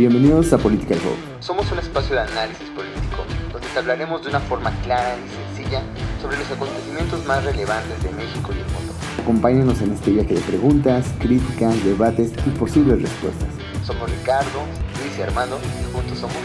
Bienvenidos 0.00 0.50
a 0.54 0.56
Political 0.56 0.96
Hub. 0.96 1.42
Somos 1.42 1.70
un 1.72 1.78
espacio 1.78 2.14
de 2.14 2.22
análisis 2.22 2.70
político 2.70 3.22
donde 3.52 3.68
te 3.68 3.78
hablaremos 3.78 4.22
de 4.22 4.30
una 4.30 4.40
forma 4.40 4.70
clara 4.80 5.14
y 5.18 5.54
sencilla 5.54 5.82
sobre 6.22 6.38
los 6.38 6.50
acontecimientos 6.50 7.22
más 7.26 7.44
relevantes 7.44 8.02
de 8.02 8.10
México 8.12 8.48
y 8.48 8.60
el 8.60 8.64
mundo. 8.72 8.94
Acompáñenos 9.20 9.82
en 9.82 9.92
este 9.92 10.12
viaje 10.12 10.36
de 10.36 10.40
preguntas, 10.40 11.04
críticas, 11.18 11.84
debates 11.84 12.32
y 12.46 12.50
posibles 12.58 13.02
respuestas. 13.02 13.48
Somos 13.84 14.10
Ricardo, 14.10 14.64
Luis 15.02 15.18
y 15.18 15.20
Armando 15.20 15.60
y 15.82 15.92
juntos 15.92 16.16
somos 16.18 16.38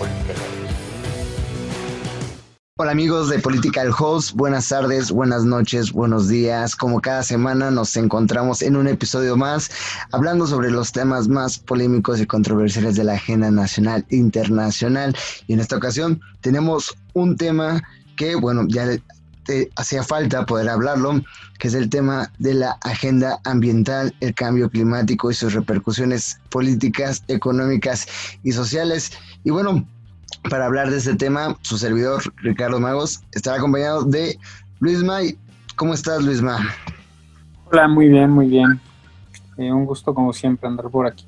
Political 0.00 0.34
Hub. 0.34 0.55
Hola 2.78 2.90
amigos 2.90 3.30
de 3.30 3.38
Political 3.38 3.90
Host, 3.98 4.32
buenas 4.34 4.68
tardes, 4.68 5.10
buenas 5.10 5.46
noches, 5.46 5.92
buenos 5.92 6.28
días. 6.28 6.76
Como 6.76 7.00
cada 7.00 7.22
semana 7.22 7.70
nos 7.70 7.96
encontramos 7.96 8.60
en 8.60 8.76
un 8.76 8.86
episodio 8.86 9.34
más 9.34 9.70
hablando 10.12 10.46
sobre 10.46 10.70
los 10.70 10.92
temas 10.92 11.26
más 11.26 11.58
polémicos 11.58 12.20
y 12.20 12.26
controversiales 12.26 12.94
de 12.96 13.04
la 13.04 13.14
agenda 13.14 13.50
nacional 13.50 14.04
e 14.10 14.16
internacional. 14.16 15.16
Y 15.46 15.54
en 15.54 15.60
esta 15.60 15.78
ocasión 15.78 16.20
tenemos 16.42 16.94
un 17.14 17.38
tema 17.38 17.82
que, 18.14 18.34
bueno, 18.34 18.66
ya 18.68 18.86
te 19.46 19.70
hacía 19.76 20.02
falta 20.02 20.44
poder 20.44 20.68
hablarlo, 20.68 21.22
que 21.58 21.68
es 21.68 21.74
el 21.74 21.88
tema 21.88 22.30
de 22.38 22.52
la 22.52 22.72
agenda 22.82 23.40
ambiental, 23.44 24.14
el 24.20 24.34
cambio 24.34 24.68
climático 24.68 25.30
y 25.30 25.34
sus 25.34 25.54
repercusiones 25.54 26.40
políticas, 26.50 27.24
económicas 27.28 28.06
y 28.42 28.52
sociales. 28.52 29.12
Y 29.44 29.50
bueno, 29.50 29.88
para 30.50 30.66
hablar 30.66 30.90
de 30.90 30.98
este 30.98 31.14
tema, 31.14 31.56
su 31.62 31.78
servidor 31.78 32.22
Ricardo 32.36 32.80
Magos 32.80 33.22
estará 33.32 33.58
acompañado 33.58 34.04
de 34.04 34.38
Luis 34.80 35.02
May. 35.02 35.36
¿Cómo 35.76 35.94
estás, 35.94 36.22
Luis 36.22 36.40
May? 36.40 36.62
Hola, 37.70 37.88
muy 37.88 38.08
bien, 38.08 38.30
muy 38.30 38.46
bien. 38.46 38.80
Eh, 39.58 39.72
un 39.72 39.84
gusto, 39.86 40.14
como 40.14 40.32
siempre, 40.32 40.68
andar 40.68 40.88
por 40.90 41.06
aquí. 41.06 41.26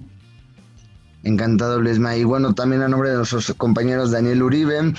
Encantado, 1.24 1.80
Luis 1.80 1.98
May. 1.98 2.20
Y 2.20 2.24
bueno, 2.24 2.54
también 2.54 2.82
a 2.82 2.88
nombre 2.88 3.10
de 3.10 3.16
nuestros 3.16 3.52
compañeros 3.54 4.10
Daniel 4.10 4.42
Uribe 4.42 4.94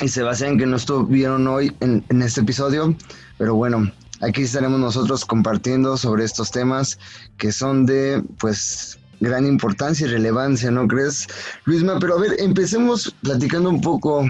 y 0.00 0.08
Sebastián, 0.08 0.58
que 0.58 0.66
no 0.66 0.76
estuvieron 0.76 1.46
hoy 1.48 1.74
en, 1.80 2.04
en 2.08 2.22
este 2.22 2.42
episodio, 2.42 2.94
pero 3.38 3.54
bueno, 3.54 3.90
aquí 4.20 4.42
estaremos 4.42 4.78
nosotros 4.78 5.24
compartiendo 5.24 5.96
sobre 5.96 6.24
estos 6.24 6.50
temas 6.50 6.98
que 7.36 7.50
son 7.50 7.86
de, 7.86 8.22
pues, 8.38 8.97
gran 9.20 9.46
importancia 9.46 10.06
y 10.06 10.10
relevancia, 10.10 10.70
¿no 10.70 10.86
crees, 10.86 11.26
Luisma? 11.64 11.98
Pero 11.98 12.16
a 12.16 12.20
ver, 12.20 12.36
empecemos 12.38 13.14
platicando 13.22 13.70
un 13.70 13.80
poco, 13.80 14.28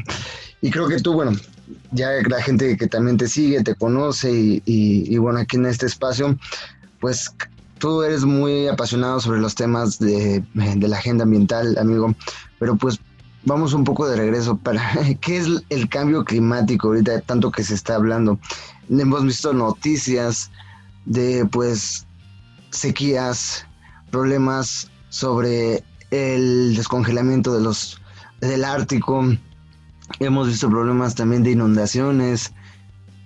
y 0.61 0.71
creo 0.71 0.89
que 0.89 1.01
tú, 1.01 1.13
bueno, 1.13 1.33
ya 1.93 2.11
la 2.29 2.43
gente 2.43 2.77
que 2.77 2.87
también 2.87 3.17
te 3.17 3.29
sigue, 3.29 3.63
te 3.63 3.75
conoce, 3.75 4.31
y, 4.31 4.63
y, 4.65 5.19
bueno, 5.19 5.41
aquí 5.41 5.57
en 5.57 5.67
este 5.67 5.87
espacio, 5.87 6.39
pues 7.01 7.31
tú 7.79 8.03
eres 8.03 8.25
muy 8.25 8.69
apasionado 8.69 9.21
sobre 9.21 9.41
los 9.41 9.55
temas 9.55 9.99
de, 9.99 10.45
de, 10.55 10.89
la 10.89 10.97
agenda 10.97 11.25
ambiental, 11.25 11.77
amigo, 11.79 12.15
pero 12.59 12.77
pues 12.77 12.99
vamos 13.45 13.73
un 13.73 13.85
poco 13.85 14.09
de 14.09 14.17
regreso 14.17 14.57
para 14.57 14.83
qué 15.21 15.39
es 15.39 15.47
el 15.69 15.89
cambio 15.89 16.25
climático 16.25 16.89
ahorita, 16.89 17.21
tanto 17.23 17.51
que 17.51 17.63
se 17.63 17.75
está 17.75 17.95
hablando. 17.95 18.39
Hemos 18.91 19.25
visto 19.25 19.53
noticias 19.53 20.51
de 21.05 21.47
pues 21.51 22.07
sequías, 22.71 23.67
problemas 24.11 24.91
sobre 25.09 25.85
el 26.11 26.75
descongelamiento 26.77 27.55
de 27.55 27.63
los 27.63 28.01
del 28.41 28.65
Ártico. 28.65 29.25
Hemos 30.21 30.49
visto 30.49 30.71
problemas 30.71 31.15
también 31.15 31.43
de 31.43 31.53
inundaciones, 31.53 32.53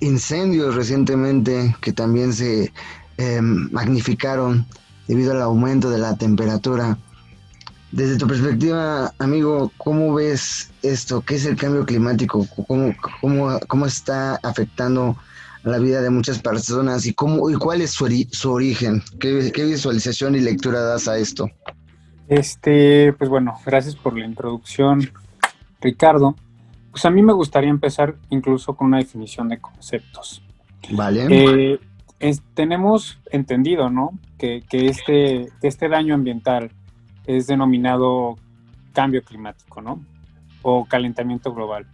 incendios 0.01 0.75
recientemente 0.75 1.77
que 1.81 1.93
también 1.93 2.33
se 2.33 2.73
eh, 3.19 3.41
magnificaron 3.41 4.67
debido 5.07 5.33
al 5.33 5.43
aumento 5.43 5.91
de 5.91 5.99
la 5.99 6.17
temperatura. 6.17 6.99
Desde 7.93 8.17
tu 8.17 8.27
perspectiva, 8.27 9.13
amigo, 9.19 9.71
¿cómo 9.77 10.15
ves 10.15 10.71
esto? 10.83 11.21
¿Qué 11.21 11.35
es 11.35 11.45
el 11.45 11.57
cambio 11.57 11.85
climático? 11.85 12.47
¿Cómo, 12.67 12.95
cómo, 13.21 13.61
cómo 13.69 13.87
está 13.87 14.37
afectando 14.43 15.17
la 15.65 15.79
vida 15.79 16.03
de 16.03 16.11
muchas 16.11 16.41
personas 16.41 17.07
y 17.07 17.15
cómo 17.15 17.49
y 17.51 17.55
cuál 17.55 17.83
es 17.83 17.93
su, 17.93 18.07
su 18.31 18.53
origen, 18.53 19.03
¿Qué, 19.21 19.53
¿Qué, 19.55 19.65
visualización 19.65 20.35
y 20.35 20.41
lectura 20.41 20.81
das 20.81 21.09
a 21.09 21.19
esto. 21.19 21.49
Este, 22.29 23.13
pues 23.13 23.31
bueno, 23.31 23.59
gracias 23.65 23.95
por 23.95 24.17
la 24.17 24.25
introducción, 24.25 25.11
Ricardo. 25.81 26.35
Pues 26.91 27.05
a 27.05 27.11
mí 27.11 27.23
me 27.23 27.33
gustaría 27.33 27.71
empezar 27.71 28.17
incluso 28.31 28.75
con 28.75 28.89
una 28.89 28.99
definición 28.99 29.49
de 29.49 29.61
conceptos. 29.61 30.43
Vale. 30.91 31.27
Eh, 31.31 31.81
es, 32.19 32.43
tenemos 32.55 33.19
entendido, 33.31 33.91
¿no? 33.91 34.19
Que, 34.39 34.63
que 34.69 34.87
este, 34.87 35.49
este 35.63 35.89
daño 35.89 36.15
ambiental 36.15 36.71
es 37.27 37.47
denominado 37.47 38.37
cambio 38.93 39.23
climático, 39.23 39.81
¿no? 39.81 40.05
O 40.63 40.85
calentamiento 40.85 41.53
global. 41.55 41.87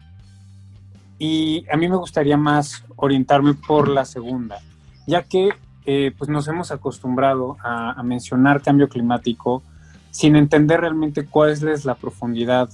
Y 1.19 1.65
a 1.71 1.77
mí 1.77 1.89
me 1.89 1.97
gustaría 1.97 2.37
más 2.37 2.85
orientarme 2.97 3.55
por 3.55 3.89
la 3.89 4.05
segunda, 4.05 4.59
ya 5.07 5.23
que 5.23 5.51
eh, 5.85 6.13
pues 6.17 6.31
nos 6.31 6.47
hemos 6.49 6.71
acostumbrado 6.71 7.57
a, 7.63 7.93
a, 7.93 8.03
mencionar 8.03 8.63
cambio 8.63 8.89
climático 8.89 9.63
sin 10.11 10.37
entender 10.37 10.81
realmente 10.81 11.25
cuál 11.25 11.51
es 11.51 11.85
la 11.85 11.95
profundidad 11.95 12.69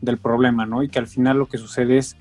del 0.00 0.18
problema, 0.18 0.66
¿no? 0.66 0.82
Y 0.82 0.88
que 0.88 0.98
al 0.98 1.06
final 1.06 1.38
lo 1.38 1.46
que 1.46 1.58
sucede 1.58 1.98
es 1.98 2.16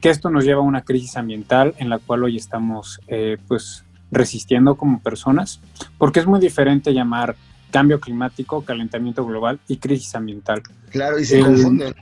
que 0.00 0.10
esto 0.10 0.30
nos 0.30 0.44
lleva 0.44 0.60
a 0.60 0.64
una 0.64 0.82
crisis 0.82 1.16
ambiental 1.16 1.74
en 1.78 1.88
la 1.88 1.98
cual 1.98 2.24
hoy 2.24 2.36
estamos 2.36 3.00
eh, 3.06 3.38
pues 3.48 3.84
resistiendo 4.10 4.76
como 4.76 5.00
personas, 5.00 5.60
porque 5.98 6.20
es 6.20 6.26
muy 6.26 6.40
diferente 6.40 6.92
llamar 6.92 7.36
cambio 7.70 7.98
climático, 7.98 8.62
calentamiento 8.64 9.24
global 9.24 9.58
y 9.66 9.78
crisis 9.78 10.14
ambiental. 10.14 10.62
Claro, 10.90 11.18
y 11.18 11.24
se 11.24 11.40
eh, 11.40 11.42
confunden. 11.42 11.94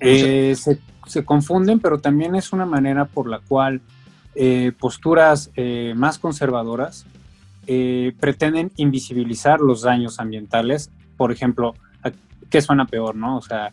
Eh, 0.00 0.54
se, 0.56 0.78
se, 1.06 1.24
confunden, 1.24 1.80
pero 1.80 1.98
también 1.98 2.34
es 2.34 2.52
una 2.52 2.66
manera 2.66 3.04
por 3.04 3.28
la 3.28 3.40
cual 3.40 3.80
eh, 4.34 4.72
posturas 4.78 5.50
eh, 5.54 5.94
más 5.96 6.18
conservadoras 6.18 7.06
eh, 7.66 8.12
pretenden 8.18 8.72
invisibilizar 8.76 9.60
los 9.60 9.82
daños 9.82 10.18
ambientales. 10.18 10.90
Por 11.16 11.32
ejemplo, 11.32 11.74
¿qué 12.50 12.60
suena 12.60 12.86
peor, 12.86 13.14
no? 13.14 13.38
O 13.38 13.42
sea, 13.42 13.72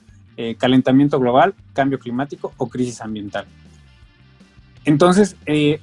calentamiento 0.58 1.20
global, 1.20 1.54
cambio 1.74 2.00
climático 2.00 2.52
o 2.58 2.68
crisis 2.68 3.02
ambiental. 3.02 3.46
Entonces, 4.86 5.36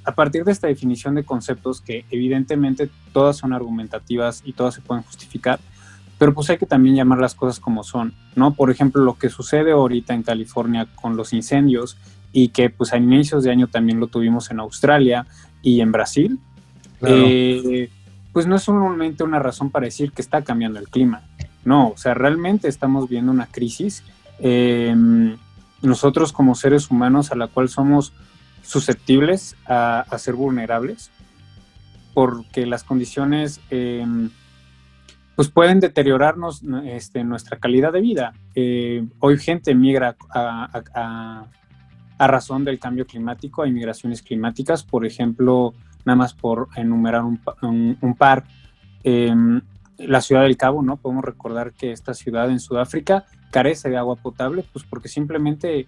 a 0.04 0.12
partir 0.16 0.42
de 0.42 0.50
esta 0.50 0.66
definición 0.66 1.14
de 1.14 1.22
conceptos, 1.22 1.80
que 1.80 2.04
evidentemente 2.10 2.90
todas 3.12 3.36
son 3.36 3.52
argumentativas 3.52 4.42
y 4.44 4.54
todas 4.54 4.74
se 4.74 4.80
pueden 4.80 5.04
justificar, 5.04 5.60
pero 6.18 6.34
pues 6.34 6.50
hay 6.50 6.58
que 6.58 6.66
también 6.66 6.96
llamar 6.96 7.18
las 7.18 7.34
cosas 7.34 7.60
como 7.60 7.84
son, 7.84 8.12
¿no? 8.34 8.52
Por 8.54 8.70
ejemplo, 8.70 9.02
lo 9.02 9.14
que 9.16 9.30
sucede 9.30 9.70
ahorita 9.70 10.14
en 10.14 10.24
California 10.24 10.86
con 10.96 11.16
los 11.16 11.32
incendios 11.32 11.96
y 12.32 12.48
que 12.48 12.70
pues 12.70 12.92
a 12.92 12.98
inicios 12.98 13.44
de 13.44 13.52
año 13.52 13.68
también 13.68 14.00
lo 14.00 14.08
tuvimos 14.08 14.50
en 14.50 14.58
Australia 14.60 15.26
y 15.62 15.80
en 15.80 15.92
Brasil, 15.92 16.38
claro. 16.98 17.16
eh, 17.16 17.90
pues 18.32 18.46
no 18.46 18.56
es 18.56 18.62
solamente 18.62 19.22
una 19.22 19.38
razón 19.38 19.70
para 19.70 19.86
decir 19.86 20.12
que 20.12 20.20
está 20.20 20.42
cambiando 20.42 20.80
el 20.80 20.88
clima, 20.88 21.22
no, 21.64 21.90
o 21.90 21.96
sea, 21.96 22.14
realmente 22.14 22.68
estamos 22.68 23.08
viendo 23.08 23.30
una 23.30 23.46
crisis, 23.46 24.02
eh, 24.40 24.94
nosotros 25.82 26.32
como 26.32 26.56
seres 26.56 26.90
humanos 26.90 27.30
a 27.30 27.36
la 27.36 27.46
cual 27.46 27.68
somos 27.68 28.12
susceptibles 28.62 29.56
a, 29.66 30.00
a 30.00 30.18
ser 30.18 30.34
vulnerables, 30.34 31.10
porque 32.12 32.66
las 32.66 32.82
condiciones... 32.82 33.60
Eh, 33.70 34.04
pues 35.38 35.50
pueden 35.50 35.78
deteriorarnos 35.78 36.64
este, 36.86 37.22
nuestra 37.22 37.60
calidad 37.60 37.92
de 37.92 38.00
vida. 38.00 38.32
Eh, 38.56 39.06
hoy 39.20 39.38
gente 39.38 39.72
migra 39.72 40.16
a, 40.34 41.46
razón 42.18 42.64
del 42.64 42.80
cambio 42.80 43.06
climático, 43.06 43.62
a 43.62 43.66
migraciones 43.66 44.20
climáticas, 44.20 44.82
por 44.82 45.06
ejemplo, 45.06 45.74
nada 46.04 46.16
más 46.16 46.34
por 46.34 46.66
enumerar 46.74 47.22
un 47.22 48.16
par, 48.18 48.46
eh, 49.04 49.32
la 49.98 50.20
ciudad 50.22 50.42
del 50.42 50.56
Cabo, 50.56 50.82
¿no? 50.82 50.96
Podemos 50.96 51.24
recordar 51.24 51.72
que 51.72 51.92
esta 51.92 52.14
ciudad 52.14 52.50
en 52.50 52.58
Sudáfrica 52.58 53.24
carece 53.52 53.90
de 53.90 53.96
agua 53.96 54.16
potable, 54.16 54.64
pues 54.72 54.84
porque 54.90 55.08
simplemente 55.08 55.86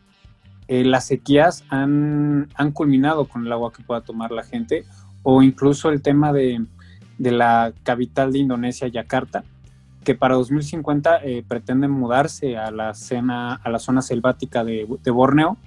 eh, 0.69 0.85
las 0.85 1.09
sequías 1.09 1.65
han, 1.71 2.51
han 2.55 2.71
culminado 2.71 3.27
con 3.27 3.45
el 3.45 3.53
agua 3.53 3.73
que 3.73 3.83
pueda 3.83 4.03
tomar 4.03 4.31
la 4.31 4.45
gente, 4.45 4.85
o 5.25 5.43
incluso 5.43 5.91
el 5.91 6.03
tema 6.03 6.33
de 6.33 6.65
de 7.21 7.33
la 7.33 7.75
capital 7.83 8.33
de 8.33 8.39
Indonesia, 8.39 8.89
Yakarta, 8.89 9.45
que 10.05 10.15
para 10.15 10.35
2050 10.37 11.19
eh, 11.19 11.45
pretenden 11.47 11.91
mudarse 11.91 12.57
a 12.57 12.71
la, 12.71 12.95
zona 12.95 14.03
selvática 14.03 14.65
de, 14.65 14.87
Borneo, 15.13 15.59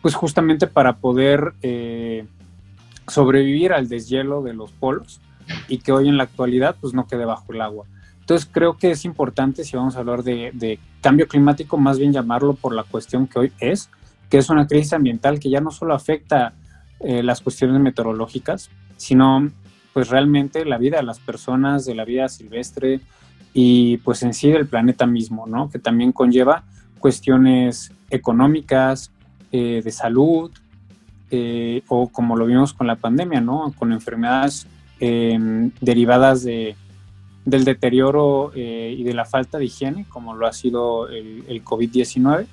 pues 0.00 0.14
justamente 0.14 0.66
para 0.66 0.96
poder 0.96 1.52
eh, 1.60 2.24
sobrevivir 3.08 3.74
al 3.74 3.88
deshielo 3.88 4.42
de 4.42 4.54
los 4.54 4.72
polos 4.72 5.20
y 5.68 5.78
que 5.78 5.92
hoy 5.92 6.08
en 6.08 6.16
la 6.16 6.22
actualidad 6.22 6.76
pues 6.80 6.94
no 6.94 7.06
quede 7.06 7.26
bajo 7.26 7.52
el 7.52 7.60
agua. 7.60 7.84
Entonces 8.20 8.48
creo 8.50 8.78
que 8.78 8.90
es 8.90 9.04
importante, 9.04 9.64
si 9.64 9.76
vamos 9.76 9.96
a 9.96 9.98
hablar 9.98 10.22
de, 10.22 10.50
de 10.54 10.78
cambio 11.02 11.28
climático, 11.28 11.76
más 11.76 11.98
bien 11.98 12.14
llamarlo 12.14 12.54
por 12.54 12.74
la 12.74 12.84
cuestión 12.84 13.26
que 13.26 13.38
hoy 13.38 13.52
es, 13.60 13.90
que 14.30 14.38
es 14.38 14.48
una 14.48 14.66
crisis 14.66 14.94
ambiental 14.94 15.38
que 15.38 15.50
ya 15.50 15.60
no 15.60 15.70
solo 15.70 15.94
afecta 15.94 16.54
eh, 17.00 17.22
las 17.22 17.42
cuestiones 17.42 17.78
meteorológicas, 17.82 18.70
sino 18.96 19.50
pues 19.96 20.10
realmente 20.10 20.66
la 20.66 20.76
vida 20.76 20.98
de 20.98 21.04
las 21.04 21.20
personas, 21.20 21.86
de 21.86 21.94
la 21.94 22.04
vida 22.04 22.28
silvestre 22.28 23.00
y 23.54 23.96
pues 23.96 24.22
en 24.22 24.34
sí 24.34 24.50
del 24.50 24.66
planeta 24.66 25.06
mismo, 25.06 25.46
¿no? 25.46 25.70
Que 25.70 25.78
también 25.78 26.12
conlleva 26.12 26.64
cuestiones 26.98 27.90
económicas, 28.10 29.10
eh, 29.52 29.80
de 29.82 29.90
salud, 29.90 30.50
eh, 31.30 31.82
o 31.88 32.08
como 32.08 32.36
lo 32.36 32.44
vimos 32.44 32.74
con 32.74 32.86
la 32.86 32.96
pandemia, 32.96 33.40
¿no? 33.40 33.72
Con 33.78 33.90
enfermedades 33.90 34.66
em, 35.00 35.70
derivadas 35.80 36.44
de, 36.44 36.76
del 37.46 37.64
deterioro 37.64 38.52
eh, 38.54 38.94
y 38.98 39.02
de 39.02 39.14
la 39.14 39.24
falta 39.24 39.56
de 39.56 39.64
higiene, 39.64 40.04
como 40.10 40.34
lo 40.34 40.46
ha 40.46 40.52
sido 40.52 41.08
el, 41.08 41.42
el 41.48 41.64
COVID-19, 41.64 42.44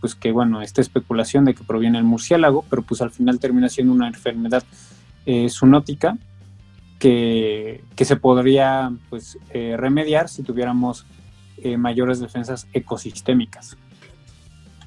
pues 0.00 0.14
que 0.14 0.32
bueno, 0.32 0.62
esta 0.62 0.80
especulación 0.80 1.44
de 1.44 1.52
que 1.52 1.64
proviene 1.64 1.98
el 1.98 2.04
murciélago, 2.04 2.64
pero 2.70 2.80
pues 2.80 3.02
al 3.02 3.10
final 3.10 3.38
termina 3.40 3.68
siendo 3.68 3.92
una 3.92 4.08
enfermedad 4.08 4.64
zoonótica 5.50 6.16
que, 7.02 8.04
se 8.04 8.16
podría 8.16 8.92
pues 9.10 9.36
remediar 9.52 10.28
si 10.28 10.42
tuviéramos 10.42 11.04
mayores 11.76 12.20
defensas 12.20 12.68
ecosistémicas. 12.72 13.76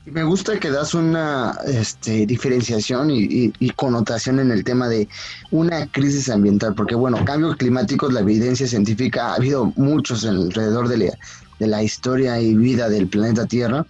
Me 0.06 0.24
gusta 0.24 0.60
que 0.60 0.70
das 0.70 0.94
una 0.94 1.58
este, 1.66 2.28
diferenciación 2.28 3.10
y, 3.12 3.52
connotación 3.76 4.40
en 4.40 4.52
el 4.52 4.64
tema 4.64 4.88
de 4.88 5.10
una 5.50 5.88
crisis 5.88 6.30
ambiental, 6.30 6.76
porque 6.76 6.96
bueno, 6.96 7.26
cambios 7.26 7.56
climáticos, 7.58 8.14
la 8.14 8.20
evidencia 8.20 8.68
científica, 8.68 9.32
ha 9.32 9.36
habido 9.36 9.74
muchos 9.76 10.24
alrededor 10.24 10.88
de 10.88 10.98
la, 10.98 11.18
de 11.60 11.68
la 11.68 11.82
historia 11.82 12.40
y 12.40 12.56
vida 12.56 12.88
del 12.88 13.08
planeta 13.08 13.46
Tierra. 13.48 13.86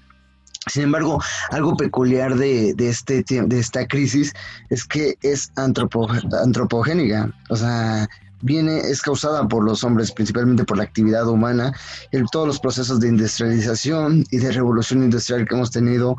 Sin 0.67 0.83
embargo, 0.83 1.21
algo 1.51 1.77
peculiar 1.77 2.35
de, 2.35 2.73
de, 2.73 2.89
este, 2.89 3.23
de 3.27 3.59
esta 3.59 3.87
crisis 3.87 4.33
es 4.69 4.83
que 4.83 5.15
es 5.21 5.51
antropogénica, 5.55 7.31
o 7.49 7.55
sea, 7.55 8.07
viene, 8.41 8.79
es 8.79 9.01
causada 9.01 9.47
por 9.47 9.63
los 9.63 9.83
hombres, 9.83 10.11
principalmente 10.11 10.63
por 10.63 10.77
la 10.77 10.83
actividad 10.83 11.27
humana, 11.27 11.73
en 12.11 12.25
todos 12.27 12.47
los 12.47 12.59
procesos 12.59 12.99
de 12.99 13.09
industrialización 13.09 14.25
y 14.31 14.37
de 14.37 14.51
revolución 14.51 15.03
industrial 15.03 15.47
que 15.47 15.55
hemos 15.55 15.71
tenido 15.71 16.17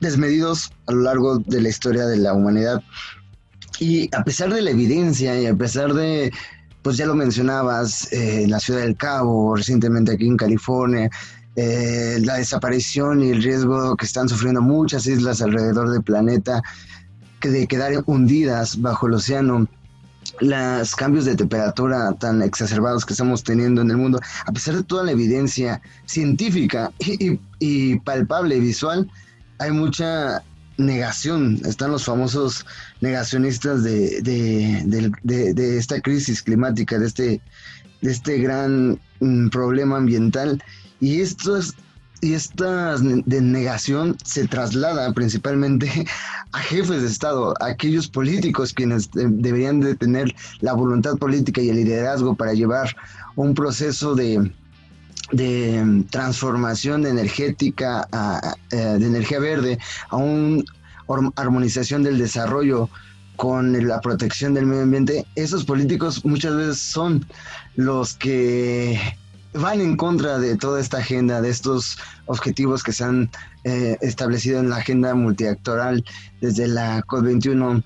desmedidos 0.00 0.70
a 0.86 0.92
lo 0.92 1.02
largo 1.02 1.38
de 1.38 1.60
la 1.62 1.68
historia 1.68 2.06
de 2.06 2.18
la 2.18 2.34
humanidad. 2.34 2.82
Y 3.78 4.14
a 4.14 4.24
pesar 4.24 4.52
de 4.52 4.62
la 4.62 4.70
evidencia 4.70 5.38
y 5.40 5.46
a 5.46 5.54
pesar 5.54 5.92
de, 5.92 6.32
pues 6.82 6.96
ya 6.96 7.06
lo 7.06 7.14
mencionabas, 7.14 8.12
eh, 8.12 8.44
en 8.44 8.50
la 8.50 8.60
ciudad 8.60 8.80
del 8.80 8.96
Cabo, 8.96 9.54
recientemente 9.54 10.12
aquí 10.12 10.26
en 10.26 10.36
California, 10.36 11.10
eh, 11.56 12.18
la 12.22 12.34
desaparición 12.34 13.22
y 13.22 13.30
el 13.30 13.42
riesgo 13.42 13.96
que 13.96 14.04
están 14.04 14.28
sufriendo 14.28 14.60
muchas 14.60 15.06
islas 15.06 15.40
alrededor 15.40 15.90
del 15.90 16.02
planeta, 16.02 16.62
que 17.40 17.48
de 17.48 17.66
quedar 17.66 17.92
hundidas 18.04 18.80
bajo 18.80 19.06
el 19.06 19.14
océano, 19.14 19.66
los 20.40 20.94
cambios 20.94 21.24
de 21.24 21.34
temperatura 21.34 22.12
tan 22.18 22.42
exacerbados 22.42 23.06
que 23.06 23.14
estamos 23.14 23.42
teniendo 23.42 23.80
en 23.80 23.90
el 23.90 23.96
mundo, 23.96 24.20
a 24.44 24.52
pesar 24.52 24.74
de 24.74 24.82
toda 24.82 25.04
la 25.04 25.12
evidencia 25.12 25.80
científica 26.04 26.92
y, 27.58 27.96
palpable, 28.00 28.60
visual, 28.60 29.10
hay 29.58 29.70
mucha 29.70 30.42
negación. 30.76 31.58
Están 31.64 31.92
los 31.92 32.04
famosos 32.04 32.66
negacionistas 33.00 33.82
de, 33.82 34.20
de, 34.20 35.78
esta 35.78 36.02
crisis 36.02 36.42
climática, 36.42 36.98
de 36.98 37.06
este, 37.06 37.40
de 38.02 38.10
este 38.10 38.38
gran 38.38 39.00
mm, 39.20 39.48
problema 39.48 39.96
ambiental. 39.96 40.62
Y 41.00 41.20
esto 41.20 41.56
es 41.56 41.74
y 42.22 42.32
esta 42.32 42.96
negación 42.98 44.16
se 44.24 44.46
traslada 44.48 45.12
principalmente 45.12 46.06
a 46.52 46.58
jefes 46.58 47.02
de 47.02 47.08
Estado, 47.08 47.54
a 47.60 47.66
aquellos 47.66 48.08
políticos 48.08 48.72
quienes 48.72 49.10
deberían 49.12 49.80
de 49.80 49.94
tener 49.94 50.34
la 50.60 50.72
voluntad 50.72 51.16
política 51.16 51.60
y 51.60 51.68
el 51.68 51.76
liderazgo 51.76 52.34
para 52.34 52.54
llevar 52.54 52.96
un 53.34 53.54
proceso 53.54 54.14
de, 54.14 54.50
de 55.32 56.04
transformación 56.10 57.06
energética, 57.06 58.08
eh, 58.70 58.76
de 58.76 59.06
energía 59.06 59.38
verde, 59.38 59.78
a 60.08 60.16
una 60.16 60.64
armonización 61.36 62.02
del 62.02 62.18
desarrollo 62.18 62.88
con 63.36 63.86
la 63.86 64.00
protección 64.00 64.54
del 64.54 64.64
medio 64.64 64.82
ambiente, 64.82 65.26
esos 65.34 65.64
políticos 65.64 66.24
muchas 66.24 66.56
veces 66.56 66.78
son 66.78 67.26
los 67.76 68.14
que 68.14 68.98
van 69.56 69.80
en 69.80 69.96
contra 69.96 70.38
de 70.38 70.56
toda 70.56 70.80
esta 70.80 70.98
agenda, 70.98 71.40
de 71.40 71.50
estos 71.50 71.98
objetivos 72.26 72.82
que 72.82 72.92
se 72.92 73.04
han 73.04 73.30
eh, 73.64 73.96
establecido 74.00 74.60
en 74.60 74.70
la 74.70 74.76
agenda 74.76 75.14
multiactoral 75.14 76.04
desde 76.40 76.68
la 76.68 77.02
COP21, 77.02 77.82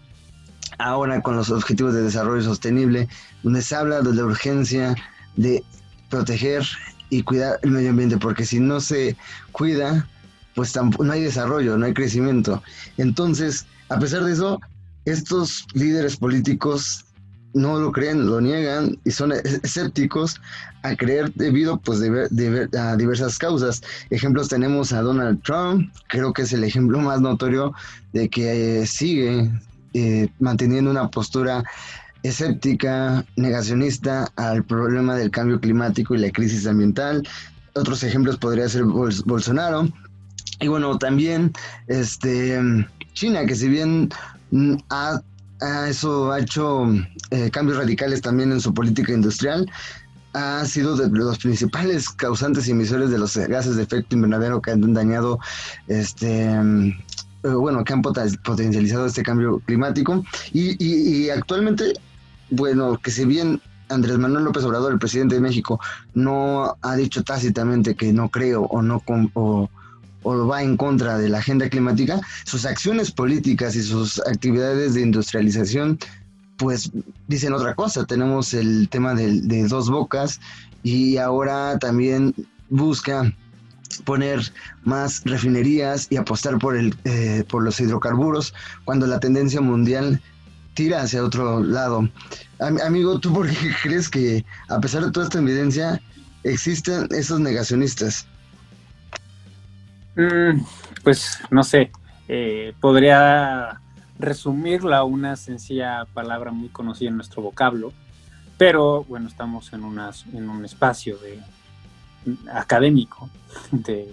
ahora 0.78 1.20
con 1.22 1.36
los 1.36 1.50
objetivos 1.50 1.94
de 1.94 2.02
desarrollo 2.02 2.42
sostenible, 2.42 3.08
donde 3.42 3.62
se 3.62 3.74
habla 3.74 4.00
de 4.00 4.14
la 4.14 4.24
urgencia 4.24 4.94
de 5.36 5.62
proteger 6.08 6.66
y 7.10 7.22
cuidar 7.22 7.58
el 7.62 7.70
medio 7.70 7.90
ambiente, 7.90 8.18
porque 8.18 8.44
si 8.44 8.60
no 8.60 8.80
se 8.80 9.16
cuida, 9.52 10.08
pues 10.54 10.74
no 10.76 11.12
hay 11.12 11.22
desarrollo, 11.22 11.76
no 11.76 11.86
hay 11.86 11.94
crecimiento. 11.94 12.62
Entonces, 12.96 13.66
a 13.88 13.98
pesar 13.98 14.24
de 14.24 14.32
eso, 14.32 14.60
estos 15.04 15.66
líderes 15.74 16.16
políticos 16.16 17.04
no 17.52 17.78
lo 17.78 17.92
creen, 17.92 18.26
lo 18.26 18.40
niegan 18.40 18.98
y 19.04 19.10
son 19.10 19.32
escépticos 19.32 20.40
a 20.82 20.94
creer 20.94 21.32
debido 21.34 21.78
pues 21.78 22.00
de, 22.00 22.68
a 22.78 22.96
diversas 22.96 23.38
causas. 23.38 23.82
Ejemplos 24.10 24.48
tenemos 24.48 24.92
a 24.92 25.02
Donald 25.02 25.42
Trump, 25.42 25.92
creo 26.08 26.32
que 26.32 26.42
es 26.42 26.52
el 26.52 26.64
ejemplo 26.64 26.98
más 27.00 27.20
notorio 27.20 27.72
de 28.12 28.28
que 28.28 28.80
eh, 28.80 28.86
sigue 28.86 29.50
eh, 29.94 30.28
manteniendo 30.38 30.90
una 30.90 31.08
postura 31.08 31.64
escéptica, 32.22 33.24
negacionista 33.36 34.30
al 34.36 34.64
problema 34.64 35.16
del 35.16 35.30
cambio 35.30 35.60
climático 35.60 36.14
y 36.14 36.18
la 36.18 36.30
crisis 36.30 36.66
ambiental. 36.66 37.26
Otros 37.74 38.02
ejemplos 38.02 38.36
podría 38.36 38.68
ser 38.68 38.84
Bolsonaro. 38.84 39.88
Y 40.60 40.68
bueno, 40.68 40.98
también 40.98 41.52
este, 41.86 42.60
China, 43.14 43.46
que 43.46 43.54
si 43.54 43.68
bien 43.68 44.10
mm, 44.50 44.74
ha 44.90 45.22
eso 45.88 46.32
ha 46.32 46.40
hecho 46.40 46.86
eh, 47.30 47.50
cambios 47.50 47.78
radicales 47.78 48.22
también 48.22 48.52
en 48.52 48.60
su 48.60 48.72
política 48.72 49.12
industrial. 49.12 49.70
Ha 50.32 50.64
sido 50.64 50.96
de 50.96 51.08
los 51.10 51.38
principales 51.38 52.08
causantes 52.10 52.68
y 52.68 52.70
emisores 52.70 53.10
de 53.10 53.18
los 53.18 53.36
gases 53.36 53.76
de 53.76 53.82
efecto 53.82 54.14
invernadero 54.14 54.62
que 54.62 54.70
han 54.70 54.94
dañado, 54.94 55.38
este, 55.88 56.44
eh, 57.42 57.48
bueno, 57.48 57.84
que 57.84 57.92
han 57.92 58.02
potencializado 58.02 59.06
este 59.06 59.22
cambio 59.22 59.60
climático. 59.66 60.24
Y, 60.52 61.28
actualmente, 61.30 61.94
bueno, 62.50 62.96
que 62.98 63.10
si 63.10 63.24
bien 63.24 63.60
Andrés 63.88 64.18
Manuel 64.18 64.44
López 64.44 64.62
Obrador, 64.64 64.92
el 64.92 64.98
presidente 65.00 65.34
de 65.34 65.40
México, 65.40 65.80
no 66.14 66.76
ha 66.80 66.96
dicho 66.96 67.24
tácitamente 67.24 67.96
que 67.96 68.12
no 68.12 68.28
creo 68.28 68.62
o 68.62 68.82
no 68.82 69.02
o, 69.34 69.68
o 70.22 70.46
va 70.46 70.62
en 70.62 70.76
contra 70.76 71.18
de 71.18 71.28
la 71.28 71.38
agenda 71.38 71.68
climática, 71.68 72.20
sus 72.44 72.64
acciones 72.66 73.10
políticas 73.10 73.74
y 73.76 73.82
sus 73.82 74.18
actividades 74.20 74.94
de 74.94 75.02
industrialización, 75.02 75.98
pues 76.56 76.90
dicen 77.26 77.52
otra 77.52 77.74
cosa. 77.74 78.04
Tenemos 78.04 78.54
el 78.54 78.88
tema 78.88 79.14
de, 79.14 79.66
dos 79.68 79.90
bocas 79.90 80.40
y 80.82 81.16
ahora 81.16 81.78
también 81.78 82.34
busca 82.68 83.32
poner 84.04 84.40
más 84.84 85.22
refinerías 85.24 86.06
y 86.10 86.16
apostar 86.16 86.58
por, 86.58 86.76
el, 86.76 86.94
eh, 87.04 87.44
por 87.48 87.62
los 87.62 87.80
hidrocarburos 87.80 88.54
cuando 88.84 89.06
la 89.06 89.18
tendencia 89.18 89.60
mundial 89.60 90.22
tira 90.74 91.02
hacia 91.02 91.24
otro 91.24 91.62
lado. 91.62 92.08
amigo, 92.58 93.18
¿tú 93.18 93.32
por 93.32 93.48
qué 93.48 93.56
crees 93.82 94.08
que 94.08 94.44
a 94.68 94.80
pesar 94.80 95.04
de 95.04 95.10
toda 95.10 95.26
esta 95.26 95.38
evidencia 95.38 96.00
existen 96.44 97.08
esos 97.10 97.40
negacionistas? 97.40 98.26
Mm, 100.16 100.62
pues 101.04 101.40
no 101.50 101.62
sé, 101.62 101.92
eh, 102.28 102.74
podría 102.80 103.80
resumirla 104.18 105.04
una 105.04 105.36
sencilla 105.36 106.04
palabra 106.12 106.52
muy 106.52 106.68
conocida 106.68 107.08
en 107.08 107.16
nuestro 107.16 107.42
vocablo, 107.42 107.92
pero 108.58 109.04
bueno, 109.04 109.28
estamos 109.28 109.72
en, 109.72 109.82
en 110.34 110.50
un 110.50 110.64
espacio 110.64 111.16
de, 111.18 111.40
académico 112.52 113.30
de, 113.72 114.12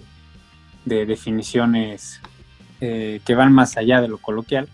definiciones 0.84 2.20
eh, 2.80 3.20
que 3.26 3.34
van 3.34 3.52
más 3.52 3.76
allá 3.76 4.00
de 4.00 4.08
lo 4.08 4.18
coloquial. 4.18 4.68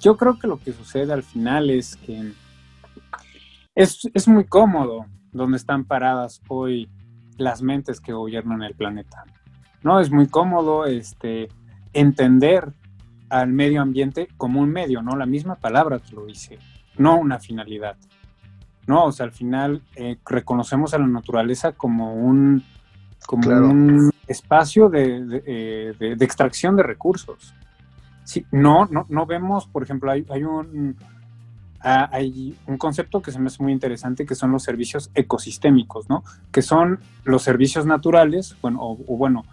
Yo 0.00 0.16
creo 0.16 0.38
que 0.38 0.46
lo 0.46 0.58
que 0.58 0.72
sucede 0.72 1.12
al 1.12 1.22
final 1.22 1.68
es 1.68 1.96
que 1.96 2.32
es 3.74 4.28
muy 4.28 4.46
cómodo 4.46 5.06
donde 5.30 5.58
están 5.58 5.84
paradas 5.84 6.40
hoy 6.48 6.88
las 7.36 7.62
mentes 7.62 8.00
que 8.00 8.12
gobiernan 8.12 8.62
el 8.62 8.74
planeta. 8.74 9.24
¿No? 9.82 10.00
Es 10.00 10.10
muy 10.10 10.26
cómodo 10.26 10.86
este, 10.86 11.48
entender 11.92 12.72
al 13.28 13.52
medio 13.52 13.80
ambiente 13.80 14.28
como 14.36 14.60
un 14.60 14.70
medio, 14.70 15.02
¿no? 15.02 15.16
La 15.16 15.26
misma 15.26 15.56
palabra 15.56 15.98
te 15.98 16.14
lo 16.14 16.26
dice, 16.26 16.58
no 16.96 17.18
una 17.18 17.38
finalidad. 17.38 17.96
¿no? 18.86 19.04
O 19.04 19.12
sea, 19.12 19.26
al 19.26 19.32
final 19.32 19.82
eh, 19.96 20.16
reconocemos 20.26 20.94
a 20.94 20.98
la 20.98 21.06
naturaleza 21.06 21.72
como 21.72 22.14
un, 22.14 22.62
como 23.26 23.48
un 23.48 24.10
espacio 24.26 24.92
eh, 24.94 25.20
de, 25.98 26.16
de, 26.16 26.24
extracción 26.24 26.76
de 26.76 26.82
recursos. 26.82 27.54
Sí, 28.24 28.46
no, 28.50 28.86
no, 28.86 29.06
no 29.08 29.26
vemos, 29.26 29.66
por 29.66 29.82
ejemplo, 29.82 30.10
hay, 30.10 30.24
hay, 30.30 30.44
un, 30.44 30.96
hay 31.80 32.56
un 32.66 32.78
concepto 32.78 33.20
que 33.20 33.32
se 33.32 33.38
me 33.38 33.48
hace 33.48 33.62
muy 33.62 33.72
interesante 33.72 34.24
que 34.24 34.34
son 34.34 34.52
los 34.52 34.62
servicios 34.62 35.10
ecosistémicos, 35.14 36.08
¿no? 36.08 36.22
Que 36.50 36.62
son 36.62 37.00
los 37.24 37.42
servicios 37.42 37.84
naturales, 37.84 38.56
bueno, 38.62 38.78
o, 38.80 39.16
bueno, 39.16 39.44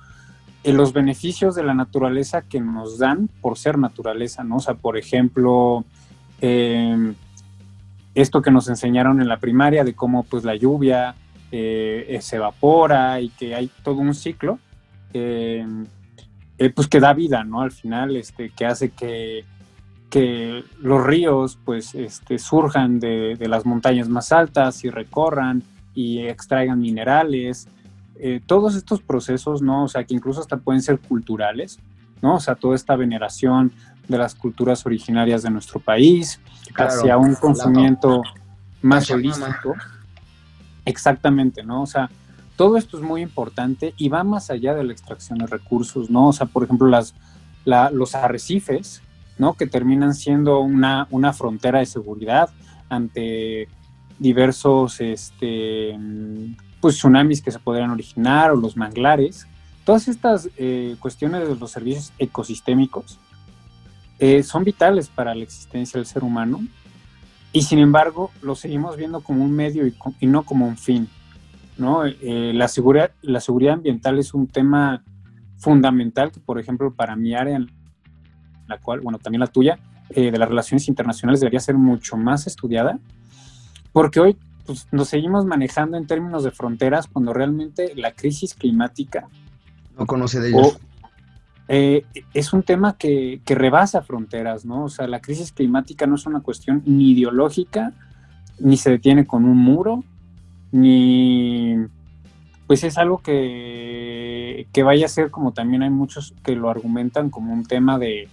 eh, 0.63 0.73
los 0.73 0.93
beneficios 0.93 1.55
de 1.55 1.63
la 1.63 1.73
naturaleza 1.73 2.41
que 2.41 2.59
nos 2.59 2.97
dan 2.97 3.29
por 3.41 3.57
ser 3.57 3.77
naturaleza, 3.77 4.43
¿no? 4.43 4.57
O 4.57 4.59
sea, 4.59 4.75
por 4.75 4.97
ejemplo, 4.97 5.85
em, 6.41 7.15
esto 8.15 8.41
que 8.41 8.51
nos 8.51 8.67
enseñaron 8.67 9.21
en 9.21 9.27
la 9.27 9.37
primaria 9.37 9.83
de 9.83 9.93
cómo 9.93 10.23
pues 10.23 10.43
la 10.43 10.55
lluvia 10.55 11.15
eh, 11.51 12.19
se 12.21 12.35
evapora 12.35 13.21
y 13.21 13.29
que 13.29 13.55
hay 13.55 13.69
todo 13.83 13.97
un 13.97 14.13
ciclo, 14.13 14.59
em, 15.13 15.85
eh, 16.57 16.69
pues 16.69 16.87
que 16.87 16.99
da 16.99 17.13
vida, 17.13 17.43
¿no? 17.43 17.61
Al 17.61 17.71
final, 17.71 18.15
este, 18.15 18.49
que 18.49 18.65
hace 18.65 18.89
que 18.89 19.45
que 20.09 20.63
los 20.79 21.05
ríos 21.05 21.57
pues 21.63 21.93
este, 21.93 22.39
surjan 22.39 22.99
de, 22.99 23.37
las 23.47 23.65
montañas 23.65 24.09
más 24.09 24.31
altas 24.31 24.83
y 24.83 24.89
recorran 24.89 25.63
y 25.93 26.19
extraigan 26.19 26.79
minerales. 26.79 27.67
Eh, 28.21 28.41
todos 28.45 28.75
estos 28.75 29.01
procesos, 29.01 29.61
¿no? 29.61 29.85
O 29.85 29.87
sea, 29.87 30.03
que 30.03 30.13
incluso 30.13 30.41
hasta 30.41 30.57
pueden 30.57 30.81
ser 30.81 30.99
culturales, 30.99 31.79
¿no? 32.21 32.35
O 32.35 32.39
sea, 32.41 32.55
toda 32.55 32.75
esta 32.75 32.97
veneración 32.97 33.71
de 34.09 34.17
las 34.17 34.35
culturas 34.35 34.85
originarias 34.85 35.41
de 35.41 35.49
nuestro 35.49 35.79
país 35.79 36.41
hacia 36.75 37.17
un 37.17 37.35
conocimiento 37.35 38.21
más 38.81 39.09
holístico. 39.09 39.73
Exactamente, 40.83 41.63
¿no? 41.63 41.83
O 41.83 41.85
sea, 41.85 42.09
todo 42.57 42.75
esto 42.75 42.97
es 42.97 43.03
muy 43.03 43.21
importante 43.21 43.93
y 43.95 44.09
va 44.09 44.25
más 44.25 44.49
allá 44.49 44.75
de 44.75 44.83
la 44.83 44.91
extracción 44.91 45.39
de 45.39 45.47
recursos, 45.47 46.09
¿no? 46.09 46.27
O 46.27 46.33
sea, 46.33 46.45
por 46.45 46.65
ejemplo, 46.65 46.89
las, 46.89 47.15
los 47.65 48.15
arrecifes, 48.15 49.01
¿no? 49.37 49.53
que 49.53 49.65
terminan 49.65 50.13
siendo 50.13 50.59
una, 50.59 51.07
una 51.09 51.31
frontera 51.31 51.79
de 51.79 51.85
seguridad 51.85 52.49
ante 52.89 53.69
diversos 54.17 54.99
este, 54.99 55.97
pues, 56.81 56.95
tsunamis 56.95 57.41
que 57.41 57.51
se 57.51 57.59
podrían 57.59 57.91
originar 57.91 58.51
o 58.51 58.55
los 58.55 58.77
manglares. 58.77 59.47
Todas 59.83 60.07
estas 60.07 60.49
eh, 60.57 60.95
cuestiones 60.99 61.47
de 61.47 61.55
los 61.55 61.71
servicios 61.71 62.13
ecosistémicos 62.19 63.19
eh, 64.19 64.43
son 64.43 64.63
vitales 64.63 65.07
para 65.09 65.33
la 65.33 65.43
existencia 65.43 65.97
del 65.97 66.05
ser 66.05 66.23
humano 66.23 66.61
y 67.51 67.63
sin 67.63 67.79
embargo 67.79 68.31
lo 68.41 68.55
seguimos 68.55 68.97
viendo 68.97 69.21
como 69.21 69.43
un 69.43 69.51
medio 69.51 69.87
y, 69.87 70.27
no 70.27 70.43
como 70.43 70.67
un 70.67 70.77
fin. 70.77 71.07
¿no? 71.77 72.05
Eh, 72.05 72.51
la, 72.53 72.67
seguridad, 72.67 73.11
la 73.21 73.39
seguridad 73.39 73.75
ambiental 73.75 74.19
es 74.19 74.33
un 74.33 74.47
tema 74.47 75.03
fundamental 75.57 76.31
que, 76.31 76.39
por 76.39 76.59
ejemplo, 76.59 76.93
para 76.93 77.15
mi 77.15 77.33
área 77.33 77.59
la 78.67 78.77
cual, 78.77 79.01
bueno, 79.01 79.17
también 79.17 79.39
la 79.39 79.47
tuya, 79.47 79.79
eh, 80.11 80.31
de 80.31 80.37
las 80.37 80.47
relaciones 80.47 80.87
internacionales 80.87 81.39
debería 81.39 81.59
ser 81.59 81.75
mucho 81.75 82.15
más 82.17 82.47
estudiada, 82.47 82.99
porque 83.91 84.19
hoy 84.19 84.37
pues, 84.69 84.87
nos 84.91 85.09
seguimos 85.09 85.45
manejando 85.45 85.97
en 85.97 86.05
términos 86.05 86.43
de 86.43 86.51
fronteras 86.51 87.07
cuando 87.07 87.33
realmente 87.33 87.93
la 87.95 88.11
crisis 88.11 88.53
climática... 88.53 89.27
No 89.97 90.05
conoce 90.05 90.39
de 90.39 90.49
ellos. 90.49 90.77
Eh, 91.67 92.05
es 92.35 92.53
un 92.53 92.61
tema 92.61 92.95
que, 92.95 93.41
que, 93.45 93.55
rebasa 93.55 94.03
fronteras, 94.03 94.65
¿no? 94.65 94.83
O 94.83 94.89
sea, 94.89 95.07
la 95.07 95.21
crisis 95.21 95.51
climática 95.51 96.05
no 96.05 96.15
es 96.15 96.27
una 96.27 96.41
cuestión 96.41 96.83
ni 96.85 97.13
ideológica, 97.13 97.93
ni 98.59 98.77
se 98.77 98.91
detiene 98.91 99.25
con 99.25 99.45
un 99.45 99.57
muro, 99.57 100.03
ni 100.71 101.75
pues 102.67 102.83
es 102.83 102.99
algo 102.99 103.17
que, 103.17 104.67
que 104.71 104.83
vaya 104.83 105.07
a 105.07 105.09
ser 105.09 105.31
como 105.31 105.51
también 105.51 105.81
hay 105.81 105.89
muchos 105.89 106.35
que 106.43 106.55
lo 106.55 106.69
argumentan 106.69 107.31
como 107.31 107.53
un 107.53 107.65
tema 107.65 107.97
de, 107.97 108.29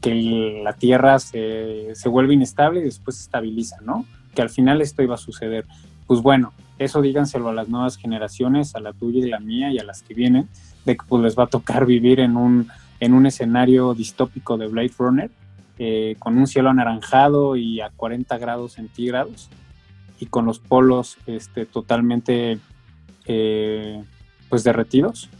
que 0.00 0.60
la 0.64 0.72
Tierra 0.72 1.18
se, 1.18 1.92
vuelve 2.06 2.34
inestable 2.34 2.80
y 2.80 2.84
después 2.84 3.16
se 3.16 3.24
estabiliza, 3.24 3.76
¿no? 3.82 4.06
Que 4.34 4.42
al 4.42 4.50
final 4.50 4.80
esto 4.80 5.02
iba 5.02 5.14
a 5.14 5.18
suceder. 5.18 5.66
Pues 6.06 6.20
bueno, 6.20 6.52
eso 6.78 7.02
díganselo 7.02 7.48
a 7.48 7.54
las 7.54 7.68
nuevas 7.68 7.96
generaciones, 7.96 8.74
a 8.74 8.80
la 8.80 8.92
tuya 8.92 9.24
y 9.24 9.28
la 9.28 9.38
mía 9.38 9.70
y 9.70 9.78
a 9.78 9.84
las 9.84 10.02
que 10.02 10.14
vienen, 10.14 10.48
de 10.84 10.96
que 10.96 11.04
pues 11.08 11.22
les 11.22 11.38
va 11.38 11.44
a 11.44 11.48
tocar 11.48 11.86
vivir 11.86 12.20
en 12.20 12.36
un, 12.36 12.68
en 13.00 13.14
un 13.14 13.26
escenario 13.26 13.94
distópico 13.94 14.56
de 14.56 14.66
Blade 14.66 14.92
Runner, 14.98 15.30
eh, 15.78 16.16
con 16.18 16.36
un 16.36 16.46
cielo 16.46 16.70
anaranjado 16.70 17.56
y 17.56 17.80
a 17.80 17.90
40 17.90 18.38
grados 18.38 18.72
centígrados 18.72 19.50
y 20.18 20.26
con 20.26 20.44
los 20.44 20.58
polos 20.58 21.16
este, 21.26 21.64
totalmente 21.66 22.58
eh, 23.24 24.04
pues 24.48 24.64
derretidos. 24.64 25.30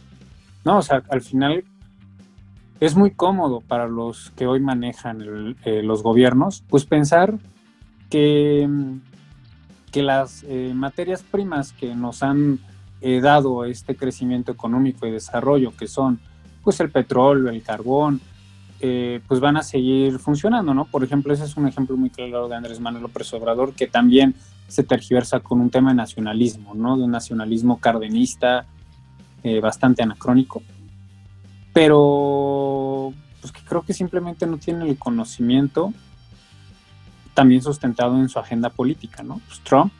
No, 0.63 0.79
o 0.79 0.81
sea, 0.81 1.03
al 1.09 1.21
final 1.21 1.63
es 2.79 2.95
muy 2.95 3.11
cómodo 3.11 3.61
para 3.61 3.87
los 3.87 4.31
que 4.31 4.47
hoy 4.47 4.59
manejan 4.59 5.55
eh, 5.65 5.83
los 5.83 6.01
gobiernos, 6.01 6.63
pues 6.69 6.85
pensar 6.85 7.37
que, 8.11 8.69
que 9.91 10.03
las 10.03 10.43
eh, 10.47 10.73
materias 10.75 11.23
primas 11.23 11.71
que 11.71 11.95
nos 11.95 12.21
han 12.21 12.59
eh, 13.01 13.19
dado 13.21 13.65
este 13.65 13.95
crecimiento 13.95 14.51
económico 14.51 15.07
y 15.07 15.11
desarrollo, 15.11 15.75
que 15.75 15.87
son 15.87 16.19
pues 16.63 16.79
el 16.79 16.91
petróleo, 16.91 17.49
el 17.49 17.63
carbón, 17.63 18.21
pues 19.27 19.39
van 19.39 19.57
a 19.57 19.63
seguir 19.63 20.17
funcionando, 20.17 20.73
¿no? 20.73 20.85
Por 20.85 21.03
ejemplo, 21.03 21.31
ese 21.31 21.45
es 21.45 21.55
un 21.55 21.67
ejemplo 21.67 21.95
muy 21.97 22.09
claro 22.09 22.47
de 22.47 22.55
Andrés 22.55 22.79
Manuel 22.79 23.03
López 23.03 23.31
Obrador, 23.33 23.73
que 23.73 23.85
también 23.85 24.33
se 24.67 24.83
tergiversa 24.83 25.39
con 25.39 25.61
un 25.61 25.69
tema 25.69 25.91
de 25.91 25.97
nacionalismo, 25.97 26.73
¿no? 26.73 26.97
De 26.97 27.03
un 27.03 27.11
nacionalismo 27.11 27.79
cardenista 27.79 28.65
bastante 29.61 30.01
anacrónico 30.01 30.63
pero 31.73 33.13
pues 33.39 33.51
que 33.51 33.61
creo 33.61 33.81
que 33.83 33.93
simplemente 33.93 34.45
no 34.45 34.57
tiene 34.57 34.87
el 34.87 34.97
conocimiento 34.97 35.93
también 37.33 37.61
sustentado 37.61 38.17
en 38.17 38.29
su 38.29 38.39
agenda 38.39 38.69
política, 38.69 39.23
¿no? 39.23 39.41
Pues 39.47 39.59
Trump 39.61 39.91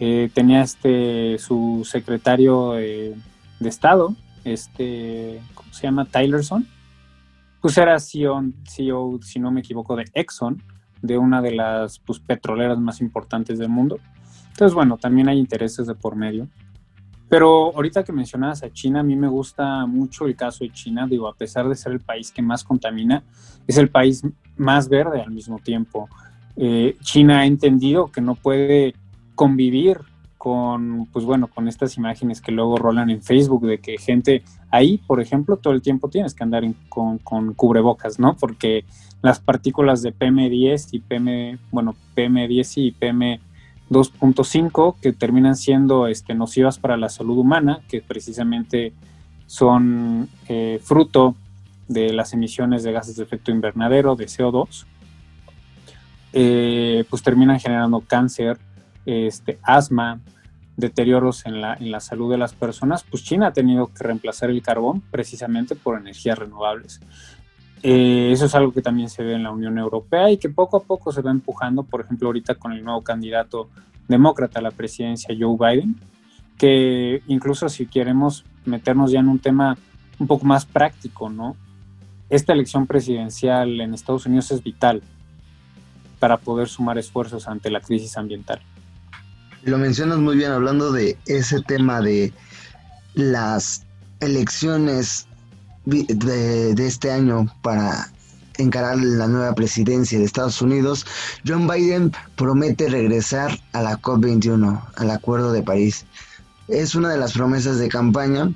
eh, 0.00 0.30
tenía 0.34 0.62
este 0.62 1.38
su 1.38 1.86
secretario 1.88 2.72
de 2.72 3.14
Estado, 3.60 4.14
este, 4.44 5.40
¿cómo 5.54 5.72
se 5.72 5.82
llama? 5.82 6.04
Tylerson, 6.04 6.66
pues 7.60 7.78
era 7.78 7.98
CEO, 7.98 8.44
CEO, 8.68 9.18
si 9.22 9.40
no 9.40 9.50
me 9.50 9.60
equivoco, 9.60 9.96
de 9.96 10.04
Exxon, 10.12 10.62
de 11.00 11.18
una 11.18 11.40
de 11.40 11.52
las 11.52 11.98
pues, 11.98 12.18
petroleras 12.20 12.78
más 12.78 13.00
importantes 13.00 13.58
del 13.58 13.70
mundo. 13.70 13.98
Entonces, 14.50 14.74
bueno, 14.74 14.98
también 14.98 15.28
hay 15.28 15.38
intereses 15.38 15.86
de 15.86 15.94
por 15.94 16.14
medio. 16.14 16.48
Pero 17.28 17.74
ahorita 17.74 18.04
que 18.04 18.12
mencionabas 18.12 18.62
a 18.62 18.70
China, 18.70 19.00
a 19.00 19.02
mí 19.02 19.16
me 19.16 19.28
gusta 19.28 19.86
mucho 19.86 20.26
el 20.26 20.36
caso 20.36 20.62
de 20.62 20.70
China, 20.70 21.06
digo, 21.08 21.26
a 21.26 21.34
pesar 21.34 21.68
de 21.68 21.74
ser 21.74 21.92
el 21.92 22.00
país 22.00 22.30
que 22.30 22.42
más 22.42 22.62
contamina, 22.62 23.24
es 23.66 23.78
el 23.78 23.88
país 23.88 24.22
más 24.56 24.88
verde 24.88 25.22
al 25.22 25.30
mismo 25.30 25.58
tiempo. 25.58 26.08
Eh, 26.56 26.96
China 27.02 27.40
ha 27.40 27.46
entendido 27.46 28.10
que 28.12 28.20
no 28.20 28.34
puede 28.34 28.94
convivir 29.34 30.00
con, 30.38 31.06
pues 31.12 31.24
bueno, 31.24 31.48
con 31.48 31.68
estas 31.68 31.96
imágenes 31.96 32.40
que 32.40 32.52
luego 32.52 32.76
rolan 32.76 33.10
en 33.10 33.22
Facebook 33.22 33.66
de 33.66 33.78
que 33.78 33.96
gente 33.96 34.42
ahí, 34.70 34.98
por 34.98 35.20
ejemplo, 35.20 35.56
todo 35.56 35.72
el 35.72 35.80
tiempo 35.80 36.10
tienes 36.10 36.34
que 36.34 36.44
andar 36.44 36.64
con, 36.88 37.18
con, 37.18 37.54
cubrebocas, 37.54 38.18
¿no? 38.18 38.36
Porque 38.36 38.84
las 39.22 39.40
partículas 39.40 40.02
de 40.02 40.14
PM10 40.14 40.88
y 40.92 40.98
PM, 40.98 41.58
bueno, 41.72 41.96
PM10 42.14 42.72
y 42.76 42.90
PM 42.92 43.40
2.5 43.90 44.96
que 45.00 45.12
terminan 45.12 45.56
siendo 45.56 46.06
este, 46.06 46.34
nocivas 46.34 46.78
para 46.78 46.96
la 46.96 47.08
salud 47.08 47.38
humana, 47.38 47.80
que 47.88 48.02
precisamente 48.02 48.92
son 49.46 50.28
eh, 50.48 50.80
fruto 50.82 51.36
de 51.88 52.12
las 52.12 52.32
emisiones 52.32 52.82
de 52.82 52.92
gases 52.92 53.16
de 53.16 53.22
efecto 53.22 53.50
invernadero, 53.50 54.16
de 54.16 54.26
CO2, 54.26 54.84
eh, 56.36 57.04
pues 57.08 57.22
terminan 57.22 57.60
generando 57.60 58.00
cáncer, 58.00 58.58
este, 59.06 59.60
asma, 59.62 60.20
deterioros 60.76 61.46
en 61.46 61.60
la, 61.60 61.74
en 61.74 61.92
la 61.92 62.00
salud 62.00 62.28
de 62.28 62.38
las 62.38 62.52
personas, 62.54 63.04
pues 63.04 63.22
China 63.22 63.46
ha 63.46 63.52
tenido 63.52 63.86
que 63.86 64.02
reemplazar 64.02 64.50
el 64.50 64.60
carbón 64.60 65.00
precisamente 65.12 65.76
por 65.76 65.96
energías 65.96 66.36
renovables. 66.36 67.00
Eh, 67.84 68.30
eso 68.32 68.46
es 68.46 68.54
algo 68.56 68.72
que 68.72 68.82
también 68.82 69.08
se 69.08 69.22
ve 69.22 69.34
en 69.34 69.44
la 69.44 69.52
Unión 69.52 69.78
Europea 69.78 70.28
y 70.28 70.38
que 70.38 70.48
poco 70.48 70.78
a 70.78 70.82
poco 70.82 71.12
se 71.12 71.22
va 71.22 71.30
empujando, 71.30 71.84
por 71.84 72.00
ejemplo, 72.00 72.26
ahorita 72.28 72.56
con 72.56 72.72
el 72.72 72.82
nuevo 72.82 73.02
candidato 73.02 73.68
demócrata 74.08 74.58
a 74.58 74.62
la 74.62 74.72
presidencia, 74.72 75.36
Joe 75.38 75.56
Biden, 75.56 75.94
que 76.58 77.22
incluso 77.28 77.68
si 77.68 77.86
queremos 77.86 78.44
meternos 78.64 79.12
ya 79.12 79.20
en 79.20 79.28
un 79.28 79.38
tema 79.38 79.78
un 80.18 80.26
poco 80.26 80.44
más 80.46 80.66
práctico, 80.66 81.30
¿no? 81.30 81.56
Esta 82.28 82.52
elección 82.52 82.88
presidencial 82.88 83.80
en 83.80 83.94
Estados 83.94 84.26
Unidos 84.26 84.50
es 84.50 84.62
vital 84.62 85.02
para 86.18 86.36
poder 86.38 86.68
sumar 86.68 86.98
esfuerzos 86.98 87.48
ante 87.48 87.70
la 87.70 87.80
crisis 87.80 88.16
ambiental. 88.16 88.60
Lo 89.62 89.78
mencionas 89.78 90.18
muy 90.18 90.36
bien 90.36 90.52
hablando 90.52 90.92
de 90.92 91.16
ese 91.26 91.60
tema 91.62 92.00
de 92.00 92.32
las 93.14 93.84
elecciones 94.20 95.26
de, 95.86 96.74
este 96.78 97.10
año 97.10 97.46
para 97.62 98.10
encarar 98.58 98.98
la 98.98 99.26
nueva 99.26 99.54
presidencia 99.54 100.18
de 100.18 100.24
Estados 100.24 100.62
Unidos, 100.62 101.06
John 101.46 101.66
Biden 101.66 102.12
promete 102.36 102.88
regresar 102.88 103.58
a 103.72 103.82
la 103.82 104.00
COP21, 104.00 104.80
al 104.96 105.10
Acuerdo 105.10 105.52
de 105.52 105.62
París. 105.62 106.04
Es 106.68 106.94
una 106.94 107.10
de 107.10 107.18
las 107.18 107.32
promesas 107.32 107.78
de 107.78 107.88
campaña 107.88 108.52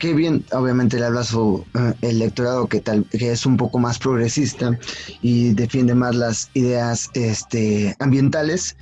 que 0.00 0.14
bien, 0.14 0.44
obviamente 0.52 0.98
le 0.98 1.04
habla 1.04 1.20
a 1.20 1.24
su 1.24 1.64
eh, 1.74 1.94
electorado 2.00 2.66
que 2.66 2.82
es 3.12 3.46
un 3.46 3.56
poco 3.58 3.78
más 3.78 3.98
progresista 3.98 4.76
y 5.20 5.52
defiende 5.52 5.94
más 5.94 6.16
las 6.16 6.50
ideas 6.54 7.10
este, 7.12 7.94
ambientales. 8.00 8.76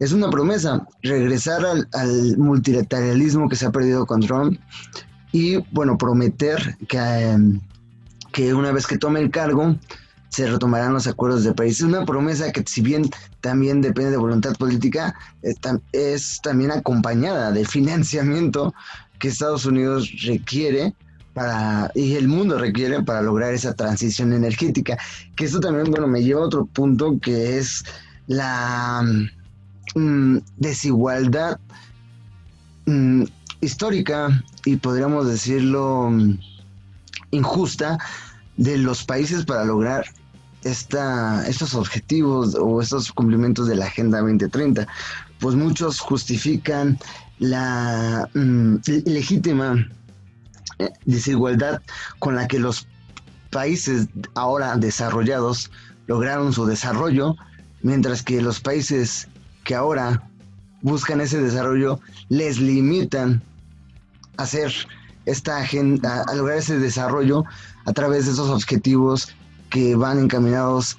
Es 0.00 0.12
una 0.12 0.28
promesa 0.28 0.86
regresar 1.02 1.64
al, 1.64 2.36
multilateralismo 2.36 3.48
que 3.48 3.56
se 3.56 3.66
ha 3.66 3.70
perdido 3.70 4.06
con 4.06 4.20
Trump 4.20 4.58
y 5.32 5.58
bueno, 5.72 5.96
prometer 5.96 6.76
que, 6.88 6.98
em, 6.98 7.60
que 8.32 8.52
una 8.52 8.72
vez 8.72 8.86
que 8.88 8.98
tome 8.98 9.20
el 9.20 9.30
cargo 9.30 9.76
se 10.30 10.46
retomarán 10.46 10.92
los 10.92 11.06
acuerdos 11.06 11.44
de 11.44 11.54
París. 11.54 11.78
Es 11.78 11.82
una 11.82 12.04
promesa 12.04 12.52
que 12.52 12.62
si 12.66 12.82
bien 12.82 13.08
también 13.40 13.80
depende 13.80 14.10
de 14.10 14.16
voluntad 14.16 14.54
política, 14.56 15.14
es 15.92 16.40
también 16.42 16.72
acompañada 16.72 17.52
de 17.52 17.64
financiamiento 17.64 18.74
que 19.18 19.28
Estados 19.28 19.66
Unidos 19.66 20.10
requiere 20.24 20.94
para, 21.34 21.90
y 21.94 22.14
el 22.14 22.28
mundo 22.28 22.58
requiere 22.58 23.02
para 23.02 23.22
lograr 23.22 23.52
esa 23.52 23.74
transición 23.74 24.32
energética. 24.32 24.98
Que 25.36 25.44
esto 25.44 25.60
también, 25.60 25.90
bueno, 25.90 26.06
me 26.06 26.22
lleva 26.22 26.40
a 26.40 26.46
otro 26.46 26.64
punto 26.66 27.18
que 27.20 27.58
es 27.58 27.84
la 28.26 29.04
mm, 29.94 30.38
desigualdad 30.56 31.60
mm, 32.86 33.24
histórica 33.60 34.42
y 34.64 34.76
podríamos 34.76 35.28
decirlo 35.28 36.10
mm, 36.10 36.38
injusta 37.32 37.98
de 38.56 38.78
los 38.78 39.04
países 39.04 39.44
para 39.44 39.64
lograr 39.64 40.06
esta, 40.64 41.46
estos 41.46 41.74
objetivos 41.74 42.56
o 42.58 42.80
estos 42.80 43.12
cumplimientos 43.12 43.68
de 43.68 43.76
la 43.76 43.86
Agenda 43.86 44.20
2030. 44.20 44.86
Pues 45.40 45.54
muchos 45.54 46.00
justifican 46.00 46.98
la 47.38 48.28
mm, 48.34 48.76
legítima 49.04 49.86
eh, 50.78 50.90
desigualdad 51.04 51.82
con 52.18 52.36
la 52.36 52.48
que 52.48 52.58
los 52.58 52.86
países 53.50 54.08
ahora 54.34 54.76
desarrollados 54.76 55.70
lograron 56.06 56.52
su 56.52 56.66
desarrollo, 56.66 57.36
mientras 57.82 58.22
que 58.22 58.40
los 58.40 58.60
países 58.60 59.28
que 59.64 59.74
ahora 59.74 60.22
buscan 60.82 61.20
ese 61.20 61.40
desarrollo 61.40 62.00
les 62.28 62.60
limitan 62.60 63.42
a 64.36 64.42
hacer 64.42 64.72
esta 65.24 65.58
a 65.58 66.34
lograr 66.34 66.58
ese 66.58 66.78
desarrollo 66.78 67.44
a 67.84 67.92
través 67.92 68.26
de 68.26 68.32
esos 68.32 68.48
objetivos 68.50 69.34
que 69.70 69.96
van 69.96 70.18
encaminados 70.18 70.98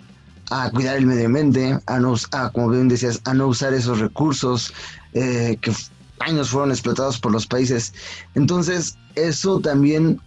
a 0.49 0.69
cuidar 0.71 0.97
el 0.97 1.05
medio 1.05 1.25
ambiente, 1.25 1.79
a, 1.85 1.99
no, 1.99 2.15
a 2.31 2.49
como 2.51 2.69
bien 2.69 2.87
decías, 2.87 3.21
a 3.25 3.33
no 3.33 3.47
usar 3.47 3.73
esos 3.73 3.99
recursos 3.99 4.73
eh, 5.13 5.57
que 5.61 5.71
años 6.19 6.49
fueron 6.49 6.71
explotados 6.71 7.19
por 7.19 7.31
los 7.31 7.47
países. 7.47 7.93
Entonces, 8.35 8.97
eso 9.15 9.59
también 9.59 10.19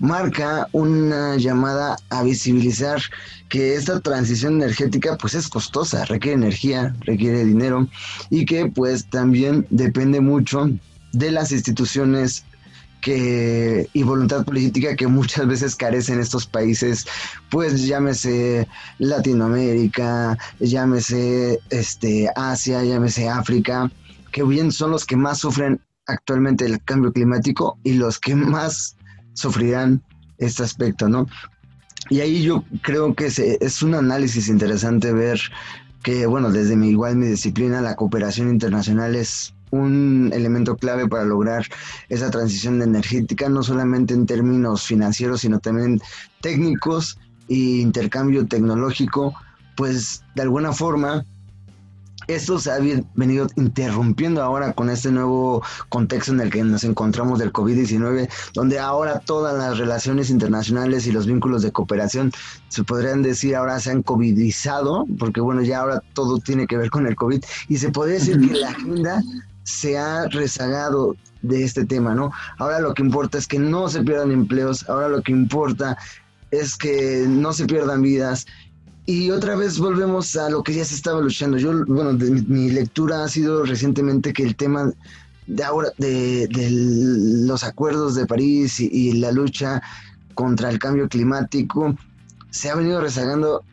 marca 0.00 0.68
una 0.72 1.36
llamada 1.36 1.96
a 2.10 2.22
visibilizar 2.22 3.00
que 3.48 3.74
esta 3.74 4.00
transición 4.00 4.54
energética 4.54 5.16
pues 5.16 5.34
es 5.34 5.48
costosa, 5.48 6.04
requiere 6.04 6.36
energía, 6.36 6.94
requiere 7.00 7.44
dinero 7.44 7.88
y 8.30 8.44
que 8.44 8.66
pues 8.66 9.06
también 9.06 9.66
depende 9.70 10.20
mucho 10.20 10.70
de 11.12 11.30
las 11.30 11.50
instituciones 11.50 12.44
que 13.00 13.88
y 13.92 14.02
voluntad 14.02 14.44
política 14.44 14.96
que 14.96 15.06
muchas 15.06 15.46
veces 15.46 15.76
carecen 15.76 16.20
estos 16.20 16.46
países, 16.46 17.06
pues 17.50 17.86
llámese 17.86 18.68
Latinoamérica, 18.98 20.36
llámese 20.58 21.60
este 21.70 22.28
Asia, 22.34 22.82
llámese 22.82 23.28
África, 23.28 23.90
que 24.32 24.42
bien 24.42 24.72
son 24.72 24.90
los 24.90 25.04
que 25.04 25.16
más 25.16 25.38
sufren 25.38 25.80
actualmente 26.06 26.64
el 26.64 26.82
cambio 26.82 27.12
climático 27.12 27.78
y 27.84 27.92
los 27.94 28.18
que 28.18 28.34
más 28.34 28.96
sufrirán 29.34 30.02
este 30.38 30.62
aspecto, 30.62 31.08
¿no? 31.08 31.26
Y 32.10 32.20
ahí 32.20 32.42
yo 32.42 32.64
creo 32.82 33.14
que 33.14 33.26
es 33.26 33.82
un 33.82 33.94
análisis 33.94 34.48
interesante 34.48 35.12
ver 35.12 35.40
que, 36.02 36.26
bueno, 36.26 36.50
desde 36.50 36.76
mi 36.76 36.88
igual 36.90 37.16
mi 37.16 37.26
disciplina, 37.26 37.82
la 37.82 37.96
cooperación 37.96 38.48
internacional 38.48 39.14
es 39.14 39.54
un 39.70 40.30
elemento 40.32 40.76
clave 40.76 41.08
para 41.08 41.24
lograr 41.24 41.64
esa 42.08 42.30
transición 42.30 42.80
energética, 42.82 43.48
no 43.48 43.62
solamente 43.62 44.14
en 44.14 44.26
términos 44.26 44.84
financieros, 44.84 45.40
sino 45.40 45.58
también 45.58 46.00
técnicos 46.40 47.18
e 47.48 47.54
intercambio 47.54 48.46
tecnológico, 48.46 49.34
pues 49.76 50.22
de 50.34 50.42
alguna 50.42 50.72
forma 50.72 51.24
esto 52.28 52.58
se 52.58 52.70
ha 52.70 52.78
venido 53.14 53.46
interrumpiendo 53.56 54.42
ahora 54.42 54.74
con 54.74 54.90
este 54.90 55.10
nuevo 55.10 55.62
contexto 55.88 56.32
en 56.32 56.40
el 56.40 56.50
que 56.50 56.62
nos 56.62 56.84
encontramos 56.84 57.38
del 57.38 57.52
COVID-19, 57.52 58.28
donde 58.52 58.78
ahora 58.78 59.20
todas 59.20 59.56
las 59.56 59.78
relaciones 59.78 60.28
internacionales 60.28 61.06
y 61.06 61.12
los 61.12 61.26
vínculos 61.26 61.62
de 61.62 61.72
cooperación 61.72 62.30
se 62.68 62.84
podrían 62.84 63.22
decir 63.22 63.56
ahora 63.56 63.80
se 63.80 63.92
han 63.92 64.02
covidizado, 64.02 65.06
porque 65.18 65.40
bueno, 65.40 65.62
ya 65.62 65.80
ahora 65.80 66.02
todo 66.12 66.38
tiene 66.38 66.66
que 66.66 66.76
ver 66.76 66.90
con 66.90 67.06
el 67.06 67.16
COVID, 67.16 67.42
y 67.68 67.78
se 67.78 67.90
podría 67.90 68.16
decir 68.16 68.38
que 68.38 68.58
la 68.58 68.68
agenda 68.68 69.22
se 69.68 69.98
ha 69.98 70.26
rezagado 70.28 71.14
de 71.42 71.62
este 71.62 71.84
tema, 71.84 72.14
¿no? 72.14 72.32
Ahora 72.56 72.80
lo 72.80 72.94
que 72.94 73.02
importa 73.02 73.36
es 73.36 73.46
que 73.46 73.58
no 73.58 73.88
se 73.88 74.02
pierdan 74.02 74.32
empleos, 74.32 74.88
ahora 74.88 75.10
lo 75.10 75.22
que 75.22 75.30
importa 75.30 75.98
es 76.50 76.74
que 76.74 77.26
no 77.28 77.52
se 77.52 77.66
pierdan 77.66 78.00
vidas 78.00 78.46
y 79.04 79.30
otra 79.30 79.56
vez 79.56 79.78
volvemos 79.78 80.34
a 80.36 80.48
lo 80.48 80.62
que 80.62 80.72
ya 80.72 80.84
se 80.86 80.94
estaba 80.94 81.20
luchando. 81.20 81.58
Yo, 81.58 81.84
bueno, 81.86 82.12
mi, 82.14 82.70
lectura 82.70 83.24
ha 83.24 83.28
sido 83.28 83.64
recientemente 83.64 84.32
que 84.32 84.42
el 84.42 84.56
tema 84.56 84.90
de 85.46 85.64
ahora, 85.64 85.90
de, 85.98 86.48
los 87.46 87.62
acuerdos 87.62 88.14
de 88.14 88.26
París 88.26 88.80
y, 88.80 89.12
la 89.12 89.32
lucha 89.32 89.82
contra 90.32 90.70
el 90.70 90.78
cambio 90.78 91.08
climático, 91.08 91.94
se 92.50 92.70
ha 92.70 92.74
venido 92.74 93.02
rezagando. 93.02 93.64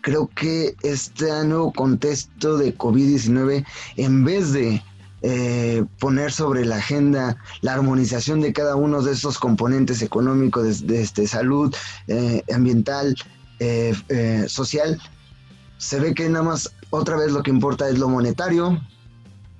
Creo 0.00 0.28
que 0.34 0.74
este 0.82 1.26
nuevo 1.44 1.72
contexto 1.72 2.56
de 2.56 2.76
COVID-19, 2.76 3.64
en 3.96 4.24
vez 4.24 4.52
de 4.52 4.82
eh, 5.22 5.84
poner 5.98 6.30
sobre 6.30 6.64
la 6.64 6.76
agenda 6.76 7.36
la 7.60 7.74
armonización 7.74 8.40
de 8.40 8.52
cada 8.52 8.76
uno 8.76 9.02
de 9.02 9.12
estos 9.12 9.38
componentes 9.38 10.02
económicos, 10.02 10.86
de, 10.86 11.02
este, 11.02 11.26
salud, 11.26 11.74
eh, 12.06 12.42
ambiental, 12.54 13.16
eh, 13.60 13.94
eh, 14.08 14.44
social, 14.48 15.00
se 15.78 15.98
ve 15.98 16.14
que 16.14 16.28
nada 16.28 16.44
más 16.44 16.72
otra 16.90 17.16
vez 17.16 17.32
lo 17.32 17.42
que 17.42 17.50
importa 17.50 17.88
es 17.88 17.98
lo 17.98 18.08
monetario, 18.08 18.80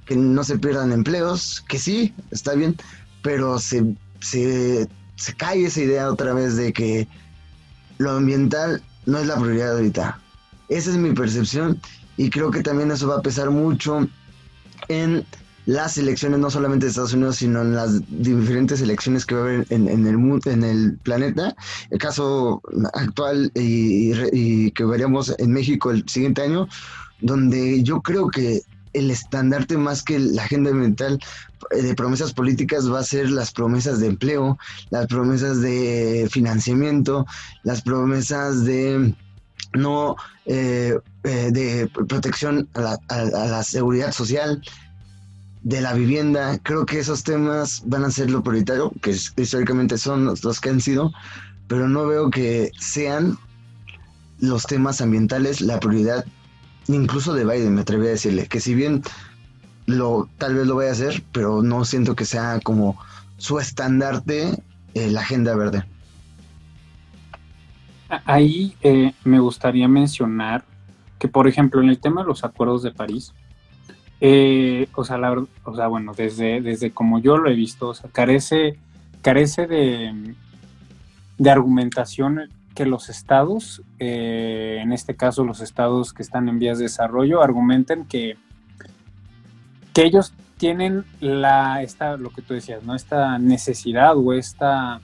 que 0.07 0.17
no 0.17 0.45
se 0.45 0.59
pierdan 0.59 0.93
empleos, 0.93 1.65
que 1.69 1.79
sí, 1.79 2.15
está 2.31 2.55
bien, 2.55 2.77
pero 3.23 3.59
se, 3.59 3.85
se, 4.21 4.89
se 5.17 5.35
cae 5.35 5.67
esa 5.67 5.81
idea 5.81 6.11
otra 6.11 6.33
vez 6.33 6.57
de 6.57 6.73
que 6.73 7.09
lo 7.99 8.13
ambiental 8.13 8.83
no 9.07 9.19
es 9.19 9.27
la 9.27 9.37
prioridad 9.37 9.73
ahorita. 9.73 10.21
Esa 10.69 10.91
es 10.91 10.97
mi 10.97 11.13
percepción 11.13 11.81
y 12.17 12.31
creo 12.31 12.51
que 12.51 12.63
también 12.63 12.91
eso 12.91 13.09
va 13.09 13.17
a 13.17 13.23
pesar 13.23 13.51
mucho 13.51 14.09
en 14.89 15.25
las 15.69 15.99
elecciones 15.99 16.39
no 16.41 16.49
solamente 16.49 16.87
de 16.87 16.91
Estados 16.91 17.13
Unidos, 17.13 17.37
sino 17.37 17.61
en 17.61 17.75
las 17.75 18.01
diferentes 18.09 18.81
elecciones 18.81 19.27
que 19.27 19.35
va 19.35 19.43
a 19.43 19.45
haber 19.45 19.67
en, 19.69 20.07
el 20.07 20.17
mundo, 20.17 20.51
en 20.51 20.65
el 20.65 20.97
planeta. 21.03 21.55
El 21.91 21.99
caso 21.99 22.63
actual 22.95 23.53
y, 23.55 24.71
que 24.71 24.85
veremos 24.87 25.35
en 25.39 25.53
México 25.53 25.91
el 25.91 26.09
siguiente 26.09 26.41
año, 26.41 26.69
donde 27.21 27.83
yo 27.83 28.01
creo 28.01 28.31
que 28.31 28.63
el 28.95 29.11
estandarte 29.11 29.77
más 29.77 30.03
que 30.03 30.19
la 30.19 30.45
agenda 30.45 30.71
ambiental 30.71 31.21
eh, 31.73 31.83
de 31.83 31.95
promesas 31.95 32.33
políticas 32.33 32.91
va 32.91 33.01
a 33.01 33.05
ser 33.05 33.29
las 33.29 33.53
promesas 33.53 34.01
de 34.01 34.07
empleo, 34.07 34.59
las 34.89 35.07
promesas 35.07 35.61
de 35.61 36.29
financiamiento, 36.31 37.27
las 37.63 37.83
promesas 37.83 38.65
de 38.65 39.15
no 39.75 40.17
eh, 40.47 40.99
eh, 41.25 41.51
de 41.53 41.91
protección 42.09 42.67
a 42.73 42.81
la, 42.81 42.99
a 43.09 43.25
la 43.25 43.63
seguridad 43.63 44.13
social, 44.13 44.63
de 45.69 45.83
la 45.83 45.93
vivienda, 45.93 46.59
creo 46.63 46.87
que 46.87 46.99
esos 46.99 47.25
temas 47.25 47.83
van 47.85 48.03
a 48.03 48.11
ser 48.11 48.31
lo 48.31 48.43
prioritario, 48.43 48.91
que 49.03 49.11
históricamente 49.11 49.99
son 49.99 50.25
los, 50.25 50.61
que 50.63 50.71
han 50.71 50.81
sido, 50.81 51.13
pero 51.67 51.91
no 51.91 52.07
veo 52.07 52.31
que 52.31 52.73
sean 52.79 53.37
los 54.41 54.65
temas 54.65 55.03
ambientales 55.03 55.61
la 55.61 55.79
prioridad, 55.79 56.25
incluso 56.87 57.35
de 57.35 57.45
Biden, 57.45 57.75
me 57.75 57.83
atreví 57.83 58.07
a 58.07 58.11
decirle, 58.11 58.47
que 58.47 58.61
si 58.61 58.75
bien 58.75 59.03
lo 59.85 60.27
tal 60.39 60.55
vez 60.55 60.67
lo 60.67 60.77
vaya 60.77 60.89
a 60.89 60.93
hacer, 60.93 61.23
pero 61.33 61.63
no 61.63 61.85
siento 61.85 62.17
que 62.17 62.25
sea 62.25 62.61
como 62.65 62.99
su 63.37 63.59
estandarte 63.59 64.63
eh, 64.95 65.11
la 65.11 65.21
agenda 65.21 65.55
verde. 65.55 65.85
Ahí 68.25 68.75
eh, 68.81 69.13
me 69.23 69.39
gustaría 69.39 69.87
mencionar 69.87 70.65
que, 71.19 71.29
por 71.29 71.47
ejemplo, 71.47 71.83
en 71.83 71.91
el 71.91 71.99
tema 71.99 72.23
de 72.23 72.29
los 72.29 72.43
acuerdos 72.43 72.83
de 72.83 72.91
París, 72.91 73.35
eh, 74.21 74.89
o 74.95 75.05
sea, 75.05 75.19
la, 75.19 75.33
o 75.65 75.77
sea, 75.77 75.87
bueno, 75.87 76.13
desde, 76.15 76.61
desde 76.61 76.91
como 76.91 77.21
yo 77.21 77.37
lo 77.37 77.51
he 77.51 77.55
visto, 77.55 77.89
o 77.89 77.95
sea, 77.95 78.11
carece, 78.11 78.79
carece 79.23 79.67
de, 79.67 80.35
de 81.39 81.51
argumentación 81.51 82.49
que 82.75 82.87
los 82.87 83.09
estados, 83.09 83.83
eh, 83.99 84.79
en 84.81 84.93
este 84.93 85.17
caso 85.17 85.45
los 85.45 85.61
estados 85.61 86.13
que 86.13 86.23
están 86.23 86.49
en 86.49 86.59
vías 86.59 86.79
de 86.79 86.85
desarrollo, 86.85 87.43
argumenten 87.43 88.05
que, 88.05 88.37
que 89.93 90.05
ellos 90.05 90.33
tienen 90.59 91.05
la, 91.21 91.83
esta, 91.83 92.17
lo 92.17 92.31
que 92.31 92.43
tú 92.43 92.55
decías, 92.55 92.83
¿no? 92.83 92.95
Esta 92.95 93.39
necesidad 93.39 94.17
o 94.17 94.33
esta, 94.33 95.01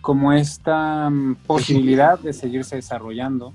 como 0.00 0.32
esta 0.32 1.08
mm, 1.10 1.36
posibilidad 1.46 2.18
de 2.18 2.32
seguirse 2.32 2.76
desarrollando, 2.76 3.52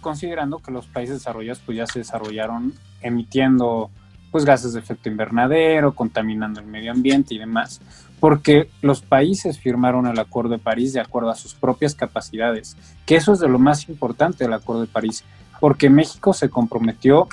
considerando 0.00 0.58
que 0.58 0.70
los 0.70 0.86
países 0.86 1.16
desarrollados 1.16 1.60
pues 1.64 1.78
ya 1.78 1.86
se 1.86 2.00
desarrollaron 2.00 2.74
emitiendo 3.00 3.90
pues 4.30 4.44
gases 4.44 4.72
de 4.72 4.80
efecto 4.80 5.10
invernadero, 5.10 5.94
contaminando 5.94 6.60
el 6.60 6.66
medio 6.66 6.90
ambiente 6.90 7.34
y 7.34 7.38
demás, 7.38 7.80
porque 8.18 8.70
los 8.80 9.02
países 9.02 9.58
firmaron 9.58 10.06
el 10.06 10.18
Acuerdo 10.18 10.52
de 10.52 10.58
París 10.58 10.94
de 10.94 11.00
acuerdo 11.00 11.30
a 11.30 11.34
sus 11.34 11.54
propias 11.54 11.94
capacidades, 11.94 12.76
que 13.04 13.16
eso 13.16 13.34
es 13.34 13.40
de 13.40 13.48
lo 13.48 13.58
más 13.58 13.88
importante 13.88 14.44
del 14.44 14.54
Acuerdo 14.54 14.82
de 14.82 14.86
París, 14.88 15.22
porque 15.60 15.90
México 15.90 16.32
se 16.32 16.48
comprometió 16.48 17.28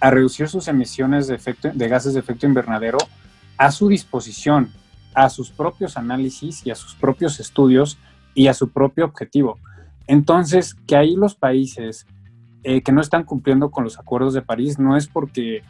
a 0.00 0.10
reducir 0.10 0.48
sus 0.48 0.68
emisiones 0.68 1.26
de, 1.26 1.34
efecto, 1.34 1.70
de 1.74 1.88
gases 1.88 2.14
de 2.14 2.20
efecto 2.20 2.46
invernadero 2.46 2.98
a 3.58 3.72
su 3.72 3.88
disposición, 3.88 4.70
a 5.12 5.30
sus 5.30 5.50
propios 5.50 5.96
análisis 5.96 6.64
y 6.64 6.70
a 6.70 6.74
sus 6.74 6.94
propios 6.94 7.40
estudios 7.40 7.98
y 8.34 8.46
a 8.46 8.54
su 8.54 8.70
propio 8.70 9.06
objetivo. 9.06 9.58
Entonces, 10.06 10.74
que 10.86 10.96
ahí 10.96 11.16
los 11.16 11.34
países 11.34 12.06
eh, 12.62 12.82
que 12.82 12.92
no 12.92 13.00
están 13.00 13.24
cumpliendo 13.24 13.70
con 13.70 13.84
los 13.84 13.98
acuerdos 13.98 14.34
de 14.34 14.42
París 14.42 14.78
no 14.78 14.96
es 14.96 15.06
porque 15.06 15.62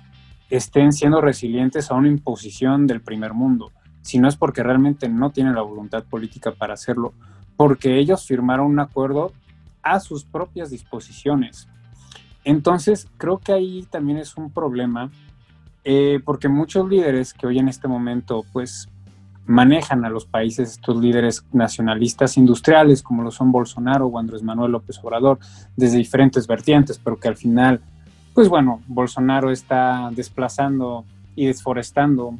estén 0.48 0.92
siendo 0.92 1.20
resilientes 1.20 1.90
a 1.90 1.94
una 1.94 2.08
imposición 2.08 2.86
del 2.86 3.00
primer 3.00 3.34
mundo, 3.34 3.72
sino 4.02 4.28
es 4.28 4.36
porque 4.36 4.62
realmente 4.62 5.08
no 5.08 5.30
tienen 5.30 5.54
la 5.54 5.62
voluntad 5.62 6.04
política 6.04 6.52
para 6.52 6.74
hacerlo, 6.74 7.12
porque 7.56 7.98
ellos 7.98 8.26
firmaron 8.26 8.66
un 8.66 8.80
acuerdo 8.80 9.32
a 9.82 9.98
sus 10.00 10.24
propias 10.24 10.70
disposiciones. 10.70 11.68
Entonces, 12.44 13.08
creo 13.16 13.38
que 13.38 13.52
ahí 13.52 13.86
también 13.90 14.18
es 14.18 14.36
un 14.36 14.50
problema, 14.50 15.10
eh, 15.82 16.20
porque 16.24 16.48
muchos 16.48 16.88
líderes 16.88 17.34
que 17.34 17.46
hoy 17.46 17.58
en 17.58 17.68
este 17.68 17.88
momento, 17.88 18.44
pues, 18.52 18.88
manejan 19.46 20.04
a 20.04 20.08
los 20.08 20.24
países 20.24 20.72
estos 20.72 20.96
líderes 20.96 21.44
nacionalistas 21.52 22.36
industriales, 22.36 23.02
como 23.02 23.22
lo 23.22 23.30
son 23.30 23.52
Bolsonaro 23.52 24.06
o 24.06 24.18
Andrés 24.18 24.42
Manuel 24.42 24.72
López 24.72 24.98
Obrador, 25.02 25.38
desde 25.76 25.98
diferentes 25.98 26.46
vertientes, 26.46 27.00
pero 27.02 27.18
que 27.18 27.28
al 27.28 27.36
final, 27.36 27.80
pues 28.32 28.48
bueno, 28.48 28.82
Bolsonaro 28.86 29.50
está 29.50 30.10
desplazando 30.12 31.04
y 31.36 31.46
desforestando 31.46 32.38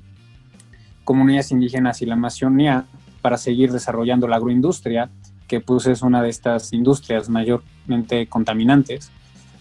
comunidades 1.04 1.50
indígenas 1.50 2.00
y 2.00 2.06
la 2.06 2.14
Amazonía 2.14 2.86
para 3.20 3.36
seguir 3.36 3.72
desarrollando 3.72 4.26
la 4.26 4.36
agroindustria, 4.36 5.10
que 5.46 5.60
pues 5.60 5.86
es 5.86 6.02
una 6.02 6.22
de 6.22 6.30
estas 6.30 6.72
industrias 6.72 7.28
mayormente 7.28 8.26
contaminantes. 8.26 9.10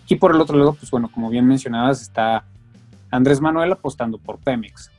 Y 0.08 0.16
por 0.16 0.34
el 0.34 0.42
otro 0.42 0.58
lado, 0.58 0.74
pues 0.74 0.92
bueno, 0.92 1.10
como 1.12 1.30
bien 1.30 1.46
mencionabas, 1.46 2.02
está 2.02 2.46
Andrés 3.12 3.42
Manuel 3.42 3.72
apostando 3.72 4.18
por 4.18 4.38
Pemex, 4.40 4.92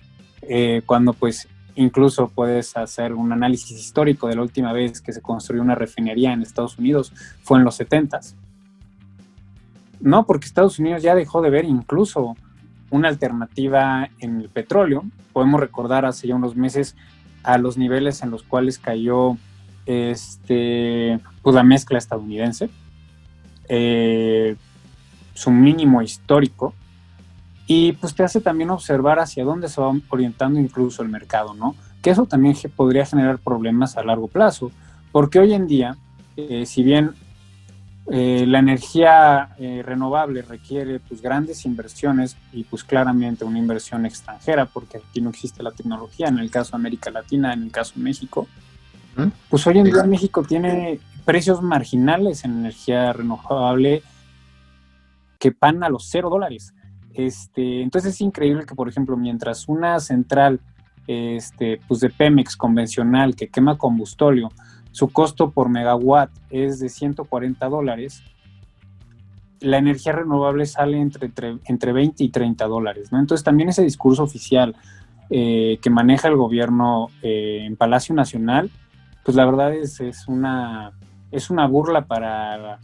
eh, 0.43 0.83
cuando 0.87 1.13
pues 1.15 1.49
incluso 1.77 2.29
puedes 2.29 2.77
hacer 2.77 3.15
un 3.15 3.33
análisis 3.33 3.79
histórico 3.79 4.29
de 4.29 4.37
la 4.37 4.43
última 4.43 4.73
vez 4.73 5.01
que 5.01 5.13
se 5.13 5.21
construyó 5.21 5.63
una 5.63 5.75
refinería 5.75 6.33
en 6.33 6.43
Estados 6.43 6.79
Unidos, 6.79 7.13
fue 7.43 7.59
en 7.59 7.65
los 7.65 7.77
70 7.77 8.21
No, 10.01 10.27
porque 10.27 10.47
Estados 10.47 10.79
Unidos 10.79 11.03
ya 11.03 11.15
dejó 11.15 11.43
de 11.43 11.51
ver 11.51 11.65
incluso 11.65 12.37
una 12.91 13.09
alternativa 13.09 14.09
en 14.21 14.41
el 14.41 14.49
petróleo. 14.49 15.05
Podemos 15.33 15.61
recordar 15.61 16.05
hace 16.05 16.29
ya 16.29 16.37
unos 16.37 16.55
meses 16.55 16.95
a 17.43 17.59
los 17.59 17.77
niveles 17.77 18.23
en 18.23 18.31
los 18.31 18.43
cuales 18.43 18.79
cayó 18.79 19.37
este, 19.87 21.21
pues, 21.43 21.55
la 21.55 21.63
mezcla 21.63 21.99
estadounidense. 21.99 22.71
Eh, 23.69 24.57
su 25.35 25.51
mínimo 25.51 26.03
histórico, 26.03 26.75
y 27.67 27.93
pues 27.93 28.15
te 28.15 28.23
hace 28.23 28.41
también 28.41 28.71
observar 28.71 29.19
hacia 29.19 29.45
dónde 29.45 29.69
se 29.69 29.81
va 29.81 29.93
orientando 30.09 30.61
incluso 30.61 31.03
el 31.03 31.09
mercado, 31.09 31.55
¿no? 31.55 31.75
Que 32.03 32.11
eso 32.11 32.27
también 32.27 32.55
podría 32.77 33.07
generar 33.07 33.39
problemas 33.39 33.97
a 33.97 34.05
largo 34.05 34.29
plazo, 34.29 34.71
porque 35.13 35.39
hoy 35.39 35.55
en 35.55 35.67
día, 35.67 35.97
eh, 36.37 36.67
si 36.67 36.83
bien 36.83 37.13
eh, 38.11 38.45
la 38.47 38.59
energía 38.59 39.55
eh, 39.59 39.83
renovable 39.83 40.43
requiere 40.43 41.01
pues 41.01 41.23
grandes 41.23 41.65
inversiones 41.65 42.37
y 42.53 42.65
pues 42.65 42.85
claramente 42.85 43.47
una 43.47 43.59
inversión 43.59 44.05
extranjera, 44.05 44.67
porque 44.67 44.99
aquí 44.99 45.23
no 45.23 45.31
existe 45.31 45.63
la 45.63 45.71
tecnología, 45.71 46.29
en 46.29 46.39
el 46.39 46.51
caso 46.51 46.73
de 46.73 46.77
América 46.77 47.11
Latina, 47.11 47.55
en 47.55 47.63
el 47.63 47.71
caso 47.71 47.95
de 47.97 48.03
México, 48.03 48.47
pues 49.49 49.67
hoy 49.67 49.79
en 49.79 49.85
día 49.85 50.03
México 50.03 50.43
tiene 50.43 50.99
precios 51.25 51.63
marginales 51.63 52.45
en 52.45 52.59
energía 52.59 53.13
renovable 53.13 54.03
que 55.39 55.55
van 55.59 55.83
a 55.83 55.89
los 55.89 56.07
cero 56.11 56.29
dólares. 56.29 56.75
Este, 57.15 57.81
entonces 57.81 58.15
es 58.15 58.21
increíble 58.21 58.67
que, 58.67 58.75
por 58.75 58.89
ejemplo, 58.89 59.17
mientras 59.17 59.69
una 59.69 60.01
central 60.01 60.61
este, 61.07 61.81
pues 61.87 62.01
de 62.01 62.11
Pemex 62.11 62.57
convencional 62.57 63.37
que 63.37 63.49
quema 63.49 63.79
combustóleo, 63.79 64.51
su 64.91 65.09
costo 65.09 65.51
por 65.51 65.69
megawatt 65.69 66.31
es 66.51 66.81
de 66.81 66.89
140 66.89 67.69
dólares, 67.69 68.23
la 69.61 69.79
energía 69.79 70.13
renovable 70.13 70.67
sale 70.67 71.01
entre, 71.01 71.33
entre, 71.65 71.93
20 71.93 72.23
y 72.23 72.29
30 72.29 72.67
dólares. 72.67 73.11
¿no? 73.13 73.19
Entonces 73.19 73.45
también 73.45 73.69
ese 73.69 73.83
discurso 73.83 74.23
oficial 74.23 74.77
eh, 75.31 75.79
que 75.81 75.91
maneja 75.91 76.29
el 76.29 76.37
gobierno 76.37 77.09
eh, 77.23 77.63
en 77.65 77.77
Palacio 77.77 78.15
Nacional, 78.15 78.71
pues 79.25 79.37
la 79.37 79.47
verdad 79.47 79.73
es, 79.73 80.01
es, 80.01 80.29
una, 80.29 80.93
es 81.31 81.49
una 81.49 81.67
burla 81.67 82.07
para 82.07 82.79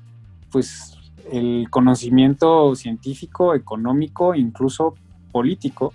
pues 0.50 0.99
el 1.30 1.68
conocimiento 1.70 2.74
científico, 2.74 3.54
económico, 3.54 4.34
incluso 4.34 4.94
político, 5.30 5.94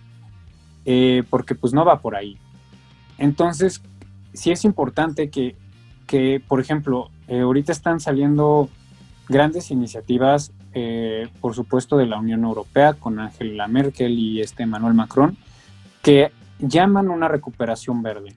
eh, 0.86 1.24
porque 1.30 1.56
pues 1.56 1.74
no 1.74 1.84
va 1.84 2.00
por 2.00 2.15
ahí. 2.15 2.38
Entonces, 3.17 3.82
sí 4.34 4.52
es 4.52 4.63
importante 4.63 5.30
que, 5.30 5.56
por 6.48 6.60
ejemplo, 6.62 7.10
eh, 7.28 7.41
ahorita 7.41 7.71
están 7.71 8.00
saliendo 8.00 8.69
grandes 9.28 9.71
iniciativas, 9.71 10.54
eh, 10.74 11.28
por 11.41 11.54
supuesto, 11.54 11.98
de 11.98 12.06
la 12.06 12.17
Unión 12.17 12.43
Europea 12.43 12.93
con 12.93 13.19
Angela 13.19 13.67
Merkel 13.67 14.17
y 14.17 14.41
este 14.41 14.63
Emmanuel 14.63 14.93
Macron, 14.93 15.38
que 16.02 16.32
llaman 16.60 17.10
una 17.10 17.28
recuperación 17.28 18.02
verde. 18.02 18.34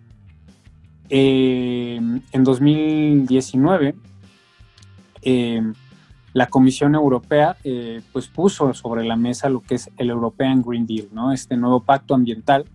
en 1.10 2.44
2019, 2.44 3.94
la 6.32 6.46
Comisión 6.46 6.94
Europea 6.94 7.56
eh, 7.64 8.02
pues 8.12 8.28
puso 8.28 8.72
sobre 8.74 9.04
la 9.04 9.16
mesa 9.16 9.48
lo 9.48 9.60
que 9.60 9.76
es 9.76 9.90
el 9.96 10.10
European 10.10 10.62
Green 10.62 10.86
Deal, 10.86 11.08
¿no? 11.12 11.32
este 11.32 11.56
nuevo 11.56 11.80
pacto 11.80 12.14
ambiental 12.14 12.66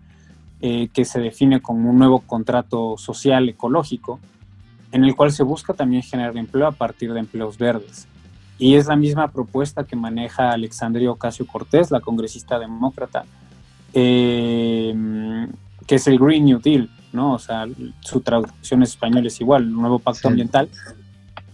eh, 0.61 0.89
que 0.93 1.05
se 1.05 1.19
define 1.19 1.61
como 1.61 1.89
un 1.89 1.97
nuevo 1.97 2.21
contrato 2.21 2.95
social 2.97 3.49
ecológico 3.49 4.19
en 4.91 5.03
el 5.03 5.15
cual 5.15 5.31
se 5.31 5.43
busca 5.43 5.73
también 5.73 6.03
generar 6.03 6.37
empleo 6.37 6.67
a 6.67 6.71
partir 6.71 7.13
de 7.13 7.19
empleos 7.19 7.57
verdes. 7.57 8.07
Y 8.59 8.75
es 8.75 8.85
la 8.85 8.95
misma 8.95 9.29
propuesta 9.29 9.83
que 9.83 9.95
maneja 9.95 10.51
Alexandria 10.51 11.11
Ocasio 11.11 11.47
Cortés, 11.47 11.89
la 11.89 11.99
congresista 11.99 12.59
demócrata, 12.59 13.25
eh, 13.93 14.95
que 15.87 15.95
es 15.95 16.07
el 16.07 16.19
Green 16.19 16.45
New 16.45 16.59
Deal, 16.59 16.89
¿no? 17.11 17.33
O 17.33 17.39
sea, 17.39 17.65
su 18.01 18.21
traducción 18.21 18.79
en 18.79 18.83
español 18.83 19.25
es 19.25 19.41
igual, 19.41 19.63
el 19.63 19.73
nuevo 19.73 19.99
pacto 19.99 20.27
ambiental, 20.27 20.69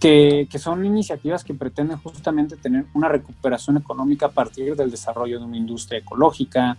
que, 0.00 0.48
son 0.58 0.84
iniciativas 0.84 1.44
que 1.44 1.54
pretenden 1.54 1.98
justamente 1.98 2.56
tener 2.56 2.86
una 2.94 3.08
recuperación 3.08 3.76
económica 3.76 4.26
a 4.26 4.30
partir 4.30 4.74
del 4.74 4.90
desarrollo 4.90 5.38
de 5.38 5.44
una 5.44 5.58
industria 5.58 5.98
ecológica, 5.98 6.78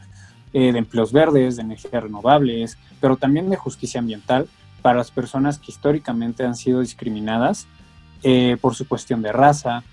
eh, 0.53 0.71
de 0.71 0.79
empleos 0.79 1.13
verdes, 1.13 1.55
de 1.55 1.61
energías 1.61 2.03
renovables, 2.03 2.77
pero 2.99 3.15
también 3.17 3.49
de 3.49 3.55
justicia 3.55 3.99
ambiental 3.99 4.47
para 4.81 4.97
las 4.97 5.11
personas 5.11 5.59
que 5.59 5.71
históricamente 5.71 6.43
han 6.43 6.55
sido 6.55 6.81
discriminadas 6.81 7.67
eh, 8.23 8.57
por 8.59 8.73
su 8.73 8.87
cuestión 8.87 9.21
de 9.21 9.31
raza, 9.31 9.83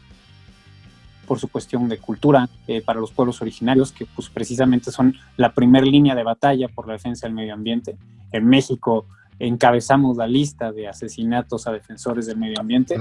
por 1.26 1.38
su 1.38 1.48
cuestión 1.48 1.86
de 1.90 1.98
cultura, 1.98 2.48
eh, 2.66 2.80
para 2.80 2.98
los 2.98 3.12
pueblos 3.12 3.42
originarios, 3.42 3.92
que 3.92 4.06
pues, 4.06 4.30
precisamente 4.30 4.90
son 4.90 5.14
la 5.36 5.52
primera 5.52 5.84
línea 5.84 6.14
de 6.14 6.22
batalla 6.22 6.68
por 6.68 6.86
la 6.86 6.94
defensa 6.94 7.26
del 7.26 7.34
medio 7.34 7.52
ambiente. 7.52 7.98
En 8.32 8.46
México, 8.46 9.06
encabezamos 9.38 10.16
la 10.16 10.26
lista 10.26 10.72
de 10.72 10.88
asesinatos 10.88 11.66
a 11.66 11.72
defensores 11.72 12.26
del 12.26 12.38
medio 12.38 12.60
ambiente, 12.60 12.96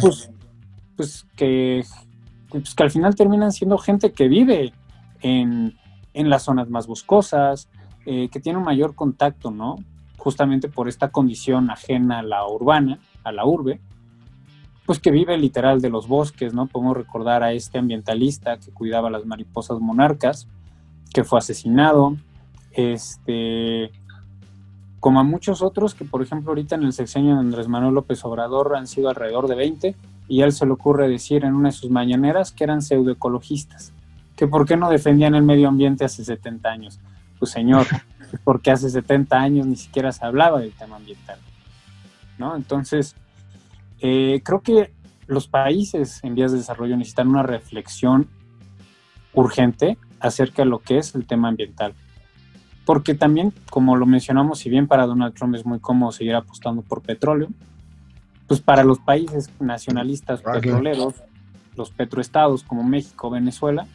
pues, 0.00 0.30
pues, 0.96 1.26
que, 1.36 1.84
pues, 2.48 2.74
que, 2.74 2.82
al 2.82 2.90
final 2.90 3.14
terminan 3.14 3.52
siendo 3.52 3.78
gente 3.78 4.12
que 4.12 4.28
vive 4.28 4.72
en, 5.22 5.74
las 6.14 6.42
zonas 6.42 6.68
más 6.68 6.86
boscosas, 6.86 7.68
eh, 8.04 8.28
que 8.30 8.40
tiene 8.40 8.58
un 8.58 8.64
mayor 8.64 8.94
contacto, 8.94 9.50
¿no? 9.50 9.76
Justamente 10.18 10.68
por 10.68 10.88
esta 10.88 11.08
condición 11.08 11.70
ajena 11.70 12.18
a 12.18 12.22
la 12.22 12.46
urbana, 12.46 12.98
a 13.24 13.32
la 13.32 13.46
urbe, 13.46 13.80
pues 14.84 14.98
que 14.98 15.10
vive 15.10 15.38
literal 15.38 15.80
de 15.80 15.88
los 15.88 16.08
bosques, 16.08 16.52
¿no? 16.52 16.66
Podemos 16.66 16.96
recordar 16.96 17.42
a 17.42 17.52
este 17.52 17.78
ambientalista 17.78 18.58
que 18.58 18.72
cuidaba 18.72 19.08
las 19.08 19.24
mariposas 19.24 19.78
monarcas, 19.80 20.48
que 21.14 21.24
fue 21.24 21.38
asesinado, 21.38 22.16
este, 22.72 23.92
como 25.00 25.18
a 25.18 25.24
muchos 25.24 25.62
otros 25.62 25.94
que, 25.94 26.04
por 26.04 26.22
ejemplo, 26.22 26.50
ahorita 26.50 26.74
en 26.74 26.84
el 26.84 26.92
sexenio 26.92 27.34
de 27.34 27.40
Andrés 27.40 27.68
Manuel 27.68 27.94
López 27.94 28.22
Obrador 28.24 28.76
han 28.76 28.86
sido 28.86 29.08
alrededor 29.08 29.48
de 29.48 29.54
20, 29.54 29.96
y 30.28 30.42
a 30.42 30.44
él 30.44 30.52
se 30.52 30.66
le 30.66 30.72
ocurre 30.72 31.08
decir 31.08 31.44
en 31.44 31.54
una 31.54 31.70
de 31.70 31.74
sus 31.74 31.90
mañaneras 31.90 32.52
que 32.52 32.64
eran 32.64 32.82
pseudoecologistas, 32.82 33.92
que 34.36 34.46
por 34.46 34.66
qué 34.66 34.76
no 34.76 34.88
defendían 34.90 35.34
el 35.34 35.42
medio 35.42 35.68
ambiente 35.68 36.04
hace 36.04 36.24
70 36.24 36.68
años. 36.68 37.00
Pues 37.38 37.50
señor, 37.50 37.86
porque 38.44 38.70
hace 38.70 38.90
70 38.90 39.36
años 39.36 39.66
ni 39.66 39.76
siquiera 39.76 40.12
se 40.12 40.24
hablaba 40.24 40.60
del 40.60 40.72
tema 40.72 40.96
ambiental. 40.96 41.38
¿no? 42.38 42.54
Entonces, 42.54 43.16
eh, 44.00 44.40
creo 44.44 44.60
que 44.60 44.92
los 45.26 45.48
países 45.48 46.22
en 46.22 46.34
vías 46.34 46.52
de 46.52 46.58
desarrollo 46.58 46.96
necesitan 46.96 47.28
una 47.28 47.42
reflexión 47.42 48.28
urgente 49.32 49.98
acerca 50.20 50.62
de 50.62 50.68
lo 50.68 50.80
que 50.80 50.98
es 50.98 51.14
el 51.14 51.26
tema 51.26 51.48
ambiental. 51.48 51.94
Porque 52.84 53.14
también, 53.14 53.52
como 53.70 53.96
lo 53.96 54.06
mencionamos, 54.06 54.58
si 54.58 54.70
bien 54.70 54.86
para 54.86 55.06
Donald 55.06 55.34
Trump 55.34 55.54
es 55.54 55.64
muy 55.64 55.78
cómodo 55.78 56.12
seguir 56.12 56.34
apostando 56.34 56.82
por 56.82 57.02
petróleo, 57.02 57.48
pues 58.46 58.60
para 58.60 58.82
los 58.82 58.98
países 58.98 59.50
nacionalistas 59.60 60.40
petroleros, 60.40 61.14
los 61.76 61.90
petroestados 61.90 62.64
como 62.64 62.82
México, 62.82 63.30
Venezuela, 63.30 63.86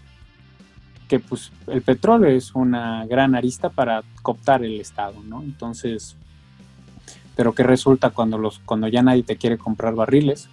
que 1.07 1.19
pues 1.19 1.51
el 1.67 1.81
petróleo 1.81 2.29
es 2.29 2.55
una 2.55 3.05
gran 3.05 3.35
arista 3.35 3.69
para 3.69 4.03
cooptar 4.21 4.63
el 4.63 4.79
Estado, 4.79 5.15
¿no? 5.23 5.41
Entonces, 5.41 6.15
pero 7.35 7.53
¿qué 7.53 7.63
resulta 7.63 8.11
cuando, 8.11 8.37
los, 8.37 8.59
cuando 8.59 8.87
ya 8.87 9.01
nadie 9.01 9.23
te 9.23 9.35
quiere 9.35 9.57
comprar 9.57 9.93
barriles? 9.93 10.47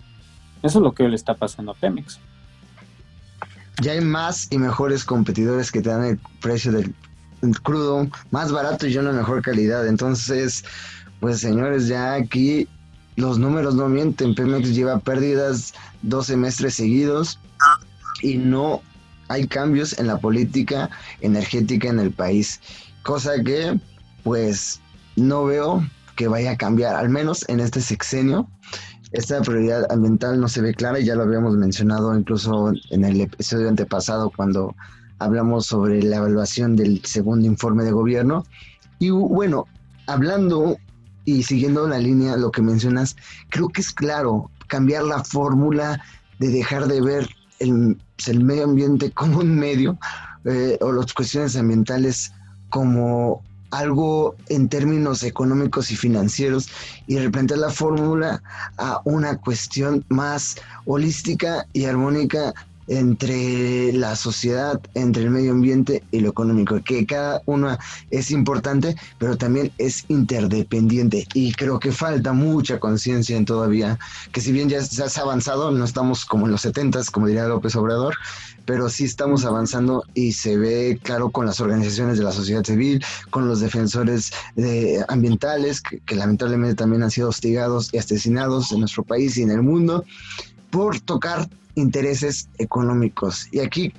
Eso 0.62 0.78
es 0.78 0.82
lo 0.82 0.92
que 0.94 1.04
hoy 1.04 1.10
le 1.10 1.16
está 1.16 1.34
pasando 1.34 1.72
a 1.72 1.74
Pemex. 1.74 2.18
Ya 3.80 3.92
hay 3.92 4.00
más 4.00 4.48
y 4.50 4.58
mejores 4.58 5.04
competidores 5.04 5.72
que 5.72 5.80
te 5.80 5.90
dan 5.90 6.04
el 6.04 6.18
precio 6.40 6.72
del 6.72 6.94
crudo 7.62 8.08
más 8.30 8.52
barato 8.52 8.86
y 8.86 8.96
una 8.96 9.12
mejor 9.12 9.42
calidad. 9.42 9.86
Entonces, 9.86 10.64
pues 11.20 11.40
señores, 11.40 11.88
ya 11.88 12.14
aquí 12.14 12.68
los 13.16 13.38
números 13.38 13.74
no 13.74 13.88
mienten. 13.88 14.34
Pemex 14.34 14.74
lleva 14.74 14.98
pérdidas 14.98 15.74
dos 16.02 16.26
semestres 16.26 16.74
seguidos 16.74 17.38
y 18.22 18.36
no 18.36 18.80
hay 19.28 19.46
cambios 19.46 19.98
en 19.98 20.06
la 20.06 20.18
política 20.18 20.90
energética 21.20 21.88
en 21.88 21.98
el 21.98 22.12
país. 22.12 22.60
Cosa 23.02 23.42
que, 23.42 23.78
pues, 24.22 24.80
no 25.16 25.44
veo 25.44 25.84
que 26.16 26.28
vaya 26.28 26.52
a 26.52 26.56
cambiar, 26.56 26.94
al 26.94 27.08
menos 27.08 27.44
en 27.48 27.60
este 27.60 27.80
sexenio. 27.80 28.48
Esta 29.12 29.42
prioridad 29.42 29.90
ambiental 29.92 30.40
no 30.40 30.48
se 30.48 30.62
ve 30.62 30.74
clara 30.74 30.98
y 30.98 31.04
ya 31.04 31.14
lo 31.14 31.22
habíamos 31.22 31.54
mencionado 31.56 32.16
incluso 32.16 32.72
en 32.90 33.04
el 33.04 33.20
episodio 33.20 33.68
antepasado 33.68 34.30
cuando 34.34 34.74
hablamos 35.24 35.66
sobre 35.66 36.02
la 36.02 36.16
evaluación 36.16 36.76
del 36.76 37.04
segundo 37.04 37.46
informe 37.46 37.84
de 37.84 37.92
gobierno. 37.92 38.44
Y 38.98 39.10
bueno, 39.10 39.66
hablando 40.06 40.76
y 41.24 41.42
siguiendo 41.42 41.86
la 41.86 41.98
línea, 41.98 42.36
lo 42.36 42.50
que 42.50 42.62
mencionas, 42.62 43.16
creo 43.50 43.68
que 43.68 43.80
es 43.80 43.92
claro 43.92 44.50
cambiar 44.66 45.04
la 45.04 45.22
fórmula 45.24 46.00
de 46.38 46.48
dejar 46.48 46.86
de 46.86 47.00
ver 47.00 47.28
el, 47.58 47.96
el 48.26 48.44
medio 48.44 48.64
ambiente 48.64 49.10
como 49.12 49.38
un 49.38 49.56
medio 49.56 49.98
eh, 50.44 50.78
o 50.80 50.92
las 50.92 51.12
cuestiones 51.12 51.56
ambientales 51.56 52.32
como 52.70 53.42
algo 53.70 54.36
en 54.48 54.68
términos 54.68 55.22
económicos 55.22 55.90
y 55.90 55.96
financieros 55.96 56.68
y 57.06 57.18
replantear 57.18 57.60
la 57.60 57.70
fórmula 57.70 58.42
a 58.76 59.00
una 59.04 59.38
cuestión 59.38 60.04
más 60.08 60.56
holística 60.84 61.66
y 61.72 61.86
armónica 61.86 62.52
entre 62.98 63.90
la 63.94 64.14
sociedad, 64.16 64.78
entre 64.92 65.22
el 65.22 65.30
medio 65.30 65.52
ambiente 65.52 66.02
y 66.10 66.20
lo 66.20 66.28
económico, 66.28 66.78
que 66.84 67.06
cada 67.06 67.40
una 67.46 67.78
es 68.10 68.30
importante, 68.30 68.96
pero 69.18 69.38
también 69.38 69.72
es 69.78 70.04
interdependiente. 70.08 71.26
Y 71.32 71.52
creo 71.52 71.78
que 71.78 71.90
falta 71.90 72.34
mucha 72.34 72.78
conciencia 72.78 73.36
en 73.36 73.46
todavía, 73.46 73.98
que 74.30 74.42
si 74.42 74.52
bien 74.52 74.68
ya 74.68 74.82
se 74.82 75.02
ha 75.02 75.22
avanzado, 75.22 75.70
no 75.70 75.84
estamos 75.84 76.26
como 76.26 76.44
en 76.44 76.52
los 76.52 76.60
70 76.60 76.92
como 77.10 77.28
diría 77.28 77.46
López 77.46 77.74
Obrador, 77.76 78.14
pero 78.66 78.90
sí 78.90 79.04
estamos 79.04 79.46
avanzando 79.46 80.04
y 80.12 80.32
se 80.32 80.58
ve 80.58 81.00
claro 81.02 81.30
con 81.30 81.46
las 81.46 81.60
organizaciones 81.60 82.18
de 82.18 82.24
la 82.24 82.32
sociedad 82.32 82.62
civil, 82.62 83.02
con 83.30 83.48
los 83.48 83.60
defensores 83.60 84.32
de, 84.54 85.02
ambientales, 85.08 85.80
que, 85.80 86.00
que 86.00 86.14
lamentablemente 86.14 86.74
también 86.74 87.02
han 87.02 87.10
sido 87.10 87.30
hostigados 87.30 87.88
y 87.94 87.98
asesinados 87.98 88.70
en 88.72 88.80
nuestro 88.80 89.02
país 89.02 89.38
y 89.38 89.42
en 89.42 89.50
el 89.50 89.62
mundo 89.62 90.04
por 90.70 91.00
tocar 91.00 91.48
intereses 91.74 92.48
económicos. 92.58 93.48
Y 93.52 93.60
aquí, 93.60 93.92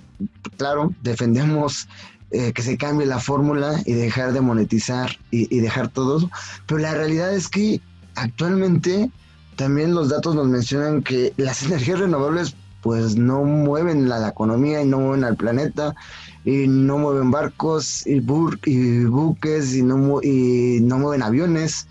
claro, 0.58 0.94
defendemos 1.02 1.88
eh, 2.36 2.52
que 2.52 2.64
se 2.64 2.78
cambie 2.78 3.06
la 3.06 3.20
fórmula 3.20 3.80
y 3.86 3.94
dejar 3.94 4.34
de 4.34 4.42
monetizar 4.42 5.12
y, 5.30 5.60
dejar 5.60 5.90
todo. 5.90 6.32
Pero 6.66 6.80
la 6.80 6.96
realidad 6.96 7.32
es 7.32 7.48
que 7.48 7.80
actualmente 8.16 9.12
también 9.56 9.94
los 9.94 10.10
datos 10.10 10.34
nos 10.34 10.48
mencionan 10.48 11.04
que 11.04 11.32
las 11.38 11.62
energías 11.68 12.00
renovables 12.00 12.56
pues 12.82 13.16
no 13.16 13.44
mueven 13.44 14.10
la, 14.10 14.28
economía 14.28 14.82
y 14.82 14.88
no 14.88 15.00
mueven 15.00 15.24
al 15.24 15.38
planeta 15.38 15.96
y 16.44 16.68
no 16.68 16.98
mueven 16.98 17.30
barcos 17.30 18.06
y, 18.08 18.22
y 18.66 19.06
buques 19.06 19.76
y 19.76 19.84
no, 19.84 20.20
y 20.24 20.80
no 20.82 20.98
mueven 20.98 21.22
aviones. 21.22 21.88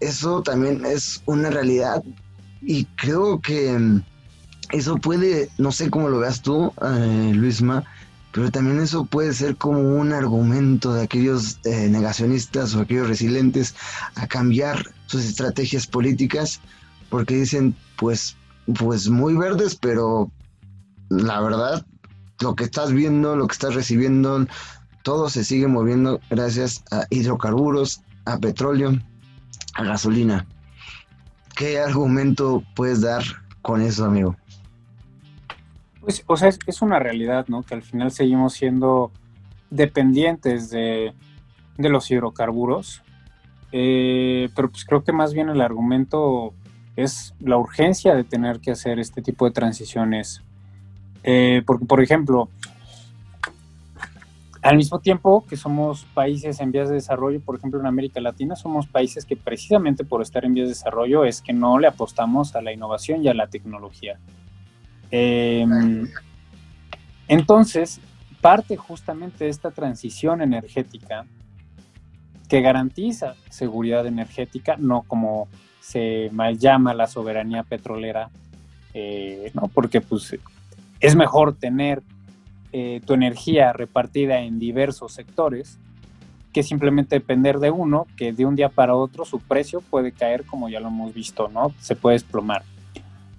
Eso 0.00 0.42
también 0.42 0.86
es 0.86 1.22
una 1.26 1.50
realidad 1.50 2.02
y 2.62 2.86
creo 2.96 3.40
que 3.40 4.00
eso 4.72 4.96
puede, 4.96 5.50
no 5.58 5.72
sé 5.72 5.90
cómo 5.90 6.08
lo 6.08 6.20
veas 6.20 6.42
tú, 6.42 6.72
eh, 6.82 7.32
Luisma, 7.34 7.84
pero 8.32 8.50
también 8.50 8.80
eso 8.80 9.04
puede 9.04 9.32
ser 9.32 9.56
como 9.56 9.80
un 9.80 10.12
argumento 10.12 10.92
de 10.92 11.04
aquellos 11.04 11.60
eh, 11.64 11.88
negacionistas 11.88 12.74
o 12.74 12.80
aquellos 12.80 13.08
resilientes 13.08 13.74
a 14.16 14.26
cambiar 14.26 14.92
sus 15.06 15.24
estrategias 15.24 15.86
políticas, 15.86 16.60
porque 17.10 17.36
dicen, 17.36 17.76
pues, 17.96 18.36
pues 18.76 19.08
muy 19.08 19.34
verdes, 19.34 19.76
pero 19.76 20.32
la 21.10 21.40
verdad, 21.40 21.86
lo 22.40 22.56
que 22.56 22.64
estás 22.64 22.92
viendo, 22.92 23.36
lo 23.36 23.46
que 23.46 23.52
estás 23.52 23.74
recibiendo, 23.74 24.46
todo 25.04 25.28
se 25.28 25.44
sigue 25.44 25.68
moviendo 25.68 26.20
gracias 26.30 26.82
a 26.90 27.06
hidrocarburos, 27.10 28.02
a 28.24 28.38
petróleo, 28.38 28.98
a 29.74 29.84
gasolina. 29.84 30.46
¿Qué 31.54 31.78
argumento 31.78 32.64
puedes 32.74 33.00
dar 33.02 33.22
con 33.62 33.80
eso, 33.80 34.06
amigo? 34.06 34.36
Pues, 36.04 36.22
o 36.26 36.36
sea, 36.36 36.50
es, 36.66 36.82
una 36.82 36.98
realidad, 36.98 37.46
¿no? 37.48 37.62
Que 37.62 37.74
al 37.74 37.82
final 37.82 38.10
seguimos 38.10 38.52
siendo 38.52 39.10
dependientes 39.70 40.70
de, 40.70 41.14
los 41.78 42.10
hidrocarburos. 42.10 43.02
Eh, 43.72 44.50
pero 44.54 44.70
pues 44.70 44.84
creo 44.84 45.02
que 45.02 45.12
más 45.12 45.34
bien 45.34 45.48
el 45.48 45.60
argumento 45.60 46.54
es 46.94 47.34
la 47.40 47.56
urgencia 47.56 48.14
de 48.14 48.22
tener 48.22 48.60
que 48.60 48.70
hacer 48.70 48.98
este 48.98 49.22
tipo 49.22 49.46
de 49.46 49.50
transiciones. 49.50 50.42
Eh, 51.24 51.62
porque, 51.66 51.86
por 51.86 52.02
ejemplo, 52.02 52.50
al 54.62 54.76
mismo 54.76 55.00
tiempo 55.00 55.44
que 55.48 55.56
somos 55.56 56.04
países 56.14 56.60
en 56.60 56.70
vías 56.70 56.88
de 56.88 56.94
desarrollo, 56.94 57.40
por 57.40 57.56
ejemplo 57.56 57.80
en 57.80 57.86
América 57.86 58.20
Latina, 58.20 58.56
somos 58.56 58.86
países 58.86 59.24
que 59.24 59.36
precisamente 59.36 60.04
por 60.04 60.22
estar 60.22 60.44
en 60.44 60.54
vías 60.54 60.68
de 60.68 60.74
desarrollo 60.74 61.24
es 61.24 61.40
que 61.40 61.52
no 61.52 61.78
le 61.78 61.86
apostamos 61.86 62.54
a 62.54 62.62
la 62.62 62.72
innovación 62.72 63.24
y 63.24 63.28
a 63.28 63.34
la 63.34 63.48
tecnología. 63.48 64.18
Em, 65.16 66.08
entonces, 67.28 68.00
parte 68.40 68.76
justamente 68.76 69.44
de 69.44 69.50
esta 69.50 69.70
transición 69.70 70.42
energética 70.42 71.24
que 72.48 72.60
garantiza 72.60 73.36
seguridad 73.48 74.08
energética, 74.08 74.74
no 74.76 75.02
como 75.02 75.46
se 75.80 76.30
mal 76.32 76.58
llama 76.58 76.94
la 76.94 77.06
soberanía 77.06 77.62
petrolera, 77.62 78.28
eh, 78.92 79.52
¿no? 79.54 79.68
porque 79.68 80.00
pues, 80.00 80.36
es 80.98 81.14
mejor 81.14 81.54
tener 81.54 82.02
eh, 82.72 83.00
tu 83.06 83.14
energía 83.14 83.72
repartida 83.72 84.40
en 84.40 84.58
diversos 84.58 85.12
sectores 85.12 85.78
que 86.52 86.64
simplemente 86.64 87.14
depender 87.14 87.60
de 87.60 87.70
uno, 87.70 88.08
que 88.16 88.32
de 88.32 88.46
un 88.46 88.56
día 88.56 88.68
para 88.68 88.96
otro 88.96 89.24
su 89.24 89.38
precio 89.38 89.80
puede 89.80 90.10
caer, 90.10 90.44
como 90.44 90.68
ya 90.68 90.80
lo 90.80 90.88
hemos 90.88 91.14
visto, 91.14 91.46
¿no? 91.46 91.72
Se 91.78 91.94
puede 91.94 92.14
desplomar. 92.14 92.64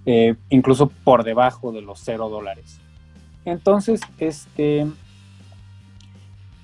Eh, 0.08 0.36
incluso 0.50 0.86
por 0.86 1.24
debajo 1.24 1.72
de 1.72 1.82
los 1.82 1.98
cero 1.98 2.28
dólares. 2.28 2.78
Entonces, 3.44 4.00
este, 4.18 4.86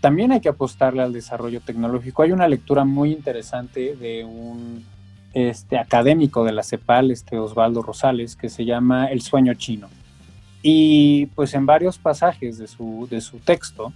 también 0.00 0.30
hay 0.30 0.40
que 0.40 0.48
apostarle 0.48 1.02
al 1.02 1.12
desarrollo 1.12 1.60
tecnológico. 1.60 2.22
Hay 2.22 2.30
una 2.30 2.46
lectura 2.46 2.84
muy 2.84 3.10
interesante 3.10 3.96
de 3.96 4.24
un 4.24 4.84
este, 5.34 5.76
académico 5.76 6.44
de 6.44 6.52
la 6.52 6.62
CEPAL, 6.62 7.10
este 7.10 7.36
Osvaldo 7.36 7.82
Rosales, 7.82 8.36
que 8.36 8.48
se 8.48 8.64
llama 8.64 9.06
El 9.06 9.22
sueño 9.22 9.54
chino. 9.54 9.88
Y 10.62 11.26
pues 11.34 11.54
en 11.54 11.66
varios 11.66 11.98
pasajes 11.98 12.58
de 12.58 12.68
su, 12.68 13.08
de 13.10 13.20
su 13.20 13.38
texto 13.38 13.92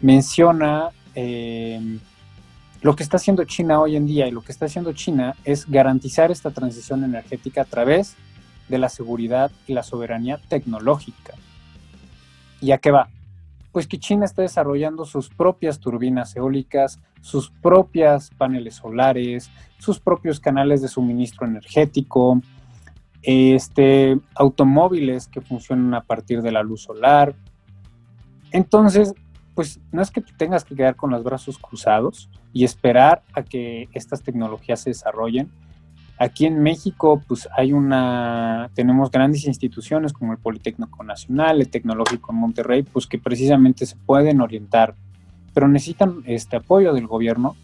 menciona 0.00 0.90
eh, 1.14 1.98
lo 2.82 2.96
que 2.96 3.04
está 3.04 3.16
haciendo 3.16 3.44
China 3.44 3.80
hoy 3.80 3.94
en 3.94 4.06
día 4.06 4.26
y 4.26 4.32
lo 4.32 4.42
que 4.42 4.50
está 4.50 4.66
haciendo 4.66 4.92
China 4.92 5.36
es 5.44 5.70
garantizar 5.70 6.32
esta 6.32 6.50
transición 6.50 7.04
energética 7.04 7.62
a 7.62 7.64
través 7.64 8.16
de 8.68 8.78
la 8.78 8.88
seguridad 8.88 9.50
y 9.66 9.72
la 9.74 9.82
soberanía 9.82 10.38
tecnológica. 10.48 11.34
¿Y 12.60 12.72
a 12.72 12.78
qué 12.78 12.90
va? 12.90 13.08
Pues 13.72 13.86
que 13.86 13.98
China 13.98 14.24
está 14.24 14.42
desarrollando 14.42 15.04
sus 15.04 15.28
propias 15.28 15.78
turbinas 15.78 16.34
eólicas, 16.34 16.98
sus 17.20 17.50
propias 17.50 18.30
paneles 18.30 18.76
solares, 18.76 19.50
sus 19.78 20.00
propios 20.00 20.40
canales 20.40 20.80
de 20.80 20.88
suministro 20.88 21.46
energético, 21.46 22.40
este, 23.22 24.18
automóviles 24.34 25.26
que 25.26 25.40
funcionan 25.40 25.94
a 25.94 26.02
partir 26.02 26.42
de 26.42 26.52
la 26.52 26.62
luz 26.62 26.82
solar, 26.82 27.34
Entonces, 28.52 29.12
pues 29.56 29.80
no 29.90 30.00
es 30.00 30.10
que 30.10 30.20
tú 30.20 30.32
tengas 30.36 30.64
que 30.64 30.76
quedar 30.76 30.94
con 30.94 31.10
los 31.10 31.24
brazos 31.24 31.58
cruzados 31.58 32.30
y 32.52 32.64
esperar 32.64 33.22
a 33.34 33.42
que 33.42 33.88
estas 33.92 34.22
tecnologías 34.22 34.80
se 34.80 34.90
desarrollen. 34.90 35.50
Aquí 36.18 36.46
en 36.46 36.62
México, 36.62 37.22
pues 37.28 37.46
hay 37.56 37.74
una, 37.74 38.70
tenemos 38.74 39.10
grandes 39.10 39.46
instituciones 39.46 40.14
como 40.14 40.32
el 40.32 40.38
Politécnico 40.38 41.04
Nacional, 41.04 41.60
el 41.60 41.68
Tecnológico 41.68 42.32
en 42.32 42.38
Monterrey, 42.38 42.82
pues 42.84 43.06
que 43.06 43.18
precisamente 43.18 43.84
se 43.84 43.96
pueden 43.96 44.40
orientar, 44.40 44.94
pero 45.52 45.68
necesitan 45.68 46.22
este 46.24 46.56
apoyo 46.56 46.94
del 46.94 47.06
gobierno 47.06 47.54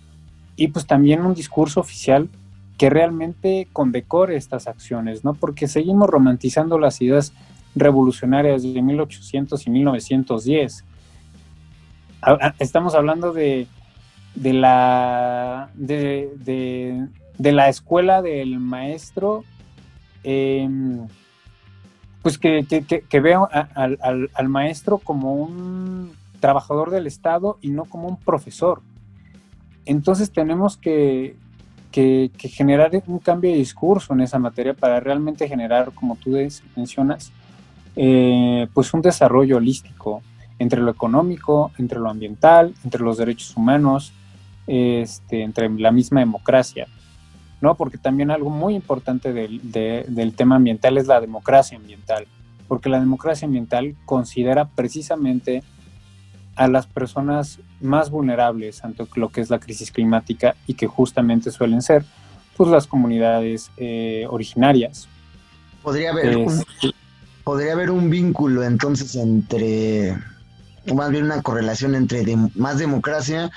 y 0.57 0.69
pues 0.69 0.87
también 0.87 1.25
un 1.25 1.35
discurso 1.35 1.81
oficial 1.81 2.29
que 2.77 2.91
realmente 2.91 3.69
condecore 3.73 4.37
estas 4.37 4.67
acciones, 4.67 5.25
¿no? 5.25 5.35
Porque 5.35 5.67
seguimos 5.67 6.11
romantizando 6.11 6.79
las 6.79 7.01
ideas 7.01 7.33
revolucionarias 7.75 8.63
de 8.63 8.83
1800 8.83 9.67
y 9.67 9.71
1910. 9.71 10.85
Estamos 12.59 12.95
hablando 12.95 13.33
de, 13.33 13.67
de 14.35 14.53
la, 14.53 15.71
de, 15.75 17.09
la 17.39 17.69
escuela 17.69 18.23
del 18.23 18.59
maestro, 18.59 19.45
em, 20.23 21.07
pues 22.23 22.39
que, 22.39 22.65
que, 22.65 23.21
veo 23.21 23.49
al, 23.75 24.31
al 24.33 24.49
maestro 24.49 24.99
como 24.99 25.35
un 25.35 26.13
trabajador 26.41 26.91
del 26.91 27.07
Estado 27.07 27.59
y 27.61 27.71
no 27.71 27.85
como 27.85 28.09
un 28.09 28.17
profesor. 28.17 28.81
Entonces 29.85 30.31
tenemos 30.31 30.77
que, 30.77 31.37
que, 31.93 32.31
generar 32.49 32.91
un 33.07 33.19
cambio 33.19 33.51
de 33.51 33.59
discurso 33.59 34.15
en 34.15 34.23
esa 34.23 34.39
materia 34.39 34.75
para 34.75 34.99
realmente 34.99 35.47
generar, 35.47 35.93
como 35.93 36.17
tú 36.17 36.37
mencionas, 36.75 37.31
eh, 37.95 38.67
pues 38.73 38.93
un 38.95 39.03
desarrollo 39.03 39.59
holístico 39.59 40.23
entre 40.59 40.81
lo 40.81 40.91
económico, 40.91 41.71
entre 41.79 42.01
lo 42.01 42.09
ambiental, 42.09 42.75
entre 42.85 43.03
los 43.03 43.19
derechos 43.19 43.57
humanos, 43.57 44.13
este, 44.67 45.43
entre 45.43 45.69
la 45.69 45.91
misma 45.91 46.21
democracia, 46.21 46.87
¿no? 47.63 47.77
Porque 47.77 47.97
también 47.97 48.31
algo 48.31 48.51
muy 48.51 48.75
importante 48.75 49.33
del, 49.33 49.61
del 49.73 50.35
tema 50.35 50.57
ambiental 50.57 50.99
es 50.99 51.07
la 51.07 51.21
democracia 51.21 51.79
ambiental, 51.79 52.27
porque 52.69 52.91
la 52.91 53.01
democracia 53.01 53.47
ambiental 53.47 53.95
considera 54.05 54.67
precisamente 54.67 55.63
a 56.57 56.69
las 56.69 56.87
personas 56.87 57.61
más 57.81 58.11
vulnerables 58.11 58.85
ante 58.85 59.07
lo 59.15 59.31
que 59.31 59.41
es 59.41 59.49
la 59.49 59.61
crisis 59.61 59.91
climática 59.91 60.57
y 60.67 60.75
que 60.75 60.87
justamente 60.87 61.51
suelen 61.51 61.81
ser 61.81 62.05
pues 62.57 62.69
las 62.69 62.87
comunidades 62.87 63.71
eh, 63.77 64.27
originarias. 64.29 65.09
Podría 65.83 66.11
haber, 66.11 66.37
un, 66.37 66.63
podría 67.45 67.73
haber 67.73 67.91
un 67.91 68.11
vínculo 68.11 68.65
entonces 68.65 69.15
entre, 69.15 70.13
o 70.89 70.95
más 70.95 71.11
bien 71.11 71.25
una 71.25 71.43
correlación 71.43 71.95
entre 71.95 72.37
más 72.55 72.79
democracia, 72.79 73.51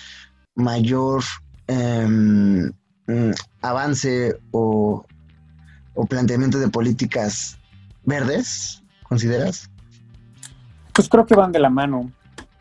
mayor 0.56 1.24
em, 1.68 2.72
mm, 3.08 3.32
avance 3.62 4.38
o, 4.52 5.06
o 5.94 6.06
planteamiento 6.06 6.60
de 6.60 6.68
políticas 6.68 7.58
verdes, 8.04 8.84
¿consideras? 9.04 9.70
Pues 10.94 11.10
creo 11.10 11.26
que 11.26 11.36
van 11.36 11.52
de 11.52 11.60
la 11.60 11.70
mano. 11.70 12.12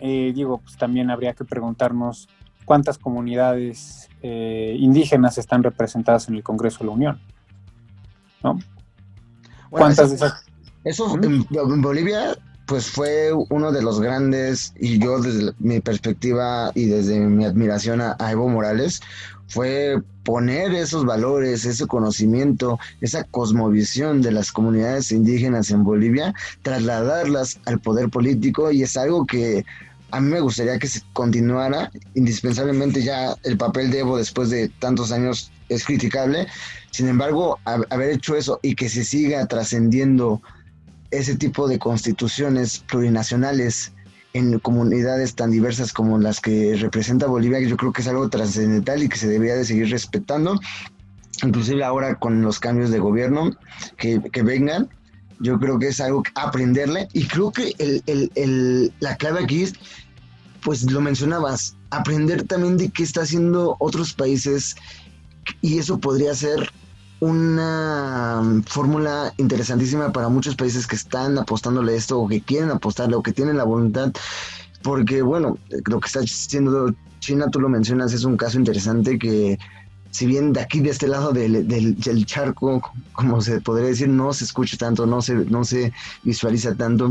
Eh, 0.00 0.32
digo, 0.34 0.58
pues 0.58 0.76
también 0.76 1.10
habría 1.10 1.34
que 1.34 1.44
preguntarnos 1.44 2.28
cuántas 2.64 2.98
comunidades 2.98 4.08
eh, 4.22 4.76
indígenas 4.78 5.38
están 5.38 5.62
representadas 5.62 6.28
en 6.28 6.34
el 6.34 6.42
Congreso 6.42 6.80
de 6.80 6.84
la 6.86 6.90
Unión. 6.90 7.20
¿No? 8.42 8.58
¿Cuántas 9.70 10.06
eso, 10.06 10.08
de 10.08 10.14
esas? 10.16 10.44
Eso 10.84 11.18
en, 11.22 11.82
Bolivia, 11.82 12.36
pues 12.66 12.90
fue 12.90 13.32
uno 13.50 13.72
de 13.72 13.82
los 13.82 14.00
grandes, 14.00 14.74
y 14.78 14.98
yo 14.98 15.20
desde 15.20 15.52
mi 15.58 15.80
perspectiva 15.80 16.70
y 16.74 16.86
desde 16.86 17.20
mi 17.20 17.44
admiración 17.44 18.00
a 18.00 18.16
Evo 18.30 18.48
Morales, 18.48 19.00
fue 19.48 20.00
poner 20.24 20.72
esos 20.74 21.04
valores, 21.04 21.64
ese 21.64 21.86
conocimiento, 21.86 22.78
esa 23.00 23.24
cosmovisión 23.24 24.22
de 24.22 24.32
las 24.32 24.52
comunidades 24.52 25.12
indígenas 25.12 25.70
en 25.70 25.84
Bolivia, 25.84 26.34
trasladarlas 26.62 27.60
al 27.66 27.78
poder 27.80 28.08
político 28.08 28.70
y 28.70 28.82
es 28.82 28.96
algo 28.96 29.26
que 29.26 29.64
a 30.10 30.20
mí 30.20 30.30
me 30.30 30.40
gustaría 30.40 30.78
que 30.78 30.86
se 30.86 31.02
continuara. 31.12 31.90
Indispensablemente 32.14 33.02
ya 33.02 33.34
el 33.42 33.56
papel 33.58 33.90
de 33.90 34.00
Evo 34.00 34.16
después 34.16 34.48
de 34.48 34.68
tantos 34.68 35.10
años 35.10 35.50
es 35.68 35.84
criticable. 35.84 36.46
Sin 36.90 37.08
embargo, 37.08 37.58
haber 37.64 38.10
hecho 38.10 38.36
eso 38.36 38.60
y 38.62 38.76
que 38.76 38.88
se 38.88 39.04
siga 39.04 39.44
trascendiendo 39.46 40.40
ese 41.10 41.36
tipo 41.36 41.68
de 41.68 41.78
constituciones 41.78 42.78
plurinacionales 42.78 43.92
en 44.34 44.58
comunidades 44.58 45.34
tan 45.36 45.50
diversas 45.50 45.92
como 45.92 46.18
las 46.18 46.40
que 46.40 46.76
representa 46.76 47.26
Bolivia, 47.26 47.60
yo 47.60 47.76
creo 47.76 47.92
que 47.92 48.02
es 48.02 48.08
algo 48.08 48.28
trascendental 48.28 49.02
y 49.02 49.08
que 49.08 49.16
se 49.16 49.28
debería 49.28 49.54
de 49.54 49.64
seguir 49.64 49.88
respetando, 49.88 50.60
inclusive 51.42 51.84
ahora 51.84 52.16
con 52.16 52.42
los 52.42 52.58
cambios 52.58 52.90
de 52.90 52.98
gobierno 52.98 53.56
que, 53.96 54.20
que 54.32 54.42
vengan, 54.42 54.88
yo 55.38 55.58
creo 55.58 55.78
que 55.78 55.88
es 55.88 56.00
algo 56.00 56.22
que 56.22 56.32
aprenderle. 56.34 57.08
Y 57.12 57.26
creo 57.26 57.52
que 57.52 57.74
el, 57.78 58.02
el, 58.06 58.30
el, 58.34 58.92
la 59.00 59.16
clave 59.16 59.44
aquí 59.44 59.62
es 59.62 59.74
pues 60.64 60.90
lo 60.90 61.00
mencionabas, 61.00 61.76
aprender 61.90 62.44
también 62.44 62.78
de 62.78 62.88
qué 62.88 63.02
está 63.02 63.20
haciendo 63.20 63.76
otros 63.78 64.14
países 64.14 64.74
y 65.60 65.78
eso 65.78 65.98
podría 65.98 66.34
ser 66.34 66.72
una 67.20 68.62
fórmula 68.66 69.32
interesantísima 69.36 70.12
para 70.12 70.28
muchos 70.28 70.56
países 70.56 70.86
que 70.86 70.96
están 70.96 71.38
apostándole 71.38 71.96
esto 71.96 72.20
o 72.20 72.28
que 72.28 72.40
quieren 72.40 72.70
apostarle 72.70 73.16
o 73.16 73.22
que 73.22 73.32
tienen 73.32 73.56
la 73.56 73.64
voluntad, 73.64 74.12
porque 74.82 75.22
bueno, 75.22 75.58
lo 75.86 76.00
que 76.00 76.06
está 76.06 76.20
haciendo 76.20 76.94
China, 77.20 77.48
tú 77.50 77.60
lo 77.60 77.68
mencionas, 77.68 78.12
es 78.12 78.24
un 78.24 78.36
caso 78.36 78.58
interesante 78.58 79.18
que 79.18 79.58
si 80.10 80.26
bien 80.26 80.52
de 80.52 80.60
aquí, 80.60 80.80
de 80.80 80.90
este 80.90 81.08
lado 81.08 81.32
del, 81.32 81.66
del, 81.66 82.26
charco, 82.26 82.80
como 83.12 83.40
se 83.40 83.60
podría 83.60 83.88
decir, 83.88 84.08
no 84.08 84.32
se 84.32 84.44
escucha 84.44 84.76
tanto, 84.76 85.06
no 85.06 85.20
se, 85.20 85.34
no 85.34 85.64
se 85.64 85.92
visualiza 86.22 86.74
tanto, 86.76 87.10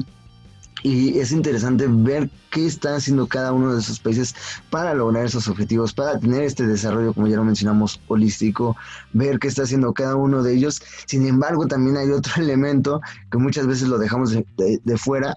y 0.83 1.17
es 1.19 1.31
interesante 1.31 1.87
ver 1.87 2.29
qué 2.51 2.65
está 2.65 2.97
haciendo 2.97 3.27
cada 3.27 3.53
uno 3.53 3.73
de 3.73 3.79
esos 3.79 3.99
países 3.99 4.35
para 4.69 4.93
lograr 4.93 5.25
esos 5.25 5.47
objetivos, 5.47 5.93
para 5.93 6.19
tener 6.19 6.43
este 6.43 6.67
desarrollo, 6.67 7.13
como 7.13 7.27
ya 7.27 7.37
lo 7.37 7.45
mencionamos, 7.45 8.01
holístico, 8.07 8.75
ver 9.13 9.39
qué 9.39 9.47
está 9.47 9.63
haciendo 9.63 9.93
cada 9.93 10.17
uno 10.17 10.43
de 10.43 10.53
ellos. 10.53 10.81
Sin 11.05 11.25
embargo, 11.25 11.67
también 11.67 11.95
hay 11.95 12.11
otro 12.11 12.33
elemento 12.43 13.01
que 13.31 13.37
muchas 13.37 13.65
veces 13.65 13.87
lo 13.87 13.97
dejamos 13.97 14.31
de, 14.31 14.97
fuera, 14.97 15.35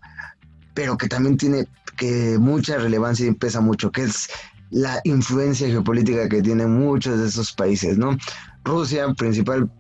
pero 0.74 0.98
que 0.98 1.06
también 1.06 1.36
tiene 1.36 1.68
que 1.96 2.38
mucha 2.38 2.76
relevancia 2.78 3.26
y 3.26 3.32
pesa 3.32 3.60
mucho, 3.60 3.92
que 3.92 4.02
es 4.02 4.28
la 4.70 5.00
influencia 5.04 5.68
geopolítica 5.68 6.28
que 6.28 6.42
tienen 6.42 6.72
muchos 6.72 7.20
de 7.20 7.28
esos 7.28 7.52
países, 7.52 7.96
¿no? 7.96 8.16
Rusia, 8.64 9.14
principal 9.14 9.70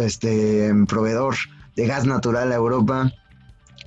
este, 0.00 0.74
proveedor 0.88 1.36
de 1.76 1.86
gas 1.86 2.04
natural 2.04 2.50
a 2.50 2.56
Europa, 2.56 3.12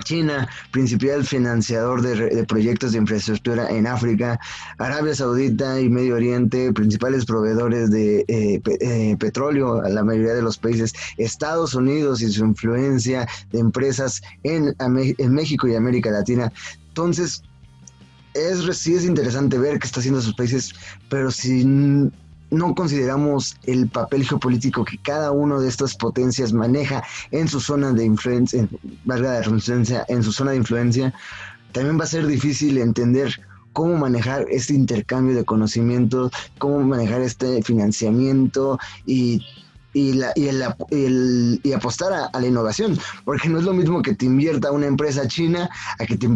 China, 0.04 0.48
principal 0.72 1.24
financiador 1.24 2.02
de, 2.02 2.46
proyectos 2.46 2.92
de 2.92 3.00
infraestructura 3.00 3.70
en 3.70 3.88
África, 3.88 4.40
Arabia 4.78 5.16
Saudita 5.16 5.80
y 5.80 5.90
Medio 5.90 6.16
Oriente, 6.16 6.72
principales 6.74 7.26
proveedores 7.26 7.92
de 7.92 8.26
eh, 8.28 8.62
eh, 8.82 9.16
petróleo 9.20 9.82
a 9.82 9.90
la 9.90 10.04
mayoría 10.04 10.34
de 10.34 10.42
los 10.42 10.58
países, 10.58 10.94
Estados 11.18 11.76
Unidos 11.76 12.22
y 12.22 12.32
su 12.32 12.46
influencia 12.46 13.28
de 13.52 13.60
empresas 13.60 14.22
en, 14.44 14.76
México 15.34 15.68
y 15.68 15.76
América 15.76 16.12
Latina. 16.12 16.52
Entonces, 16.90 17.42
es, 18.34 18.78
sí 18.78 18.96
es 18.96 19.06
interesante 19.06 19.58
ver 19.58 19.80
qué 19.80 19.88
está 19.88 20.00
haciendo 20.00 20.20
esos 20.20 20.36
países, 20.36 20.74
pero 21.10 21.32
si 21.32 21.64
no 22.56 22.74
consideramos 22.74 23.58
el 23.64 23.88
papel 23.88 24.26
geopolítico 24.26 24.86
que 24.86 24.98
cada 24.98 25.32
uno 25.32 25.60
de 25.60 25.70
estas 25.70 25.96
potencias 25.96 26.54
maneja 26.54 27.04
en 27.32 27.48
su 27.48 27.60
zona 27.60 27.92
de 27.92 28.06
influencia, 28.06 28.62
en, 28.62 28.70
en 30.08 30.24
su 30.24 30.32
zona 30.32 30.52
de 30.52 30.58
influencia, 30.58 31.14
también 31.72 32.00
va 32.00 32.06
a 32.06 32.08
ser 32.08 32.26
difícil 32.26 32.78
entender 32.78 33.40
cómo 33.74 33.98
manejar 33.98 34.46
este 34.50 34.74
intercambio 34.74 35.36
de 35.36 35.44
conocimientos, 35.44 36.32
cómo 36.58 36.80
manejar 36.80 37.22
este 37.22 37.62
financiamiento 37.62 38.80
y 39.06 39.46
y, 39.96 40.12
la, 40.12 40.34
y, 40.36 40.50
el, 40.50 41.62
y 41.64 41.72
apostar 41.72 42.30
a, 42.34 42.40
la 42.40 42.46
innovación, 42.46 43.00
porque 43.24 43.48
no 43.48 43.60
es 43.60 43.64
lo 43.64 43.74
mismo 43.74 44.02
que 44.02 44.14
te 44.14 44.26
invierta 44.26 44.74
una 44.74 44.88
empresa 44.88 45.26
china 45.26 45.70
a 45.98 46.06
que 46.06 46.18
te, 46.18 46.28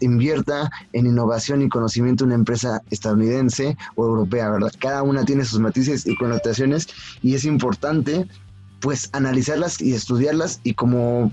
invierta 0.00 0.70
en 0.94 1.06
innovación 1.06 1.60
y 1.60 1.68
conocimiento 1.68 2.24
una 2.24 2.36
empresa 2.36 2.82
estadounidense 2.90 3.76
o 3.96 4.06
europea, 4.06 4.48
¿verdad? 4.48 4.72
Cada 4.80 5.02
una 5.02 5.26
tiene 5.26 5.44
sus 5.44 5.60
matices 5.60 6.06
y 6.06 6.16
connotaciones 6.16 6.88
y 7.22 7.34
es 7.34 7.44
importante 7.44 8.26
pues 8.80 9.10
analizarlas 9.12 9.80
y 9.82 9.92
estudiarlas 9.92 10.60
y 10.64 10.72
como 10.72 11.30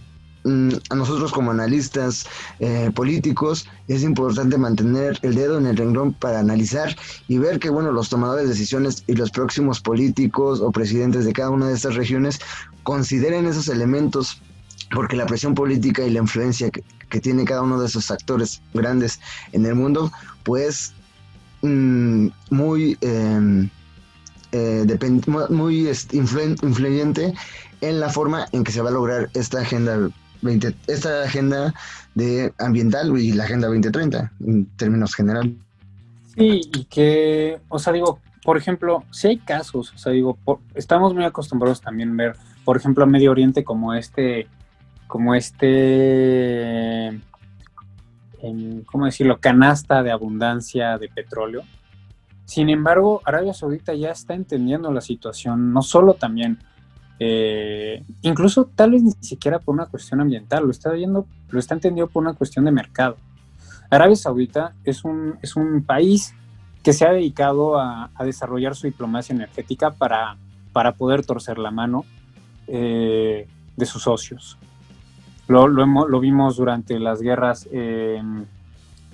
a 0.89 0.95
nosotros 0.95 1.32
como 1.32 1.52
analistas 1.52 2.26
eh, 2.60 2.91
políticos 2.93 3.68
es 3.88 4.04
importante 4.04 4.58
mantener 4.58 5.20
el 5.22 5.36
dedo 5.36 5.58
en 5.58 5.66
el 5.68 5.78
renglón 5.78 6.14
para 6.14 6.39
analizar 6.39 6.95
y 7.28 7.38
ver 7.38 7.60
que 7.60 7.70
bueno 7.70 7.91
los 7.91 8.10
tomadores 8.10 8.43
de 8.43 8.50
decisiones 8.50 9.04
y 9.08 9.14
los 9.14 9.32
próximos 9.32 9.82
políticos 9.82 10.62
o 10.62 10.72
presidentes 10.72 11.26
de 11.26 11.34
cada 11.34 11.50
una 11.50 11.68
de 11.68 11.76
estas 11.76 11.95
regiones 11.95 12.39
consideren 12.84 13.45
esos 13.45 13.68
elementos 13.68 14.41
porque 14.91 15.16
la 15.16 15.26
presión 15.26 15.54
política 15.54 16.04
y 16.04 16.10
la 16.10 16.20
influencia 16.20 16.70
que, 16.70 16.84
tiene 17.22 17.43
cada 17.43 17.64
uno 17.64 17.80
de 17.80 17.88
esos 17.88 18.12
actores 18.12 18.62
grandes 18.74 19.20
en 19.52 19.66
el 19.66 19.74
mundo, 19.74 20.12
pues 20.43 20.93
mm, 21.64 22.28
muy, 22.52 22.97
em, 23.02 23.68
eh, 24.52 24.86
muy 25.50 25.89
influyente 26.12 27.34
en 27.82 28.00
la 28.00 28.10
forma 28.10 28.47
en 28.52 28.64
que 28.64 28.72
se 28.72 28.82
va 28.82 28.89
a 28.89 28.93
lograr 28.93 29.30
esta 29.34 29.62
agenda 29.62 30.10
20, 30.42 30.76
esta 30.88 31.24
agenda 31.24 31.74
de 32.16 32.54
ambiental 32.60 33.18
y 33.18 33.32
la 33.32 33.44
agenda 33.44 33.68
2030 33.68 34.32
en 34.46 34.66
términos 34.78 35.16
generales. 35.16 35.54
Sí, 36.36 36.62
y 36.74 36.86
que, 36.86 37.60
o 37.70 37.80
sea, 37.80 37.94
digo, 37.94 38.20
por 38.44 38.58
ejemplo, 38.58 39.04
si 39.12 39.28
hay 39.28 39.38
casos, 39.38 39.94
o 39.94 39.98
sea, 39.98 40.12
digo, 40.12 40.38
estamos 40.74 41.14
muy 41.14 41.24
acostumbrados 41.26 41.82
también 41.82 42.12
a 42.12 42.24
ver, 42.24 42.36
por 42.64 42.78
ejemplo, 42.78 43.04
a 43.04 43.08
Medio 43.08 43.32
Oriente 43.32 43.64
como 43.64 43.94
este, 43.94 44.48
como 45.08 45.36
este, 45.36 47.20
¿cómo 48.86 49.06
decirlo?, 49.06 49.40
canasta 49.40 50.04
de 50.04 50.12
abundancia 50.12 50.98
de 50.98 51.10
petróleo. 51.10 51.64
Sin 52.46 52.70
embargo, 52.70 53.22
Arabia 53.26 53.54
Saudita 53.54 53.94
ya 53.94 54.12
está 54.12 54.34
entendiendo 54.34 54.92
la 54.92 55.02
situación, 55.02 55.74
no 55.74 55.82
solo 55.82 56.14
también, 56.14 56.60
eh, 57.20 58.04
incluso 58.22 58.66
tal 58.74 58.92
vez 58.92 59.04
ni 59.04 59.12
siquiera 59.20 59.60
por 59.60 59.76
una 59.76 59.88
cuestión 59.88 60.22
ambiental, 60.22 60.64
lo 60.64 60.72
está 60.72 60.92
viendo, 60.92 61.28
lo 61.50 61.60
está 61.60 61.74
entendiendo 61.74 62.10
por 62.10 62.24
una 62.24 62.34
cuestión 62.34 62.66
de 62.66 62.72
mercado. 62.72 63.18
Arabia 63.90 64.16
Saudita 64.16 64.74
es 64.86 65.04
un, 65.04 65.38
es 65.42 65.56
un 65.56 65.84
país 65.84 66.34
que 66.82 66.94
se 66.94 67.06
ha 67.06 67.12
dedicado 67.12 67.78
a, 67.78 68.10
desarrollar 68.24 68.76
su 68.76 68.88
diplomacia 68.88 69.34
energética 69.34 69.92
para, 69.92 70.38
para 70.72 70.94
poder 70.94 71.26
torcer 71.26 71.58
la 71.58 71.72
mano 71.72 72.06
eh, 72.68 73.48
de 73.76 73.86
sus 73.86 74.04
socios. 74.04 74.58
Lo, 75.48 75.68
lo, 75.68 76.20
vimos 76.20 76.58
durante 76.58 77.00
las 77.00 77.22
guerras 77.22 77.68
em, 77.72 78.46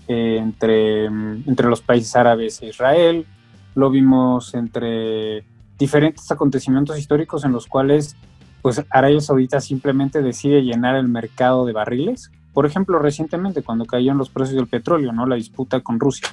entre, 0.08 1.06
entre 1.06 1.70
los 1.70 1.82
países 1.82 2.14
árabes 2.16 2.62
e 2.62 2.68
Israel, 2.68 3.26
lo 3.74 3.90
vimos 3.90 4.54
entre 4.54 5.46
diferentes 5.78 6.30
acontecimientos 6.32 6.98
históricos 6.98 7.44
en 7.46 7.52
los 7.52 7.68
cuales 7.68 8.16
pues 8.62 8.84
Arabia 8.90 9.22
Saudita 9.22 9.62
simplemente 9.62 10.24
decide 10.24 10.64
llenar 10.64 10.96
el 10.96 11.08
mercado 11.08 11.68
de 11.68 11.74
barriles. 11.74 12.32
Por 12.52 12.66
ejemplo, 12.66 12.98
recientemente 12.98 13.62
cuando 13.62 13.86
cayeron 13.86 14.18
los 14.18 14.30
precios 14.30 14.56
del 14.56 14.68
petróleo, 14.68 15.12
¿no? 15.12 15.28
La 15.28 15.36
disputa 15.36 15.82
con 15.82 16.00
Rusia. 16.00 16.30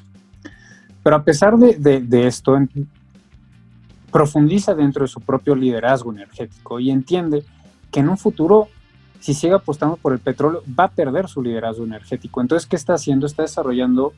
Pero 1.02 1.16
a 1.16 1.24
pesar 1.24 1.58
de, 1.58 2.00
de, 2.00 2.26
esto, 2.26 2.56
profundiza 4.10 4.74
dentro 4.74 5.02
de 5.02 5.08
su 5.08 5.20
propio 5.20 5.54
liderazgo 5.54 6.10
energético 6.10 6.80
y 6.80 6.90
entiende 6.90 7.44
que 7.90 8.00
en 8.00 8.08
un 8.08 8.16
futuro, 8.16 8.68
si 9.20 9.34
sigue 9.34 9.52
apostando 9.52 9.96
por 9.96 10.14
el 10.14 10.20
petróleo, 10.20 10.62
va 10.78 10.84
a 10.84 10.90
perder 10.90 11.28
su 11.28 11.42
liderazgo 11.42 11.84
energético. 11.84 12.40
Entonces, 12.40 12.66
¿qué 12.66 12.76
está 12.76 12.94
haciendo? 12.94 13.26
Está 13.26 13.42
desarrollando 13.42 14.14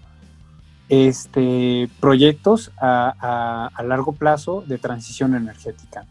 este, 0.89 1.89
proyectos 2.01 2.73
a, 2.81 3.71
largo 3.85 4.13
plazo 4.13 4.63
de 4.67 4.79
transición 4.79 5.35
energética. 5.35 6.05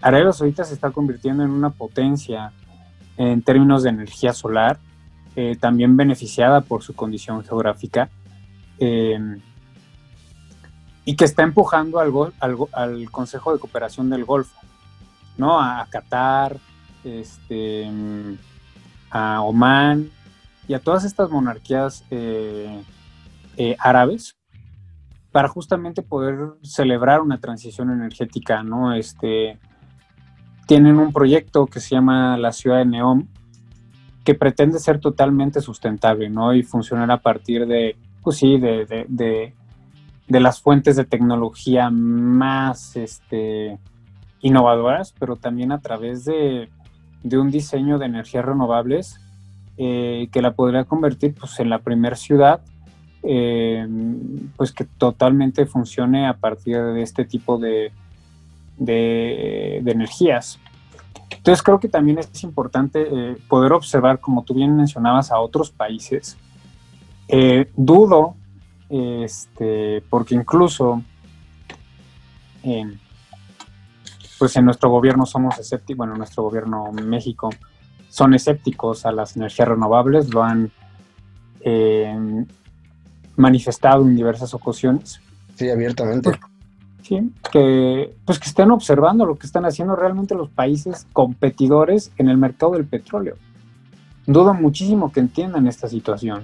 Arabia 0.00 0.32
Saudita 0.32 0.64
se 0.64 0.74
está 0.74 0.90
convirtiendo 0.90 1.42
en 1.42 1.50
una 1.50 1.70
potencia 1.70 2.52
en 3.16 3.42
términos 3.42 3.82
de 3.82 3.90
energía 3.90 4.32
solar, 4.32 4.78
eh, 5.34 5.56
también 5.58 5.96
beneficiada 5.96 6.60
por 6.60 6.82
su 6.82 6.94
condición 6.94 7.44
geográfica. 7.44 8.08
Eh, 8.78 9.18
y 11.08 11.16
que 11.16 11.24
está 11.24 11.42
empujando 11.42 12.00
al, 12.00 13.10
Consejo 13.10 13.54
de 13.54 13.58
Cooperación 13.58 14.10
del 14.10 14.26
Golfo, 14.26 14.60
¿no? 15.38 15.58
A, 15.58 15.86
Qatar, 15.88 16.58
este, 17.02 17.90
a 19.10 19.40
Omán 19.40 20.10
y 20.68 20.74
a 20.74 20.80
todas 20.80 21.04
estas 21.04 21.30
monarquías 21.30 22.04
eh, 22.10 22.82
eh, 23.58 23.76
árabes 23.78 24.38
para 25.30 25.48
justamente 25.48 26.02
poder 26.02 26.54
celebrar 26.62 27.20
una 27.20 27.38
transición 27.38 27.90
energética, 27.90 28.62
¿no? 28.62 28.94
Este, 28.94 29.58
tienen 30.66 30.98
un 30.98 31.12
proyecto 31.12 31.66
que 31.66 31.80
se 31.80 31.94
llama 31.94 32.38
la 32.38 32.52
ciudad 32.52 32.78
de 32.78 32.86
Neom, 32.86 33.26
que 34.24 34.34
pretende 34.34 34.78
ser 34.78 35.00
totalmente 35.00 35.60
sustentable, 35.60 36.30
¿no? 36.30 36.54
Y 36.54 36.62
funcionar 36.62 37.10
a 37.10 37.20
partir 37.20 37.66
de, 37.66 37.96
pues 38.22 38.38
sí, 38.38 38.58
de, 38.58 39.54
de 40.28 40.40
las 40.40 40.60
fuentes 40.60 40.96
de 40.96 41.04
tecnología 41.04 41.90
más 41.90 42.96
este, 42.96 43.78
innovadoras, 44.40 45.14
pero 45.18 45.36
también 45.36 45.72
a 45.72 45.80
través 45.80 46.24
de, 46.24 46.68
un 47.32 47.50
diseño 47.50 47.98
de 47.98 48.06
energías 48.06 48.44
renovables 48.44 49.20
eh, 49.76 50.28
que 50.30 50.42
la 50.42 50.52
podría 50.54 50.84
convertir 50.84 51.34
pues, 51.34 51.58
en 51.60 51.70
la 51.70 51.80
primera 51.80 52.16
ciudad 52.16 52.60
eh, 53.22 53.86
pues 54.56 54.72
que 54.72 54.84
totalmente 54.84 55.66
funcione 55.66 56.26
a 56.26 56.34
partir 56.34 56.82
de 56.82 57.02
este 57.02 57.24
tipo 57.24 57.58
de, 57.58 57.92
de, 58.76 59.78
energías. 59.78 60.58
Entonces 61.30 61.62
creo 61.62 61.78
que 61.78 61.88
también 61.88 62.18
es 62.18 62.42
importante 62.42 63.06
eh, 63.10 63.36
poder 63.48 63.72
observar, 63.72 64.20
como 64.20 64.42
tú 64.42 64.54
bien 64.54 64.76
mencionabas, 64.76 65.30
a 65.30 65.38
otros 65.38 65.70
países. 65.70 66.36
dudo 67.76 68.34
este, 68.88 70.02
porque 70.08 70.34
incluso, 70.34 71.02
pues 74.38 74.56
en 74.56 74.64
nuestro 74.64 74.88
gobierno 74.90 75.26
somos 75.26 75.58
escépticos, 75.58 75.98
bueno, 75.98 76.16
nuestro 76.16 76.42
gobierno 76.42 76.90
México 76.92 77.50
son 78.08 78.34
escépticos 78.34 79.04
a 79.06 79.12
las 79.12 79.36
energías 79.36 79.68
renovables, 79.68 80.32
lo 80.32 80.42
han 80.42 80.70
em, 81.60 82.46
manifestado 83.38 84.02
en 84.02 84.16
diversas 84.16 84.52
ocasiones. 84.52 85.20
Sí, 85.54 85.70
abiertamente. 85.70 86.32
Sí, 87.02 87.32
que 87.50 88.14
pues 88.26 88.38
que 88.38 88.48
estén 88.48 88.70
observando 88.70 89.24
lo 89.24 89.36
que 89.38 89.46
están 89.46 89.64
haciendo 89.64 89.96
realmente 89.96 90.34
los 90.34 90.50
países 90.50 91.06
competidores 91.12 92.12
en 92.18 92.28
el 92.28 92.36
mercado 92.36 92.72
del 92.72 92.84
petróleo. 92.84 93.36
Dudo 94.26 94.52
muchísimo 94.52 95.10
que 95.10 95.20
entiendan 95.20 95.66
esta 95.66 95.88
situación. 95.88 96.42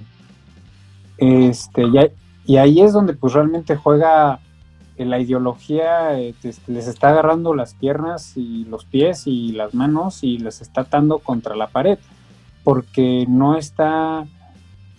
Este, 1.18 1.90
ya, 1.92 2.09
y 2.47 2.57
ahí 2.57 2.80
es 2.80 2.92
donde 2.92 3.12
pues 3.12 3.34
realmente 3.34 3.76
juega 3.76 4.40
la 4.97 5.18
ideología, 5.18 6.18
eh, 6.18 6.34
les 6.68 6.86
está 6.86 7.09
agarrando 7.09 7.55
las 7.55 7.74
piernas 7.74 8.36
y 8.36 8.64
los 8.64 8.84
pies 8.84 9.26
y 9.26 9.53
las 9.53 9.74
manos 9.74 10.22
y 10.22 10.38
les 10.38 10.61
está 10.61 10.82
atando 10.82 11.18
contra 11.18 11.57
la 11.57 11.66
pared, 11.66 11.99
porque 12.62 13.26
no 13.28 13.57
está 13.57 14.24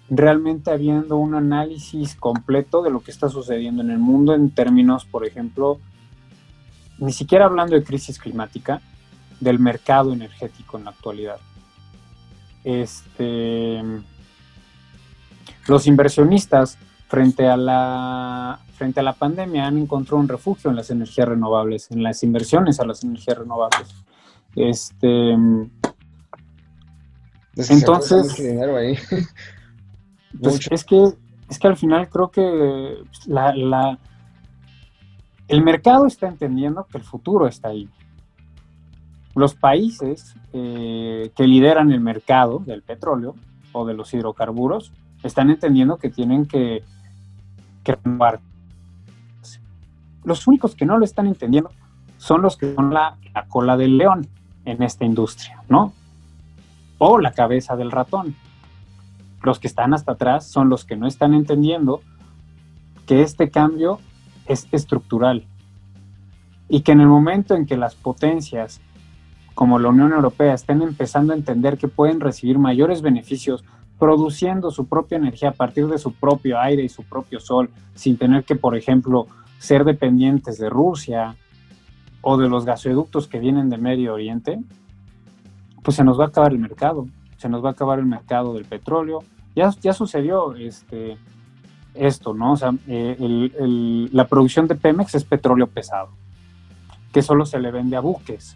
realmente 0.09 0.71
habiendo 0.71 1.17
un 1.17 1.35
análisis 1.35 2.15
completo 2.15 2.83
de 2.83 2.91
lo 2.91 3.01
que 3.01 3.11
está 3.11 3.29
sucediendo 3.29 3.81
en 3.81 3.91
el 3.91 3.97
mundo 3.97 4.33
en 4.33 4.51
términos, 4.51 5.05
por 5.05 5.25
ejemplo, 5.25 5.79
ni 6.97 7.11
siquiera 7.11 7.45
hablando 7.45 7.75
de 7.75 7.83
crisis 7.83 8.19
climática, 8.19 8.81
del 9.39 9.59
mercado 9.59 10.13
energético 10.13 10.77
en 10.77 10.85
la 10.85 10.91
actualidad. 10.91 11.37
Este, 12.63 13.81
los 15.67 15.87
inversionistas 15.87 16.77
frente 17.07 17.47
a 17.47 17.57
la 17.57 18.59
frente 18.75 18.99
a 18.99 19.03
la 19.03 19.13
pandemia 19.13 19.67
han 19.67 19.77
encontrado 19.77 20.17
un 20.17 20.27
refugio 20.27 20.69
en 20.69 20.75
las 20.75 20.89
energías 20.89 21.29
renovables, 21.29 21.89
en 21.91 22.03
las 22.03 22.23
inversiones 22.23 22.79
a 22.79 22.85
las 22.85 23.03
energías 23.03 23.37
renovables. 23.37 23.87
Este 24.55 25.37
entonces 27.55 28.35
pues, 30.41 30.67
es 30.71 30.83
que 30.83 31.13
es 31.49 31.59
que 31.59 31.67
al 31.67 31.77
final 31.77 32.09
creo 32.09 32.29
que 32.29 33.03
la, 33.27 33.99
el 35.47 35.63
mercado 35.63 36.07
está 36.07 36.27
entendiendo 36.27 36.86
que 36.86 36.97
el 36.97 37.03
futuro 37.03 37.47
está 37.47 37.67
ahí. 37.69 37.88
Los 39.36 39.53
países 39.53 40.36
eh, 40.53 41.31
que 41.36 41.45
lideran 41.45 41.91
el 41.91 41.99
mercado 41.99 42.59
del 42.59 42.81
petróleo 42.81 43.36
o 43.73 43.86
de 43.86 43.93
los 43.93 44.13
hidrocarburos 44.13 44.91
están 45.21 45.49
entendiendo 45.51 45.97
que 45.97 46.09
tienen 46.09 46.47
que 46.47 46.83
que 47.86 47.97
Los 50.23 50.47
únicos 50.47 50.75
que 50.75 50.86
no 50.86 50.97
lo 50.97 51.05
están 51.05 51.27
entendiendo 51.27 51.69
son 52.17 52.41
los 52.41 52.57
que 52.57 52.73
son 52.73 52.93
la, 52.93 53.17
cola 53.47 53.77
del 53.77 53.97
león 53.97 54.27
en 54.65 54.81
esta 54.81 55.05
industria, 55.05 55.61
¿no? 55.69 55.93
O 56.97 57.19
la 57.19 57.31
cabeza 57.31 57.75
del 57.75 57.91
ratón. 57.91 58.36
Los 59.45 59.59
que 59.59 59.67
están 59.67 59.93
hasta 59.93 60.13
atrás 60.13 60.47
son 60.47 60.69
los 60.69 60.85
que 60.85 60.97
no 60.97 61.07
están 61.07 61.33
entendiendo 61.33 62.01
que 63.05 63.21
este 63.21 63.51
cambio 63.51 63.99
es 64.47 64.67
estructural 64.71 65.45
y 66.67 66.81
que 66.81 66.93
en 66.93 67.01
el 67.01 67.07
momento 67.07 67.55
en 67.55 67.67
que 67.67 67.77
las 67.77 67.93
potencias 67.95 68.81
como 69.53 69.77
la 69.77 69.89
Unión 69.89 70.11
Europea 70.11 70.53
estén 70.53 70.81
empezando 70.81 71.31
a 71.31 71.35
entender 71.35 71.77
que 71.77 71.87
pueden 71.87 72.19
recibir 72.19 72.57
mayores 72.57 73.03
beneficios 73.03 73.63
produciendo 73.99 74.71
su 74.71 74.87
propia 74.87 75.17
energía 75.17 75.49
a 75.49 75.53
partir 75.53 75.87
de 75.87 75.97
su 75.97 76.11
propio 76.11 76.59
aire 76.59 76.83
y 76.83 76.89
su 76.89 77.03
propio 77.03 77.39
sol, 77.39 77.69
sin 77.93 78.17
tener 78.17 78.43
que, 78.43 78.55
por 78.55 78.75
ejemplo, 78.75 79.27
ser 79.59 79.85
dependientes 79.85 80.57
de 80.57 80.69
Rusia 80.69 81.35
o 82.21 82.35
de 82.37 82.49
los 82.49 82.65
gasoductos 82.65 83.27
que 83.27 83.39
vienen 83.39 83.69
de 83.69 83.77
Medio 83.77 84.15
Oriente, 84.15 84.59
pues 85.83 85.95
se 85.95 86.03
nos 86.03 86.19
va 86.19 86.25
a 86.25 86.27
acabar 86.27 86.51
el 86.51 86.59
mercado, 86.59 87.07
se 87.37 87.47
nos 87.47 87.63
va 87.63 87.69
a 87.69 87.71
acabar 87.73 87.99
el 87.99 88.05
mercado 88.05 88.55
del 88.55 88.65
petróleo. 88.65 89.23
Ya, 89.55 89.73
ya 89.81 89.93
sucedió 89.93 90.55
este, 90.55 91.17
esto, 91.93 92.33
¿no? 92.33 92.53
O 92.53 92.57
sea, 92.57 92.73
eh, 92.87 94.09
la 94.11 94.27
producción 94.27 94.67
de 94.67 94.75
Pemex 94.75 95.15
es 95.15 95.23
petróleo 95.23 95.67
pesado, 95.67 96.09
que 97.13 97.21
solo 97.21 97.45
se 97.45 97.59
le 97.59 97.71
vende 97.71 97.95
a 97.95 98.01
buques. 98.01 98.55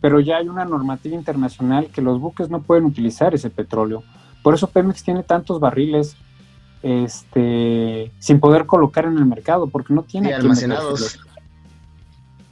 Pero 0.00 0.20
ya 0.20 0.36
hay 0.36 0.48
una 0.48 0.64
normativa 0.64 1.14
internacional 1.14 1.86
que 1.88 2.02
los 2.02 2.20
buques 2.20 2.50
no 2.50 2.62
pueden 2.62 2.84
utilizar 2.84 3.34
ese 3.34 3.50
petróleo. 3.50 4.02
Por 4.42 4.54
eso 4.54 4.66
Pemex 4.68 5.02
tiene 5.02 5.22
tantos 5.22 5.60
barriles 5.60 6.16
este, 6.82 8.12
sin 8.18 8.40
poder 8.40 8.66
colocar 8.66 9.06
en 9.06 9.16
el 9.16 9.24
mercado, 9.24 9.66
porque 9.68 9.94
no 9.94 10.02
tiene 10.02 10.34
almacenados. 10.34 11.18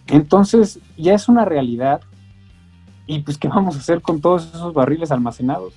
Entonces, 0.06 0.78
ya 0.96 1.14
es 1.14 1.28
una 1.28 1.44
realidad. 1.44 2.00
Y 3.06 3.20
pues, 3.20 3.36
¿qué 3.36 3.48
vamos 3.48 3.76
a 3.76 3.78
hacer 3.78 4.00
con 4.00 4.20
todos 4.20 4.46
esos 4.46 4.72
barriles 4.72 5.10
almacenados? 5.10 5.74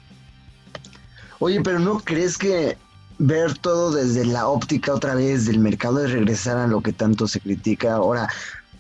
Oye, 1.40 1.62
pero 1.62 1.80
¿no 1.80 2.00
crees 2.00 2.38
que 2.38 2.78
ver 3.18 3.58
todo 3.58 3.92
desde 3.92 4.26
la 4.26 4.48
óptica 4.48 4.94
otra 4.94 5.16
vez 5.16 5.46
del 5.46 5.60
mercado 5.60 5.98
de 5.98 6.08
regresar 6.08 6.58
a 6.58 6.68
lo 6.68 6.82
que 6.82 6.94
tanto 6.94 7.28
se 7.28 7.40
critica. 7.40 7.96
Ahora, 7.96 8.28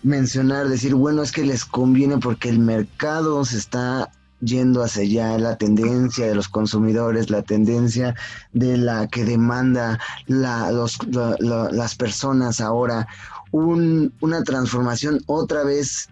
mencionar, 0.03 0.67
decir, 0.67 0.93
bueno, 0.95 1.23
es 1.23 1.31
que 1.31 1.43
les 1.43 1.65
conviene 1.65 2.17
porque 2.17 2.49
el 2.49 2.59
mercado 2.59 3.45
se 3.45 3.57
está 3.57 4.11
yendo 4.41 4.83
hacia 4.83 5.03
allá, 5.03 5.37
la 5.39 5.57
tendencia 5.57 6.27
de 6.27 6.35
los 6.35 6.49
consumidores, 6.49 7.29
la 7.29 7.41
tendencia 7.41 8.13
de 8.51 8.77
la 8.77 9.07
que 9.07 9.23
demanda 9.23 9.99
las 10.27 11.95
personas 11.95 12.59
ahora, 12.59 13.07
una 13.51 14.43
transformación 14.43 15.21
otra 15.25 15.63
vez 15.63 16.09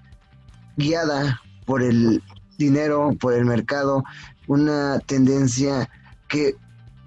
guiada 0.78 1.42
por 1.66 1.84
el 1.84 2.24
dinero, 2.58 3.16
por 3.20 3.34
el 3.34 3.46
mercado, 3.46 4.04
una 4.48 5.00
tendencia 5.00 5.90
que 6.34 6.56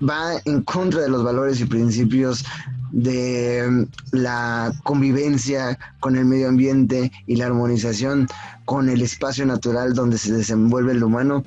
va 0.09 0.41
en 0.45 0.63
contra 0.63 1.01
de 1.01 1.09
los 1.09 1.25
valores 1.25 1.61
y 1.61 1.65
principios 1.65 2.45
de 2.93 3.67
mm, 3.69 3.85
la 4.13 4.73
convivencia 4.85 5.77
con 5.99 6.15
el 6.17 6.25
medio 6.27 6.49
ambiente 6.49 7.11
y 7.27 7.35
la 7.35 7.47
armonización 7.47 8.29
con 8.65 8.89
el 8.89 9.03
espacio 9.03 9.45
natural 9.45 9.95
donde 9.95 10.17
se 10.17 10.33
desenvuelve 10.33 10.93
el 10.93 11.03
humano. 11.03 11.45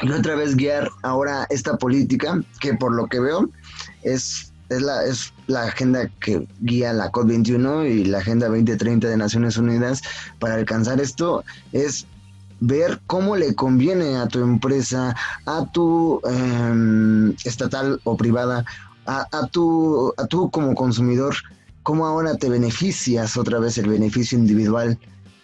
Y 0.00 0.10
otra 0.12 0.34
vez 0.34 0.56
guiar 0.56 0.88
ahora 1.02 1.46
esta 1.50 1.76
política 1.76 2.42
que 2.58 2.72
por 2.72 2.94
lo 2.94 3.06
que 3.06 3.20
veo 3.20 3.50
es, 4.02 4.50
es, 4.70 4.80
la, 4.80 5.04
es 5.04 5.34
la 5.46 5.64
agenda 5.64 6.08
que 6.20 6.48
guía 6.60 6.94
la 6.94 7.12
COP21 7.12 7.86
y 7.90 8.04
la 8.06 8.18
Agenda 8.18 8.48
2030 8.48 9.08
de 9.08 9.16
Naciones 9.18 9.58
Unidas 9.58 10.00
para 10.38 10.54
alcanzar 10.54 11.02
esto 11.02 11.44
es 11.72 12.06
ver 12.60 13.00
cómo 13.06 13.36
le 13.36 13.54
conviene 13.54 14.16
a 14.16 14.28
tu 14.28 14.40
empresa, 14.40 15.16
a 15.46 15.66
tu 15.72 16.20
em, 16.24 17.34
estatal 17.44 18.00
o 18.04 18.16
privada, 18.16 18.64
a, 19.06 19.26
a, 19.32 19.46
tu, 19.46 20.12
a 20.16 20.26
tú 20.26 20.50
como 20.50 20.74
consumidor, 20.74 21.34
cómo 21.82 22.06
ahora 22.06 22.36
te 22.36 22.48
beneficias 22.48 23.36
otra 23.36 23.58
vez 23.58 23.78
el 23.78 23.88
beneficio 23.88 24.38
individual 24.38 24.98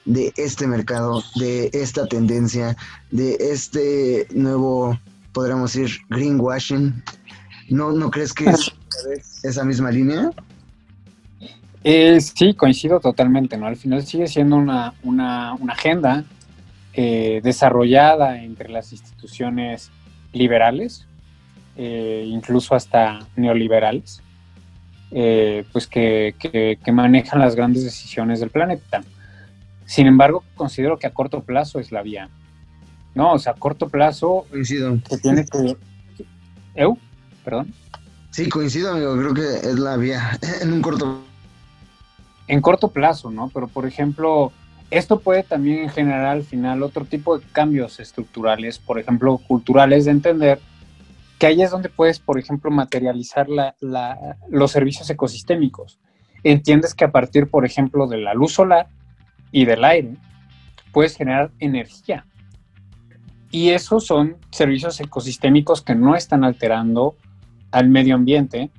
de 0.04 0.32
este 0.36 0.66
mercado, 0.66 1.22
de 1.34 1.70
esta 1.72 2.06
tendencia, 2.06 2.76
de 3.10 3.36
este 3.40 4.28
nuevo, 4.32 4.98
podríamos 5.32 5.72
decir, 5.72 5.98
greenwashing. 6.10 7.02
¿No, 7.68 7.90
no 7.90 8.10
crees 8.10 8.32
que 8.32 8.48
es 8.48 8.72
esa 9.42 9.64
misma 9.64 9.90
línea? 9.90 10.30
Eh, 11.82 12.20
sí, 12.20 12.54
coincido 12.54 13.00
totalmente, 13.00 13.56
¿no? 13.56 13.66
Al 13.66 13.76
final 13.76 14.06
sigue 14.06 14.28
siendo 14.28 14.56
una, 14.56 14.94
una, 15.02 15.54
una 15.54 15.72
agenda 15.72 16.24
eh, 16.98 17.42
desarrollada 17.44 18.42
entre 18.42 18.70
las 18.70 18.90
instituciones 18.90 19.90
liberales, 20.32 21.06
eh, 21.76 22.24
incluso 22.26 22.74
hasta 22.74 23.18
neoliberales, 23.36 24.22
eh, 25.10 25.66
pues 25.72 25.86
que, 25.86 26.34
manejan 26.90 27.40
las 27.40 27.54
grandes 27.54 27.84
decisiones 27.84 28.40
del 28.40 28.48
planeta. 28.48 29.04
Sin 29.84 30.06
embargo, 30.06 30.42
considero 30.54 30.98
que 30.98 31.06
a 31.06 31.12
corto 31.12 31.42
plazo 31.42 31.80
es 31.80 31.92
la 31.92 32.00
vía. 32.00 32.30
No, 33.14 33.34
o 33.34 33.38
sea, 33.38 33.52
a 33.52 33.56
corto 33.56 33.90
plazo 33.90 34.46
coincido. 34.50 34.98
se 35.06 35.18
tiene 35.18 35.44
que... 35.44 35.76
¿Eu? 36.74 36.96
Perdón. 37.44 37.74
Sí, 38.30 38.48
coincido, 38.48 38.92
amigo, 38.92 39.14
creo 39.18 39.34
que 39.34 39.68
es 39.68 39.78
la 39.78 39.98
vía 39.98 40.38
en 40.62 40.72
un 40.72 40.80
corto... 40.80 41.22
En 42.48 42.62
corto 42.62 42.88
plazo, 42.88 43.30
¿no? 43.30 43.50
Pero, 43.52 43.68
por 43.68 43.84
ejemplo, 43.84 44.50
esto 44.90 45.20
puede 45.20 45.42
también 45.42 45.88
generar 45.88 46.26
al 46.26 46.44
final 46.44 46.82
otro 46.82 47.04
tipo 47.04 47.38
de 47.38 47.46
cambios 47.52 47.98
estructurales, 47.98 48.78
por 48.78 48.98
ejemplo, 48.98 49.38
culturales, 49.38 50.04
de 50.04 50.12
entender 50.12 50.60
que 51.38 51.46
ahí 51.46 51.62
es 51.62 51.70
donde 51.70 51.88
puedes, 51.88 52.18
por 52.18 52.38
ejemplo, 52.38 52.70
materializar 52.70 53.46
los 54.48 54.70
servicios 54.70 55.10
ecosistémicos. 55.10 55.98
Entiendes 56.44 56.94
que 56.94 57.04
a 57.04 57.12
partir, 57.12 57.48
por 57.50 57.66
ejemplo, 57.66 58.06
de 58.06 58.18
la 58.18 58.32
luz 58.34 58.52
solar 58.52 58.88
y 59.50 59.64
del 59.64 59.84
aire, 59.84 60.16
puedes 60.92 61.16
generar 61.16 61.50
energía. 61.58 62.24
Y 63.50 63.70
esos 63.70 64.06
son 64.06 64.36
servicios 64.50 65.00
ecosistémicos 65.00 65.82
que 65.82 65.94
no 65.94 66.14
están 66.14 66.44
alterando 66.44 67.16
al 67.70 67.88
medio 67.88 68.14
ambiente 68.14 68.70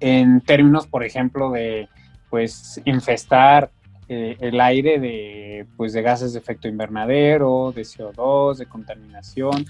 en 0.00 0.40
términos, 0.40 0.86
por 0.86 1.04
ejemplo, 1.04 1.50
de 1.50 1.88
pues 2.28 2.82
infestar 2.84 3.70
eh, 4.08 4.36
el 4.40 4.60
aire 4.60 5.00
de, 5.00 5.66
pues, 5.76 5.92
de 5.92 6.02
gases 6.02 6.32
de 6.32 6.38
efecto 6.38 6.68
invernadero, 6.68 7.72
de 7.74 7.82
CO2, 7.82 8.56
de 8.56 8.66
contaminación. 8.66 9.66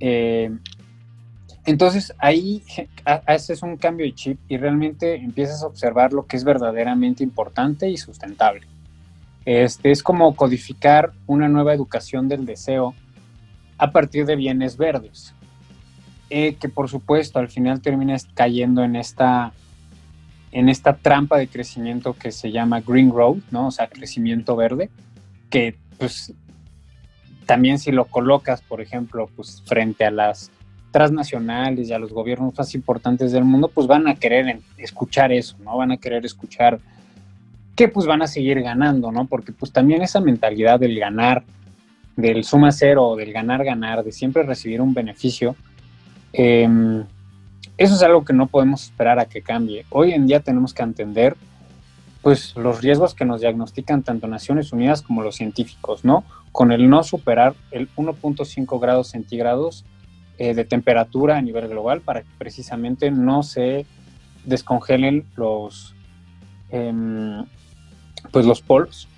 Eh, 0.00 0.50
entonces 1.64 2.12
ahí 2.18 2.62
haces 3.04 3.62
un 3.62 3.76
cambio 3.76 4.04
de 4.04 4.14
chip 4.14 4.38
y 4.48 4.56
realmente 4.56 5.14
empiezas 5.14 5.62
a 5.62 5.66
observar 5.66 6.12
lo 6.12 6.26
que 6.26 6.36
es 6.36 6.44
verdaderamente 6.44 7.22
importante 7.22 7.88
y 7.88 7.96
sustentable. 7.96 8.66
Este, 9.44 9.90
es 9.90 10.02
como 10.02 10.34
codificar 10.34 11.12
una 11.26 11.48
nueva 11.48 11.72
educación 11.72 12.28
del 12.28 12.46
deseo 12.46 12.94
a 13.78 13.90
partir 13.90 14.26
de 14.26 14.36
bienes 14.36 14.76
verdes, 14.76 15.34
eh, 16.30 16.54
que 16.54 16.68
por 16.68 16.88
supuesto 16.88 17.38
al 17.38 17.48
final 17.48 17.80
terminas 17.80 18.28
cayendo 18.34 18.84
en 18.84 18.96
esta 18.96 19.52
en 20.52 20.68
esta 20.68 20.96
trampa 20.96 21.38
de 21.38 21.48
crecimiento 21.48 22.12
que 22.12 22.30
se 22.30 22.52
llama 22.52 22.80
Green 22.80 23.10
Growth, 23.10 23.42
¿no? 23.50 23.68
O 23.68 23.70
sea, 23.70 23.88
crecimiento 23.88 24.54
verde, 24.54 24.90
que 25.50 25.76
pues 25.98 26.32
también 27.46 27.78
si 27.78 27.90
lo 27.90 28.04
colocas, 28.04 28.60
por 28.60 28.80
ejemplo, 28.80 29.28
pues 29.34 29.62
frente 29.66 30.04
a 30.04 30.10
las 30.10 30.50
transnacionales 30.90 31.88
y 31.88 31.92
a 31.94 31.98
los 31.98 32.12
gobiernos 32.12 32.56
más 32.56 32.74
importantes 32.74 33.32
del 33.32 33.44
mundo, 33.44 33.68
pues 33.68 33.86
van 33.86 34.06
a 34.06 34.14
querer 34.14 34.60
escuchar 34.76 35.32
eso, 35.32 35.56
¿no? 35.64 35.78
Van 35.78 35.90
a 35.90 35.96
querer 35.96 36.24
escuchar 36.26 36.78
que 37.74 37.88
pues 37.88 38.06
van 38.06 38.20
a 38.20 38.26
seguir 38.26 38.60
ganando, 38.60 39.10
¿no? 39.10 39.26
Porque 39.26 39.52
pues 39.52 39.72
también 39.72 40.02
esa 40.02 40.20
mentalidad 40.20 40.78
del 40.78 40.98
ganar, 40.98 41.44
del 42.14 42.44
suma 42.44 42.72
cero, 42.72 43.16
del 43.16 43.32
ganar, 43.32 43.64
ganar, 43.64 44.04
de 44.04 44.12
siempre 44.12 44.42
recibir 44.42 44.82
un 44.82 44.92
beneficio, 44.92 45.56
eh, 46.34 46.68
eso 47.78 47.94
es 47.94 48.02
algo 48.02 48.24
que 48.24 48.32
no 48.32 48.46
podemos 48.46 48.84
esperar 48.84 49.18
a 49.18 49.26
que 49.26 49.42
cambie. 49.42 49.86
Hoy 49.90 50.12
en 50.12 50.26
día 50.26 50.40
tenemos 50.40 50.74
que 50.74 50.82
entender 50.82 51.36
pues 52.22 52.54
los 52.56 52.80
riesgos 52.80 53.14
que 53.14 53.24
nos 53.24 53.40
diagnostican 53.40 54.02
tanto 54.02 54.28
Naciones 54.28 54.72
Unidas 54.72 55.02
como 55.02 55.22
los 55.22 55.34
científicos, 55.34 56.04
¿no? 56.04 56.24
Con 56.52 56.70
el 56.70 56.88
no 56.88 57.02
superar 57.02 57.54
el 57.72 57.88
1.5 57.96 58.80
grados 58.80 59.08
centígrados 59.08 59.84
eh, 60.38 60.54
de 60.54 60.64
temperatura 60.64 61.36
a 61.36 61.42
nivel 61.42 61.68
global 61.68 62.00
para 62.00 62.22
que 62.22 62.28
precisamente 62.38 63.10
no 63.10 63.42
se 63.42 63.86
descongelen 64.44 65.26
los, 65.36 65.94
em, 66.70 67.44
pues 68.30 68.46
los 68.46 68.60
polos. 68.60 69.08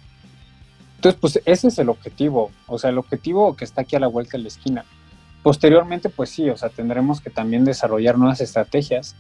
Entonces, 0.96 1.20
pues 1.20 1.40
ese 1.44 1.68
es 1.68 1.78
el 1.78 1.90
objetivo, 1.90 2.50
o 2.66 2.78
sea, 2.78 2.88
el 2.88 2.96
objetivo 2.96 3.54
que 3.56 3.64
está 3.64 3.82
aquí 3.82 3.96
a 3.96 4.00
la 4.00 4.06
vuelta 4.06 4.38
de 4.38 4.44
la 4.44 4.48
esquina. 4.48 4.84
Posteriormente, 5.44 6.08
pues 6.08 6.30
sí, 6.30 6.48
o 6.48 6.56
sea, 6.56 6.70
tendremos 6.70 7.20
que 7.20 7.28
también 7.28 7.66
desarrollar 7.66 8.16
nuevas 8.16 8.40
estrategias, 8.40 9.14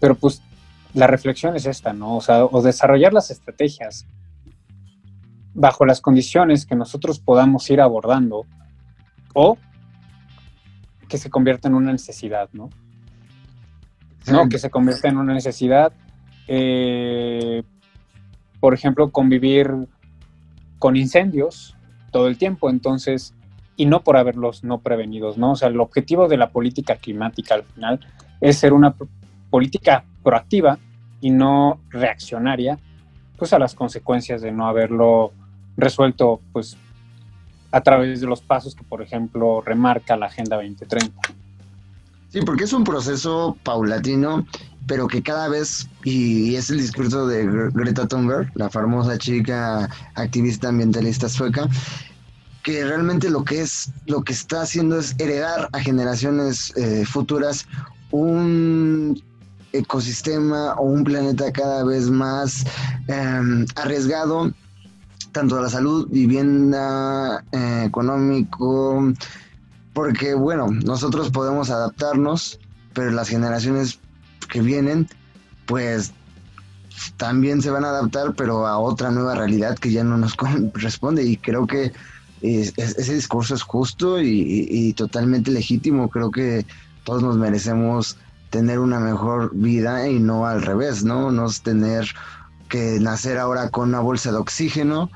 pero 0.00 0.14
pues 0.14 0.40
la 0.94 1.06
reflexión 1.06 1.54
es 1.54 1.66
esta, 1.66 1.92
¿no? 1.92 2.16
O 2.16 2.22
sea, 2.22 2.46
o 2.46 2.62
desarrollar 2.62 3.12
las 3.12 3.30
estrategias 3.30 4.06
bajo 5.52 5.84
las 5.84 6.00
condiciones 6.00 6.64
que 6.64 6.76
nosotros 6.76 7.20
podamos 7.20 7.68
ir 7.68 7.82
abordando 7.82 8.46
o 9.34 9.58
que 11.10 11.18
se 11.18 11.28
convierta 11.28 11.68
en 11.68 11.74
una 11.74 11.92
necesidad, 11.92 12.48
¿no? 12.54 12.70
No, 14.32 14.48
que 14.48 14.58
se 14.58 14.70
convierta 14.70 15.08
en 15.08 15.18
una 15.18 15.34
necesidad, 15.34 15.92
eh, 16.48 17.64
por 18.60 18.72
ejemplo, 18.72 19.12
convivir 19.12 19.70
con 20.78 20.96
incendios 20.96 21.76
todo 22.12 22.28
el 22.28 22.38
tiempo, 22.38 22.70
entonces 22.70 23.34
y 23.80 23.86
no 23.86 24.02
por 24.02 24.18
haberlos 24.18 24.62
no 24.62 24.82
prevenidos, 24.82 25.38
¿no? 25.38 25.52
O 25.52 25.56
sea, 25.56 25.68
el 25.68 25.80
objetivo 25.80 26.28
de 26.28 26.36
la 26.36 26.50
política 26.50 26.96
climática 26.96 27.54
al 27.54 27.62
final 27.62 27.98
es 28.38 28.58
ser 28.58 28.74
una 28.74 28.94
política 29.48 30.04
proactiva 30.22 30.78
y 31.22 31.30
no 31.30 31.80
reaccionaria, 31.88 32.78
pues 33.38 33.54
a 33.54 33.58
las 33.58 33.74
consecuencias 33.74 34.42
de 34.42 34.52
no 34.52 34.68
haberlo 34.68 35.32
resuelto, 35.78 36.42
pues 36.52 36.76
a 37.72 37.80
través 37.80 38.20
de 38.20 38.26
los 38.26 38.42
pasos 38.42 38.74
que, 38.74 38.84
por 38.84 39.00
ejemplo, 39.00 39.62
remarca 39.62 40.14
la 40.14 40.26
Agenda 40.26 40.56
2030. 40.56 41.18
Sí, 42.28 42.40
porque 42.44 42.64
es 42.64 42.74
un 42.74 42.84
proceso 42.84 43.56
paulatino, 43.62 44.46
pero 44.86 45.08
que 45.08 45.22
cada 45.22 45.48
vez, 45.48 45.88
y 46.04 46.54
es 46.54 46.68
el 46.68 46.76
discurso 46.76 47.26
de 47.26 47.70
Greta 47.72 48.06
Thunberg, 48.06 48.52
la 48.56 48.68
famosa 48.68 49.16
chica 49.16 49.88
activista 50.16 50.68
ambientalista 50.68 51.30
sueca, 51.30 51.66
que 52.62 52.84
realmente 52.84 53.30
lo 53.30 53.44
que 53.44 53.62
es, 53.62 53.90
lo 54.06 54.22
que 54.22 54.32
está 54.32 54.62
haciendo 54.62 54.98
es 54.98 55.14
heredar 55.18 55.68
a 55.72 55.80
generaciones 55.80 56.72
eh, 56.76 57.04
futuras 57.06 57.66
un 58.10 59.22
ecosistema 59.72 60.74
o 60.74 60.82
un 60.82 61.04
planeta 61.04 61.52
cada 61.52 61.84
vez 61.84 62.10
más 62.10 62.64
em, 63.06 63.66
arriesgado, 63.76 64.52
tanto 65.32 65.58
a 65.58 65.62
la 65.62 65.68
salud, 65.68 66.08
vivienda, 66.10 67.44
eh, 67.52 67.84
económico, 67.86 69.12
porque 69.92 70.34
bueno, 70.34 70.68
nosotros 70.84 71.30
podemos 71.30 71.70
adaptarnos, 71.70 72.58
pero 72.94 73.10
las 73.10 73.28
generaciones 73.28 74.00
que 74.48 74.60
vienen, 74.60 75.08
pues 75.66 76.12
también 77.16 77.62
se 77.62 77.70
van 77.70 77.84
a 77.84 77.90
adaptar, 77.90 78.34
pero 78.34 78.66
a 78.66 78.78
otra 78.78 79.10
nueva 79.10 79.34
realidad 79.34 79.78
que 79.78 79.92
ya 79.92 80.04
no 80.04 80.16
nos 80.16 80.34
corresponde 80.72 81.22
y 81.22 81.36
creo 81.36 81.66
que 81.66 81.92
ese 82.42 83.14
discurso 83.14 83.54
es 83.54 83.62
justo 83.62 84.20
y, 84.20 84.92
totalmente 84.94 85.50
legítimo. 85.50 86.08
Creo 86.08 86.30
que 86.30 86.66
todos 87.04 87.22
nos 87.22 87.36
merecemos 87.36 88.16
tener 88.50 88.78
una 88.78 88.98
mejor 88.98 89.50
vida 89.54 90.08
y 90.08 90.18
no 90.18 90.46
al 90.46 90.62
revés, 90.62 91.04
¿no? 91.04 91.30
No 91.30 91.46
es 91.46 91.62
tener 91.62 92.06
que 92.68 92.98
nacer 93.00 93.38
ahora 93.38 93.70
con 93.70 93.88
una 93.88 94.00
bolsa 94.00 94.30
de 94.30 94.38
oxígeno 94.38 95.10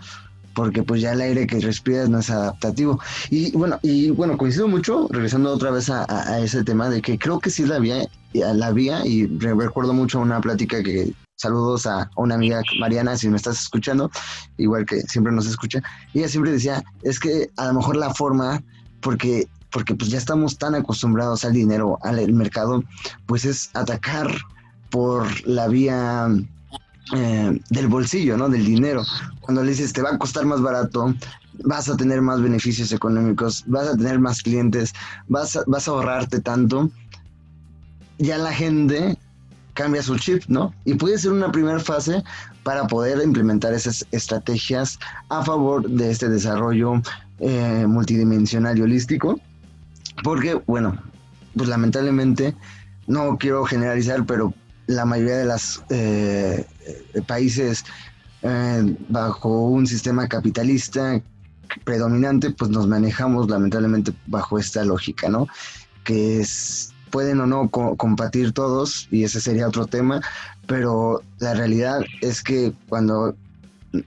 porque 0.54 0.84
pues 0.84 1.02
ya 1.02 1.12
el 1.12 1.20
aire 1.20 1.46
que 1.46 1.58
respiras 1.58 2.08
no 2.08 2.20
es 2.20 2.30
adaptativo. 2.30 3.00
Y 3.28 3.50
bueno, 3.52 3.78
y 3.82 4.10
bueno, 4.10 4.38
coincido 4.38 4.68
mucho, 4.68 5.08
regresando 5.10 5.52
otra 5.52 5.72
vez 5.72 5.90
a, 5.90 6.38
ese 6.40 6.62
tema 6.62 6.88
de 6.88 7.02
que 7.02 7.18
creo 7.18 7.40
que 7.40 7.50
sí 7.50 7.66
la 7.66 7.80
vía, 7.80 8.06
la 8.32 8.70
vía, 8.70 9.04
y 9.04 9.26
recuerdo 9.26 9.92
mucho 9.92 10.20
una 10.20 10.40
plática 10.40 10.82
que 10.82 11.12
Saludos 11.36 11.86
a 11.86 12.10
una 12.16 12.36
amiga 12.36 12.62
Mariana, 12.78 13.16
si 13.16 13.28
me 13.28 13.36
estás 13.36 13.60
escuchando, 13.60 14.10
igual 14.56 14.86
que 14.86 15.00
siempre 15.02 15.32
nos 15.32 15.46
escucha. 15.46 15.82
Ella 16.12 16.28
siempre 16.28 16.52
decía, 16.52 16.84
es 17.02 17.18
que 17.18 17.50
a 17.56 17.66
lo 17.66 17.74
mejor 17.74 17.96
la 17.96 18.14
forma, 18.14 18.62
porque, 19.00 19.48
porque 19.72 19.96
pues 19.96 20.10
ya 20.10 20.18
estamos 20.18 20.58
tan 20.58 20.76
acostumbrados 20.76 21.44
al 21.44 21.52
dinero, 21.52 21.98
al 22.02 22.32
mercado, 22.32 22.84
pues 23.26 23.44
es 23.44 23.70
atacar 23.74 24.28
por 24.90 25.26
la 25.46 25.66
vía 25.66 26.28
eh, 27.16 27.60
del 27.68 27.88
bolsillo, 27.88 28.36
¿no? 28.36 28.48
Del 28.48 28.64
dinero. 28.64 29.02
Cuando 29.40 29.64
le 29.64 29.70
dices, 29.70 29.92
te 29.92 30.02
va 30.02 30.10
a 30.10 30.18
costar 30.18 30.46
más 30.46 30.62
barato, 30.62 31.12
vas 31.64 31.88
a 31.88 31.96
tener 31.96 32.22
más 32.22 32.40
beneficios 32.40 32.92
económicos, 32.92 33.64
vas 33.66 33.88
a 33.88 33.96
tener 33.96 34.20
más 34.20 34.40
clientes, 34.40 34.92
vas 35.26 35.58
vas 35.66 35.88
a 35.88 35.90
ahorrarte 35.90 36.40
tanto, 36.40 36.90
ya 38.18 38.38
la 38.38 38.52
gente 38.52 39.18
cambia 39.74 40.02
su 40.02 40.16
chip, 40.16 40.44
¿no? 40.48 40.72
Y 40.84 40.94
puede 40.94 41.18
ser 41.18 41.32
una 41.32 41.52
primera 41.52 41.78
fase 41.78 42.22
para 42.62 42.86
poder 42.86 43.22
implementar 43.22 43.74
esas 43.74 44.06
estrategias 44.12 44.98
a 45.28 45.44
favor 45.44 45.88
de 45.88 46.10
este 46.10 46.28
desarrollo 46.28 47.02
eh, 47.40 47.84
multidimensional 47.86 48.78
y 48.78 48.82
holístico. 48.82 49.38
Porque, 50.22 50.54
bueno, 50.66 50.96
pues 51.56 51.68
lamentablemente, 51.68 52.54
no 53.06 53.36
quiero 53.36 53.64
generalizar, 53.64 54.24
pero 54.24 54.54
la 54.86 55.04
mayoría 55.04 55.38
de 55.38 55.46
los 55.46 55.82
eh, 55.90 56.66
países 57.26 57.84
eh, 58.42 58.96
bajo 59.08 59.68
un 59.68 59.86
sistema 59.86 60.28
capitalista 60.28 61.20
predominante, 61.84 62.50
pues 62.50 62.70
nos 62.70 62.86
manejamos 62.86 63.50
lamentablemente 63.50 64.12
bajo 64.26 64.58
esta 64.58 64.84
lógica, 64.84 65.28
¿no? 65.28 65.48
Que 66.04 66.40
es 66.40 66.93
pueden 67.14 67.40
o 67.40 67.46
no 67.46 67.68
compartir 67.70 68.50
todos, 68.50 69.06
y 69.12 69.22
ese 69.22 69.40
sería 69.40 69.68
otro 69.68 69.86
tema, 69.86 70.20
pero 70.66 71.22
la 71.38 71.54
realidad 71.54 72.00
es 72.22 72.42
que 72.42 72.72
cuando 72.88 73.36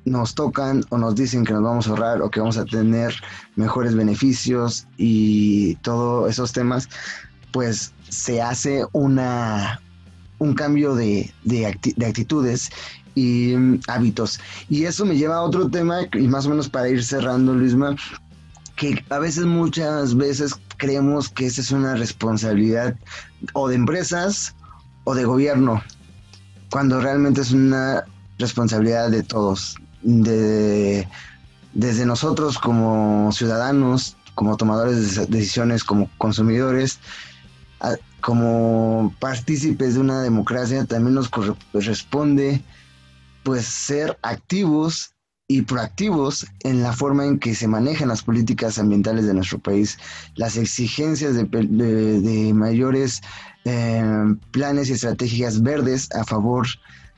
nos 0.03 0.35
tocan 0.35 0.83
o 0.89 0.97
nos 0.97 1.15
dicen 1.15 1.45
que 1.45 1.53
nos 1.53 1.63
vamos 1.63 1.87
a 1.87 1.91
ahorrar 1.91 2.21
o 2.21 2.29
que 2.29 2.41
vamos 2.41 2.57
a 2.57 2.65
tener 2.65 3.15
mejores 3.55 3.95
beneficios 3.95 4.87
y 4.97 5.75
todos 5.75 6.29
esos 6.29 6.51
temas, 6.51 6.89
pues 7.53 7.93
se 8.09 8.41
hace 8.41 8.85
una, 8.91 9.79
un 10.39 10.53
cambio 10.53 10.93
de, 10.93 11.31
de, 11.45 11.65
actitudes 11.65 12.69
y 13.15 13.55
mm, 13.55 13.79
hábitos. 13.87 14.37
Y 14.67 14.83
eso 14.83 15.05
me 15.05 15.15
lleva 15.15 15.37
a 15.37 15.43
otro 15.43 15.69
tema, 15.69 16.01
y 16.11 16.27
más 16.27 16.45
o 16.45 16.49
menos 16.49 16.67
para 16.67 16.89
ir 16.89 17.01
cerrando, 17.01 17.53
Luisma, 17.53 17.95
que 18.77 19.03
a 19.09 19.19
veces, 19.19 19.45
muchas 19.45 20.15
veces 20.15 20.55
creemos 20.77 21.29
que 21.29 21.47
esa 21.47 21.61
es 21.61 21.71
una 21.71 21.95
responsabilidad 21.95 22.95
o 23.53 23.67
de 23.67 23.75
empresas 23.75 24.55
o 25.03 25.15
de 25.15 25.25
gobierno, 25.25 25.81
cuando 26.69 27.01
realmente 27.01 27.41
es 27.41 27.51
una 27.51 28.05
responsabilidad 28.37 29.09
de 29.09 29.23
todos, 29.23 29.75
de, 30.03 31.07
desde 31.73 32.05
nosotros 32.05 32.59
como 32.59 33.31
ciudadanos, 33.31 34.15
como 34.35 34.55
tomadores 34.57 35.15
de 35.15 35.25
decisiones, 35.25 35.83
como 35.83 36.09
consumidores, 36.19 36.99
como 38.21 39.13
partícipes 39.19 39.95
de 39.95 40.01
una 40.01 40.21
democracia, 40.21 40.85
también 40.85 41.15
nos 41.15 41.29
corresponde 41.29 42.61
pues 43.43 43.65
ser 43.65 44.19
activos 44.21 45.15
y 45.49 45.61
proactivos 45.61 46.45
en 46.63 46.83
la 46.83 46.91
forma 46.91 47.25
en 47.25 47.39
que 47.39 47.55
se 47.55 47.67
manejan 47.67 48.09
las 48.09 48.21
políticas 48.21 48.77
ambientales 48.79 49.25
de 49.25 49.33
nuestro 49.33 49.59
país, 49.59 49.97
las 50.35 50.57
exigencias 50.57 51.35
de, 51.35 52.51
mayores 52.53 53.21
eh, 53.63 54.35
planes 54.51 54.89
y 54.89 54.93
estrategias 54.93 55.61
verdes 55.61 56.09
a 56.13 56.25
favor 56.25 56.67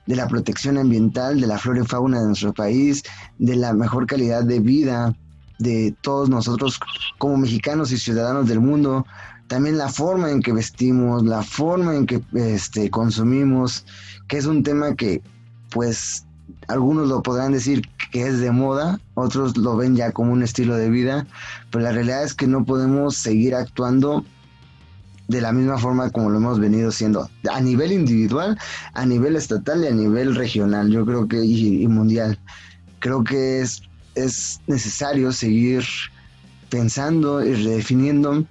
de 0.06 0.16
la 0.16 0.28
protección 0.28 0.78
ambiental, 0.78 1.42
de 1.42 1.48
la 1.48 1.58
flora 1.58 1.82
y 1.82 1.88
fauna 1.88 2.20
de 2.20 2.28
nuestro 2.28 2.54
país, 2.54 3.04
de 3.40 3.56
la 3.56 3.74
mejor 3.74 4.06
calidad 4.06 4.44
de 4.44 4.60
vida 4.60 5.16
de 5.58 5.94
todos 6.02 6.30
nosotros 6.30 6.80
como 7.18 7.38
mexicanos 7.38 7.92
y 7.92 7.98
ciudadanos 7.98 8.48
del 8.48 8.62
mundo, 8.62 9.06
también 9.48 9.78
la 9.78 9.90
forma 9.90 10.32
en 10.32 10.42
que 10.42 10.54
vestimos, 10.54 11.24
la 11.24 11.44
forma 11.44 11.96
en 11.96 12.06
que 12.06 12.22
este, 12.34 12.90
consumimos, 12.90 13.86
que 14.28 14.38
es 14.38 14.46
un 14.46 14.64
tema 14.64 14.96
que 14.96 15.22
pues 15.70 16.26
algunos 16.68 17.08
lo 17.08 17.22
podrán 17.22 17.52
decir 17.52 17.82
que 18.12 18.28
es 18.28 18.40
de 18.40 18.52
moda, 18.52 19.00
otros 19.14 19.58
lo 19.58 19.78
ven 19.78 19.96
ya 19.96 20.12
como 20.12 20.34
un 20.34 20.44
estilo 20.44 20.76
de 20.76 20.90
vida, 20.90 21.28
pero 21.72 21.84
la 21.84 21.92
realidad 21.92 22.24
es 22.24 22.34
que 22.34 22.48
no 22.48 22.66
podemos 22.66 23.16
seguir 23.16 23.56
actuando 23.56 24.26
de 25.28 25.42
la 25.42 25.52
misma 25.52 25.78
forma 25.78 26.10
como 26.10 26.32
lo 26.32 26.38
hemos 26.38 26.60
venido 26.60 26.92
siendo, 26.92 27.30
a 27.52 27.62
nivel 27.62 27.92
individual, 27.92 28.58
a 28.94 29.06
nivel 29.06 29.36
estatal 29.36 29.84
y 29.84 29.88
a 29.88 29.92
nivel 29.92 30.36
regional, 30.36 30.90
yo 30.90 31.06
creo 31.06 31.28
que, 31.28 31.44
y, 31.44 31.88
mundial. 31.88 32.40
Creo 32.98 33.24
que 33.24 33.62
es, 33.62 33.84
es 34.16 34.60
necesario 34.66 35.32
seguir 35.32 35.86
pensando 36.70 37.46
y 37.46 37.54
redefiniendo 37.54 38.44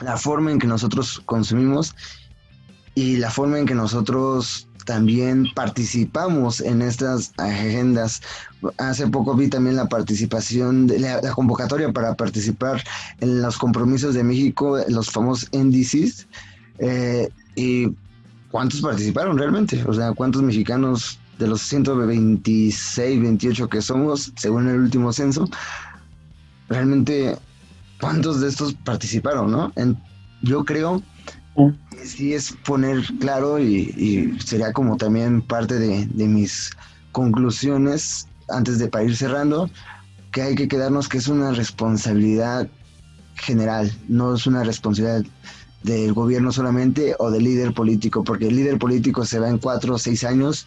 la 0.00 0.16
forma 0.16 0.50
en 0.50 0.58
que 0.58 0.66
nosotros 0.66 1.22
consumimos 1.26 1.94
y 2.96 3.16
la 3.18 3.30
forma 3.30 3.60
en 3.60 3.66
que 3.66 3.74
nosotros 3.74 4.68
también 4.84 5.46
participamos 5.54 6.60
en 6.60 6.82
estas 6.82 7.32
agendas. 7.38 8.20
Hace 8.78 9.06
poco 9.06 9.34
vi 9.34 9.48
también 9.48 9.76
la 9.76 9.88
participación, 9.88 10.86
de 10.86 10.98
la, 10.98 11.20
convocatoria 11.32 11.92
para 11.92 12.14
participar 12.14 12.82
en 13.20 13.42
los 13.42 13.56
compromisos 13.58 14.14
de 14.14 14.24
México, 14.24 14.78
los 14.88 15.10
famosos 15.10 15.48
NDCs. 15.52 16.26
Eh, 16.78 17.28
y 17.56 17.94
cuántos 18.50 18.80
participaron 18.80 19.38
realmente, 19.38 19.82
o 19.86 19.92
sea, 19.92 20.12
cuántos 20.12 20.42
mexicanos 20.42 21.18
de 21.38 21.46
los 21.46 21.62
126, 21.62 23.20
28 23.20 23.68
que 23.68 23.82
somos, 23.82 24.32
según 24.36 24.68
el 24.68 24.80
último 24.80 25.12
censo, 25.12 25.48
realmente 26.68 27.36
cuántos 28.00 28.40
de 28.40 28.48
estos 28.48 28.74
participaron, 28.74 29.50
¿no? 29.50 29.72
yo 30.42 30.64
creo 30.64 31.02
Sí, 32.04 32.32
es 32.32 32.52
poner 32.64 33.04
claro 33.18 33.58
y, 33.58 34.36
sería 34.44 34.72
como 34.72 34.96
también 34.96 35.42
parte 35.42 35.78
de, 35.78 36.06
mis 36.26 36.70
conclusiones 37.12 38.26
antes 38.50 38.78
de 38.78 38.88
para 38.88 39.04
ir 39.04 39.16
cerrando, 39.16 39.70
que 40.32 40.42
hay 40.42 40.54
que 40.54 40.68
quedarnos 40.68 41.08
que 41.08 41.18
es 41.18 41.28
una 41.28 41.52
responsabilidad 41.52 42.68
general, 43.34 43.92
no 44.08 44.34
es 44.34 44.46
una 44.46 44.64
responsabilidad 44.64 45.24
del 45.82 46.12
gobierno 46.12 46.52
solamente 46.52 47.14
o 47.18 47.30
del 47.30 47.44
líder 47.44 47.72
político, 47.72 48.22
porque 48.22 48.48
el 48.48 48.56
líder 48.56 48.78
político 48.78 49.24
se 49.24 49.38
va 49.38 49.48
en 49.48 49.58
cuatro 49.58 49.94
o 49.94 49.98
seis 49.98 50.24
años, 50.24 50.66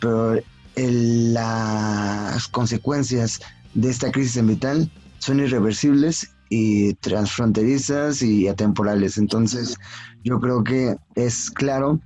pero 0.00 0.40
las 0.76 2.48
consecuencias 2.48 3.40
de 3.74 3.90
esta 3.90 4.10
crisis 4.10 4.38
ambiental 4.38 4.90
son 5.18 5.40
irreversibles 5.40 6.30
y 6.48 6.94
transfronterizas 6.94 8.22
y 8.22 8.48
atemporales. 8.48 9.18
Entonces, 9.18 9.76
yo 10.24 10.40
creo 10.40 10.64
que 10.64 10.96
es 11.14 11.50
claro 11.50 12.00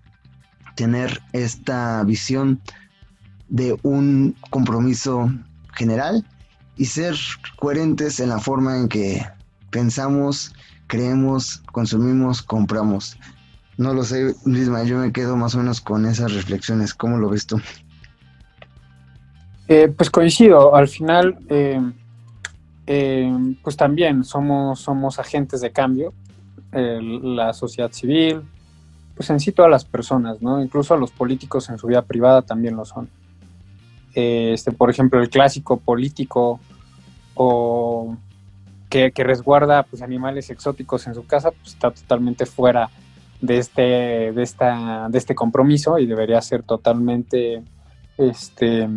tener 0.76 1.20
esta 1.33 2.03
visión 2.05 2.61
de 3.49 3.76
un 3.82 4.36
compromiso 4.51 5.30
general 5.74 6.24
y 6.76 6.84
ser 6.86 7.14
coherentes 7.59 8.20
en 8.20 8.28
la 8.28 8.38
forma 8.38 8.78
en 8.78 8.88
que 8.88 9.24
pensamos, 9.70 10.55
creemos, 10.86 11.62
consumimos, 11.72 12.42
compramos. 12.42 13.18
No 13.76 13.94
lo 13.94 14.03
sé, 14.03 14.34
yo 14.44 14.99
me 14.99 15.12
quedo 15.12 15.36
más 15.36 15.55
o 15.55 15.59
menos 15.59 15.80
con 15.80 16.05
esas 16.07 16.32
reflexiones. 16.34 16.94
¿Cómo 16.94 17.16
lo 17.18 17.30
ves 17.30 17.46
tú? 17.46 17.61
Eh, 19.68 19.92
pues 19.96 20.11
coincido, 20.11 20.74
al 20.74 20.88
final, 20.88 21.38
eh, 21.49 21.80
eh, 22.86 23.55
pues 23.62 23.76
también 23.76 24.24
somos, 24.24 24.80
somos 24.80 25.18
agentes 25.18 25.61
de 25.61 25.70
cambio, 25.70 26.12
la 26.72 27.53
sociedad 27.53 27.92
civil, 27.92 28.42
pues 29.14 29.30
en 29.30 29.40
sí 29.40 29.53
todas 29.53 29.70
las 29.70 29.84
personas, 29.84 30.42
¿no? 30.42 30.62
Incluso 30.62 30.96
los 30.96 31.11
políticos 31.11 31.68
en 31.70 31.78
su 31.78 31.86
vida 31.86 32.03
privada 32.03 32.42
también 32.42 32.76
lo 32.76 32.84
son. 32.84 33.09
Este, 34.15 34.73
por 34.73 34.91
ejemplo, 34.91 35.21
el 35.21 35.31
clásico 35.31 35.79
político 35.79 36.61
o 37.35 38.17
que, 38.89 39.13
resguarda 39.17 39.83
pues, 39.85 40.03
animales 40.03 40.51
exóticos 40.51 41.07
en 41.07 41.15
su 41.15 41.27
casa, 41.27 41.51
pues 41.51 41.75
está 41.75 41.91
totalmente 41.91 42.47
fuera 42.47 42.91
de 43.41 43.59
este, 43.59 43.83
de, 44.33 44.43
esta, 44.43 45.09
de 45.09 45.19
este 45.19 45.35
compromiso 45.35 45.99
y 45.99 46.07
debería 46.07 46.41
ser 46.41 46.63
totalmente 46.63 47.63
este, 48.17 48.89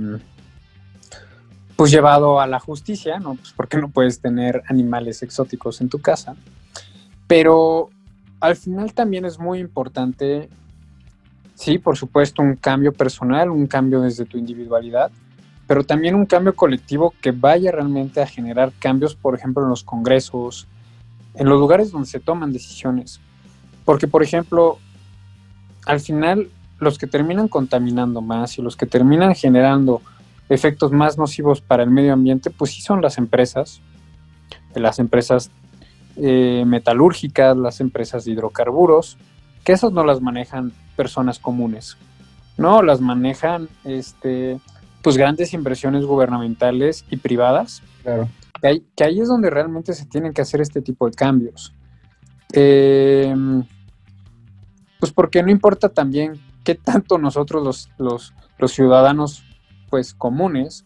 pues 1.76 1.92
llevado 1.92 2.40
a 2.40 2.48
la 2.48 2.60
justicia, 2.60 3.20
¿no? 3.20 3.36
Pues 3.36 3.54
porque 3.56 3.78
no 3.78 3.90
puedes 3.90 4.22
tener 4.22 4.64
animales 4.68 5.22
exóticos 5.24 5.82
en 5.82 5.90
tu 5.90 6.00
casa. 6.00 6.36
Pero 7.28 7.90
al 8.40 8.56
final 8.56 8.94
también 8.94 9.26
es 9.26 9.40
muy 9.40 9.60
importante, 9.60 10.50
sí, 11.56 11.78
por 11.78 11.98
supuesto, 11.98 12.42
un 12.42 12.56
cambio 12.56 12.92
personal, 12.92 13.50
un 13.50 13.68
cambio 13.68 14.02
desde 14.02 14.26
tu 14.26 14.38
individualidad, 14.38 15.12
pero 15.68 15.84
también 15.84 16.16
un 16.16 16.26
cambio 16.26 16.56
colectivo 16.56 17.14
que 17.22 17.32
vaya 17.32 17.72
realmente 17.72 18.22
a 18.22 18.28
generar 18.28 18.72
cambios, 18.80 19.16
por 19.16 19.36
ejemplo, 19.36 19.64
en 19.64 19.70
los 19.70 19.84
congresos, 19.84 20.68
en 21.36 21.48
los 21.48 21.60
lugares 21.60 21.92
donde 21.92 22.08
se 22.08 22.20
toman 22.20 22.52
decisiones. 22.52 23.22
Porque, 23.86 24.08
por 24.08 24.24
ejemplo, 24.24 24.80
al 25.86 26.00
final 26.00 26.50
los 26.80 26.98
que 26.98 27.08
terminan 27.08 27.48
contaminando 27.48 28.22
más 28.22 28.58
y 28.58 28.62
los 28.62 28.76
que 28.76 28.86
terminan 28.86 29.36
generando 29.36 30.02
efectos 30.50 30.92
más 30.92 31.18
nocivos 31.18 31.62
para 31.62 31.84
el 31.84 31.90
medio 31.90 32.12
ambiente, 32.12 32.50
pues 32.50 32.72
sí 32.72 32.82
son 32.82 33.02
las 33.02 33.18
empresas, 33.18 33.82
las 34.76 35.00
empresas 35.00 35.52
eh, 36.18 36.64
metalúrgicas, 36.66 37.56
las 37.56 37.80
empresas 37.80 38.26
de 38.26 38.32
hidrocarburos, 38.32 39.18
que 39.64 39.74
esas 39.74 39.94
no 39.94 40.04
las 40.04 40.22
manejan 40.22 40.74
personas 41.02 41.40
comunes, 41.40 41.98
no, 42.58 42.84
las 42.84 43.02
manejan 43.02 43.68
este, 43.84 44.60
pues 45.02 45.18
grandes 45.18 45.52
inversiones 45.56 46.06
gubernamentales 46.06 47.06
y 47.10 47.18
privadas. 47.18 47.82
Claro. 48.04 48.30
Que, 48.62 49.04
ahí 49.04 49.20
es 49.20 49.28
donde 49.28 49.50
realmente 49.50 49.94
se 49.94 50.06
tienen 50.06 50.32
que 50.32 50.44
hacer 50.44 50.62
este 50.62 50.80
tipo 50.80 51.10
de 51.10 51.14
cambios. 51.14 51.74
Eh, 52.54 53.34
pues 55.00 55.12
porque 55.12 55.42
no 55.42 55.50
importa 55.50 55.90
también 55.90 56.34
qué 56.64 56.76
tanto 56.76 57.18
nosotros 57.18 57.90
los, 57.98 58.34
los, 58.60 58.72
ciudadanos 58.72 59.44
pues 59.90 60.14
comunes 60.14 60.84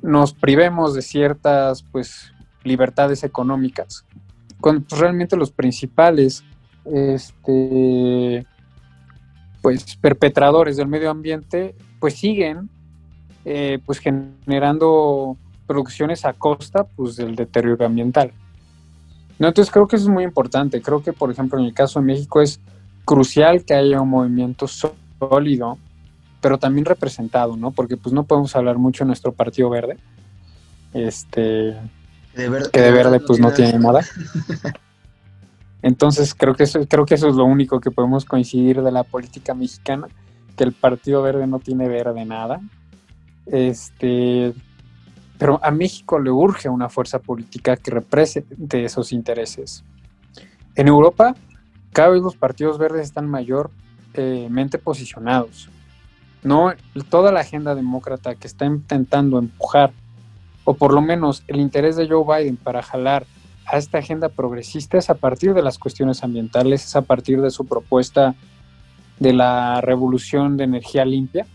nos 0.00 0.32
privemos 0.32 0.94
de 0.94 1.02
ciertas 1.02 1.82
pues 1.82 2.32
libertades 2.62 3.22
económicas 3.22 4.06
cuando 4.62 4.86
pues, 4.88 4.98
realmente 4.98 5.36
los 5.36 5.50
principales 5.50 6.42
este 6.86 8.46
pues 9.64 9.96
perpetradores 9.96 10.76
del 10.76 10.88
medio 10.88 11.10
ambiente 11.10 11.74
pues 11.98 12.18
siguen 12.18 12.68
eh, 13.46 13.78
pues 13.86 13.98
generando 13.98 15.38
producciones 15.66 16.26
a 16.26 16.34
costa 16.34 16.84
pues 16.84 17.16
del 17.16 17.34
deterioro 17.34 17.86
ambiental. 17.86 18.30
No 19.38 19.48
entonces 19.48 19.72
creo 19.72 19.88
que 19.88 19.96
eso 19.96 20.04
es 20.04 20.10
muy 20.10 20.22
importante. 20.22 20.82
Creo 20.82 21.02
que 21.02 21.14
por 21.14 21.30
ejemplo 21.30 21.58
en 21.58 21.64
el 21.64 21.72
caso 21.72 21.98
de 21.98 22.04
México 22.04 22.42
es 22.42 22.60
crucial 23.06 23.64
que 23.64 23.72
haya 23.72 24.02
un 24.02 24.10
movimiento 24.10 24.66
sólido, 24.68 25.78
pero 26.42 26.58
también 26.58 26.84
representado, 26.84 27.56
¿no? 27.56 27.70
Porque 27.70 27.96
pues 27.96 28.12
no 28.12 28.24
podemos 28.24 28.54
hablar 28.56 28.76
mucho 28.76 29.04
de 29.04 29.08
nuestro 29.08 29.32
Partido 29.32 29.70
Verde, 29.70 29.96
este, 30.92 31.74
que 32.34 32.80
de 32.82 32.92
verde 32.92 33.18
pues 33.18 33.40
no 33.40 33.50
tiene 33.50 33.78
nada. 33.78 34.02
Entonces 35.84 36.34
creo 36.34 36.54
que 36.54 36.62
eso, 36.62 36.80
creo 36.88 37.04
que 37.04 37.14
eso 37.14 37.28
es 37.28 37.34
lo 37.34 37.44
único 37.44 37.78
que 37.78 37.90
podemos 37.90 38.24
coincidir 38.24 38.80
de 38.80 38.90
la 38.90 39.04
política 39.04 39.52
mexicana, 39.52 40.08
que 40.56 40.64
el 40.64 40.72
Partido 40.72 41.20
Verde 41.20 41.46
no 41.46 41.58
tiene 41.58 41.88
verde 41.88 42.24
nada. 42.24 42.58
Este, 43.44 44.54
pero 45.36 45.60
a 45.62 45.70
México 45.70 46.18
le 46.18 46.30
urge 46.30 46.70
una 46.70 46.88
fuerza 46.88 47.18
política 47.18 47.76
que 47.76 47.90
represente 47.90 48.82
esos 48.82 49.12
intereses. 49.12 49.84
En 50.74 50.88
Europa 50.88 51.34
cada 51.92 52.08
vez 52.08 52.22
los 52.22 52.34
partidos 52.34 52.78
verdes 52.78 53.02
están 53.02 53.28
mayormente 53.28 54.78
posicionados. 54.78 55.68
No 56.42 56.72
toda 57.10 57.30
la 57.30 57.40
agenda 57.40 57.74
demócrata 57.74 58.36
que 58.36 58.46
está 58.46 58.64
intentando 58.64 59.38
empujar, 59.38 59.92
o 60.64 60.72
por 60.72 60.94
lo 60.94 61.02
menos 61.02 61.44
el 61.46 61.60
interés 61.60 61.96
de 61.96 62.08
Joe 62.08 62.24
Biden 62.24 62.56
para 62.56 62.82
jalar 62.82 63.26
a 63.66 63.78
esta 63.78 63.98
agenda 63.98 64.28
progresista 64.28 64.98
es 64.98 65.10
a 65.10 65.14
partir 65.14 65.54
de 65.54 65.62
las 65.62 65.78
cuestiones 65.78 66.22
ambientales, 66.22 66.84
es 66.84 66.96
a 66.96 67.02
partir 67.02 67.40
de 67.40 67.50
su 67.50 67.66
propuesta 67.66 68.34
de 69.18 69.32
la 69.32 69.80
revolución 69.80 70.56
de 70.56 70.64
energía 70.64 71.04
limpia, 71.04 71.46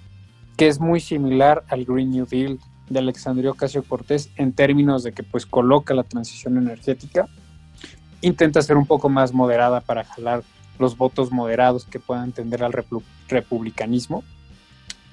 que 0.57 0.67
es 0.67 0.79
muy 0.79 0.99
similar 0.99 1.63
al 1.69 1.85
Green 1.85 2.11
New 2.11 2.25
Deal 2.25 2.59
de 2.89 2.99
Alexandria 2.99 3.51
Ocasio 3.51 3.83
Cortés 3.83 4.29
en 4.35 4.53
términos 4.53 5.03
de 5.03 5.11
que 5.11 5.23
pues 5.23 5.45
coloca 5.45 5.93
la 5.93 6.03
transición 6.03 6.57
energética 6.57 7.27
intenta 8.21 8.61
ser 8.61 8.77
un 8.77 8.85
poco 8.85 9.09
más 9.09 9.33
moderada 9.33 9.81
para 9.81 10.03
jalar 10.03 10.43
los 10.77 10.97
votos 10.97 11.31
moderados 11.31 11.85
que 11.85 11.99
puedan 11.99 12.31
tender 12.31 12.63
al 12.63 12.73
republicanismo. 13.27 14.23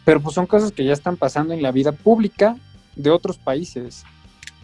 Pero 0.04 0.20
pues 0.20 0.34
son 0.34 0.46
cosas 0.46 0.72
que 0.72 0.84
ya 0.84 0.92
están 0.92 1.16
pasando 1.16 1.52
en 1.54 1.62
la 1.62 1.72
vida 1.72 1.92
pública 1.92 2.56
de 2.94 3.10
otros 3.10 3.38
países, 3.38 4.04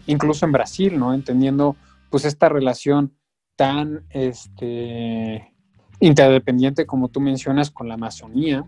incluso 0.07 0.45
en 0.45 0.53
Brasil, 0.53 0.97
¿no? 0.97 1.13
Entendiendo 1.13 1.75
pues 2.13 2.25
esta 2.25 2.47
relación 2.47 3.11
tan 3.55 4.05
este, 4.11 5.51
interdependiente 5.99 6.85
como 6.85 7.09
tú 7.09 7.19
mencionas 7.19 7.71
con 7.71 7.87
la 7.87 7.95
Amazonía. 7.95 8.63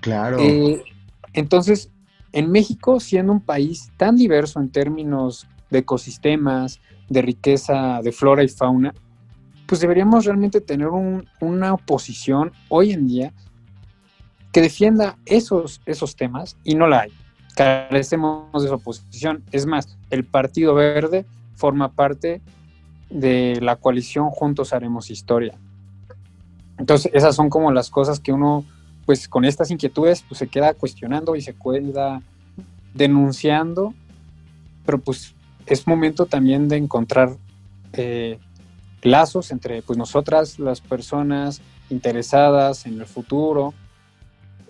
Claro. 0.00 0.38
Eh, 0.38 0.80
entonces, 1.32 1.90
en 2.30 2.52
México, 2.52 3.00
siendo 3.00 3.32
un 3.32 3.40
país 3.40 3.90
tan 3.96 4.14
diverso 4.14 4.60
en 4.60 4.70
términos 4.70 5.48
de 5.70 5.80
ecosistemas, 5.80 6.78
de 7.08 7.22
riqueza 7.22 8.00
de 8.00 8.12
flora 8.12 8.44
y 8.44 8.48
fauna, 8.48 8.94
pues 9.66 9.80
deberíamos 9.80 10.24
realmente 10.24 10.60
tener 10.60 10.86
una 11.40 11.74
oposición 11.74 12.52
hoy 12.68 12.92
en 12.92 13.08
día 13.08 13.32
que 14.52 14.60
defienda 14.60 15.18
esos, 15.26 15.80
esos 15.84 16.14
temas 16.14 16.56
y 16.62 16.76
no 16.76 16.86
la 16.86 17.00
hay. 17.00 17.12
Carecemos 17.56 18.62
de 18.62 18.68
esa 18.68 18.76
oposición. 18.76 19.42
Es 19.50 19.66
más, 19.66 19.98
el 20.10 20.24
Partido 20.24 20.76
Verde 20.76 21.26
forma 21.62 21.92
parte 21.92 22.40
de 23.08 23.60
la 23.62 23.76
coalición 23.76 24.30
Juntos 24.30 24.72
Haremos 24.72 25.10
Historia. 25.10 25.56
Entonces, 26.76 27.12
esas 27.14 27.36
son 27.36 27.50
como 27.50 27.70
las 27.70 27.88
cosas 27.88 28.18
que 28.18 28.32
uno, 28.32 28.64
pues 29.06 29.28
con 29.28 29.44
estas 29.44 29.70
inquietudes, 29.70 30.24
pues 30.26 30.38
se 30.38 30.48
queda 30.48 30.74
cuestionando 30.74 31.36
y 31.36 31.40
se 31.40 31.54
queda 31.54 32.20
denunciando, 32.94 33.94
pero 34.84 34.98
pues 34.98 35.36
es 35.66 35.86
momento 35.86 36.26
también 36.26 36.66
de 36.66 36.78
encontrar 36.78 37.36
eh, 37.92 38.40
lazos 39.02 39.52
entre 39.52 39.82
pues, 39.82 39.96
nosotras, 39.96 40.58
las 40.58 40.80
personas 40.80 41.62
interesadas 41.90 42.86
en 42.86 42.98
el 42.98 43.06
futuro, 43.06 43.72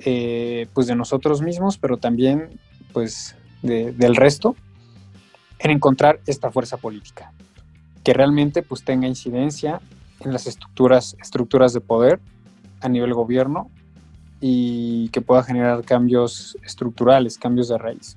eh, 0.00 0.66
pues 0.74 0.88
de 0.88 0.94
nosotros 0.94 1.40
mismos, 1.40 1.78
pero 1.78 1.96
también 1.96 2.60
pues 2.92 3.34
del 3.62 4.14
resto, 4.16 4.56
en 5.62 5.70
encontrar 5.70 6.20
esta 6.26 6.50
fuerza 6.50 6.76
política, 6.76 7.32
que 8.04 8.12
realmente 8.12 8.62
pues 8.62 8.84
tenga 8.84 9.06
incidencia 9.06 9.80
en 10.20 10.32
las 10.32 10.46
estructuras, 10.46 11.16
estructuras 11.20 11.72
de 11.72 11.80
poder 11.80 12.20
a 12.80 12.88
nivel 12.88 13.14
gobierno 13.14 13.70
y 14.40 15.08
que 15.10 15.20
pueda 15.20 15.44
generar 15.44 15.84
cambios 15.84 16.58
estructurales, 16.64 17.38
cambios 17.38 17.68
de 17.68 17.78
raíz. 17.78 18.16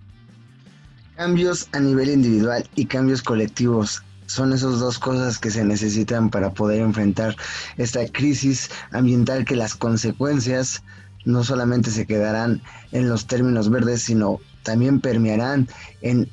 Cambios 1.15 1.69
a 1.71 1.79
nivel 1.79 2.09
individual 2.09 2.67
y 2.75 2.87
cambios 2.87 3.21
colectivos 3.21 4.03
son 4.25 4.51
esas 4.51 4.79
dos 4.79 4.97
cosas 4.97 5.37
que 5.37 5.51
se 5.51 5.63
necesitan 5.63 6.31
para 6.31 6.49
poder 6.49 6.81
enfrentar 6.81 7.35
esta 7.77 8.05
crisis 8.07 8.71
ambiental 8.91 9.45
que 9.45 9.55
las 9.55 9.75
consecuencias 9.75 10.83
no 11.25 11.43
solamente 11.43 11.91
se 11.91 12.07
quedarán 12.07 12.61
en 12.91 13.07
los 13.07 13.27
términos 13.27 13.69
verdes, 13.69 14.01
sino 14.01 14.39
también 14.63 14.99
permearán 14.99 15.67
en 16.01 16.27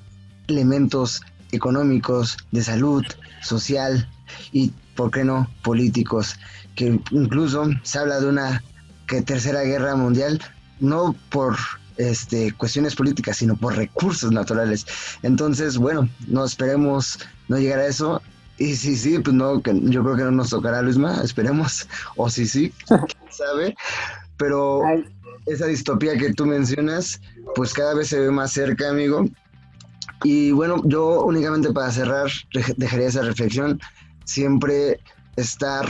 elementos 0.52 1.22
económicos, 1.52 2.36
de 2.50 2.62
salud, 2.62 3.04
social 3.42 4.08
y, 4.52 4.72
¿por 4.96 5.10
qué 5.10 5.24
no?, 5.24 5.48
políticos, 5.62 6.36
que 6.74 7.00
incluso 7.10 7.68
se 7.82 7.98
habla 7.98 8.20
de 8.20 8.28
una 8.28 8.62
que 9.06 9.22
tercera 9.22 9.62
guerra 9.62 9.94
mundial, 9.94 10.40
no 10.80 11.14
por 11.30 11.56
este, 11.96 12.52
cuestiones 12.52 12.94
políticas, 12.94 13.36
sino 13.36 13.56
por 13.56 13.76
recursos 13.76 14.32
naturales. 14.32 14.86
Entonces, 15.22 15.76
bueno, 15.76 16.08
no 16.28 16.44
esperemos 16.44 17.18
no 17.48 17.58
llegar 17.58 17.80
a 17.80 17.86
eso. 17.86 18.22
Y 18.58 18.76
si 18.76 18.96
sí, 18.96 19.18
pues 19.18 19.34
no, 19.34 19.62
que 19.62 19.78
yo 19.84 20.02
creo 20.02 20.16
que 20.16 20.24
no 20.24 20.30
nos 20.30 20.50
tocará, 20.50 20.82
Luisma, 20.82 21.20
esperemos. 21.22 21.86
O 22.16 22.30
si 22.30 22.46
sí, 22.46 22.72
quién 22.86 23.00
sabe. 23.30 23.74
Pero 24.36 24.82
esa 25.46 25.66
distopía 25.66 26.16
que 26.16 26.32
tú 26.32 26.46
mencionas, 26.46 27.20
pues 27.54 27.72
cada 27.72 27.94
vez 27.94 28.08
se 28.08 28.20
ve 28.20 28.30
más 28.30 28.52
cerca, 28.52 28.90
amigo. 28.90 29.24
Y 30.24 30.52
bueno, 30.52 30.80
yo 30.84 31.22
únicamente 31.22 31.72
para 31.72 31.90
cerrar 31.90 32.30
dejaría 32.76 33.08
esa 33.08 33.22
reflexión, 33.22 33.80
siempre 34.24 35.00
estar 35.36 35.86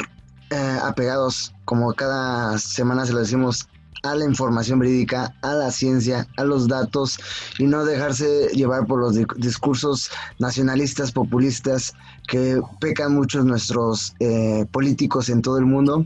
eh, 0.51 0.78
apegados, 0.83 1.55
como 1.64 1.93
cada 1.95 2.59
semana 2.59 3.07
se 3.07 3.12
lo 3.12 3.20
decimos, 3.20 3.68
a 4.03 4.14
la 4.16 4.24
información 4.24 4.80
verídica, 4.80 5.35
a 5.43 5.55
la 5.55 5.70
ciencia, 5.70 6.26
a 6.37 6.45
los 6.45 6.66
datos 6.66 7.18
y 7.59 7.64
no 7.64 7.85
dejarse 7.85 8.49
llevar 8.49 8.87
por 8.87 9.01
los 9.01 9.14
discursos 9.37 10.11
nacionalistas, 10.39 11.12
populistas 11.12 11.95
que 12.26 12.61
pecan 12.80 13.14
muchos 13.14 13.45
nuestros 13.45 14.14
eh, 14.18 14.66
políticos 14.72 15.28
en 15.28 15.41
todo 15.41 15.59
el 15.59 15.66
mundo 15.66 16.05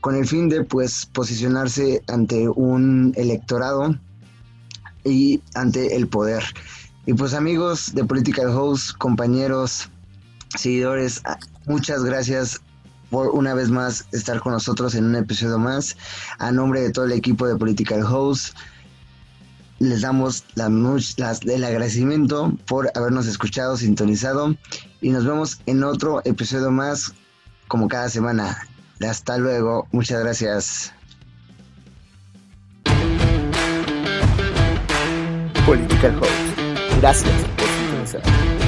con 0.00 0.16
el 0.16 0.26
fin 0.26 0.48
de 0.48 0.64
pues 0.64 1.06
posicionarse 1.06 2.02
ante 2.08 2.48
un 2.48 3.12
electorado 3.16 3.96
y 5.04 5.42
ante 5.54 5.96
el 5.96 6.08
poder. 6.08 6.42
Y 7.06 7.14
pues 7.14 7.34
amigos 7.34 7.94
de 7.94 8.04
Political 8.04 8.52
House, 8.52 8.92
compañeros, 8.92 9.88
seguidores, 10.56 11.22
muchas 11.66 12.04
gracias 12.04 12.60
por 13.10 13.28
una 13.28 13.54
vez 13.54 13.70
más 13.70 14.06
estar 14.12 14.40
con 14.40 14.52
nosotros 14.52 14.94
en 14.94 15.06
un 15.06 15.16
episodio 15.16 15.58
más. 15.58 15.96
A 16.38 16.52
nombre 16.52 16.80
de 16.80 16.90
todo 16.90 17.06
el 17.06 17.12
equipo 17.12 17.46
de 17.46 17.56
Political 17.56 18.04
House, 18.04 18.54
les 19.80 20.02
damos 20.02 20.44
el 20.56 21.64
agradecimiento 21.64 22.56
por 22.66 22.90
habernos 22.94 23.26
escuchado, 23.26 23.76
sintonizado 23.76 24.54
y 25.00 25.10
nos 25.10 25.26
vemos 25.26 25.60
en 25.66 25.82
otro 25.82 26.22
episodio 26.24 26.70
más 26.70 27.12
como 27.66 27.88
cada 27.88 28.08
semana. 28.08 28.56
Hasta 29.00 29.38
luego, 29.38 29.88
muchas 29.90 30.20
gracias. 30.20 30.92
Political 35.66 36.18
Host. 36.20 36.41
Gracias 37.02 37.28
por 37.56 37.66
sintonizar. 37.66 38.61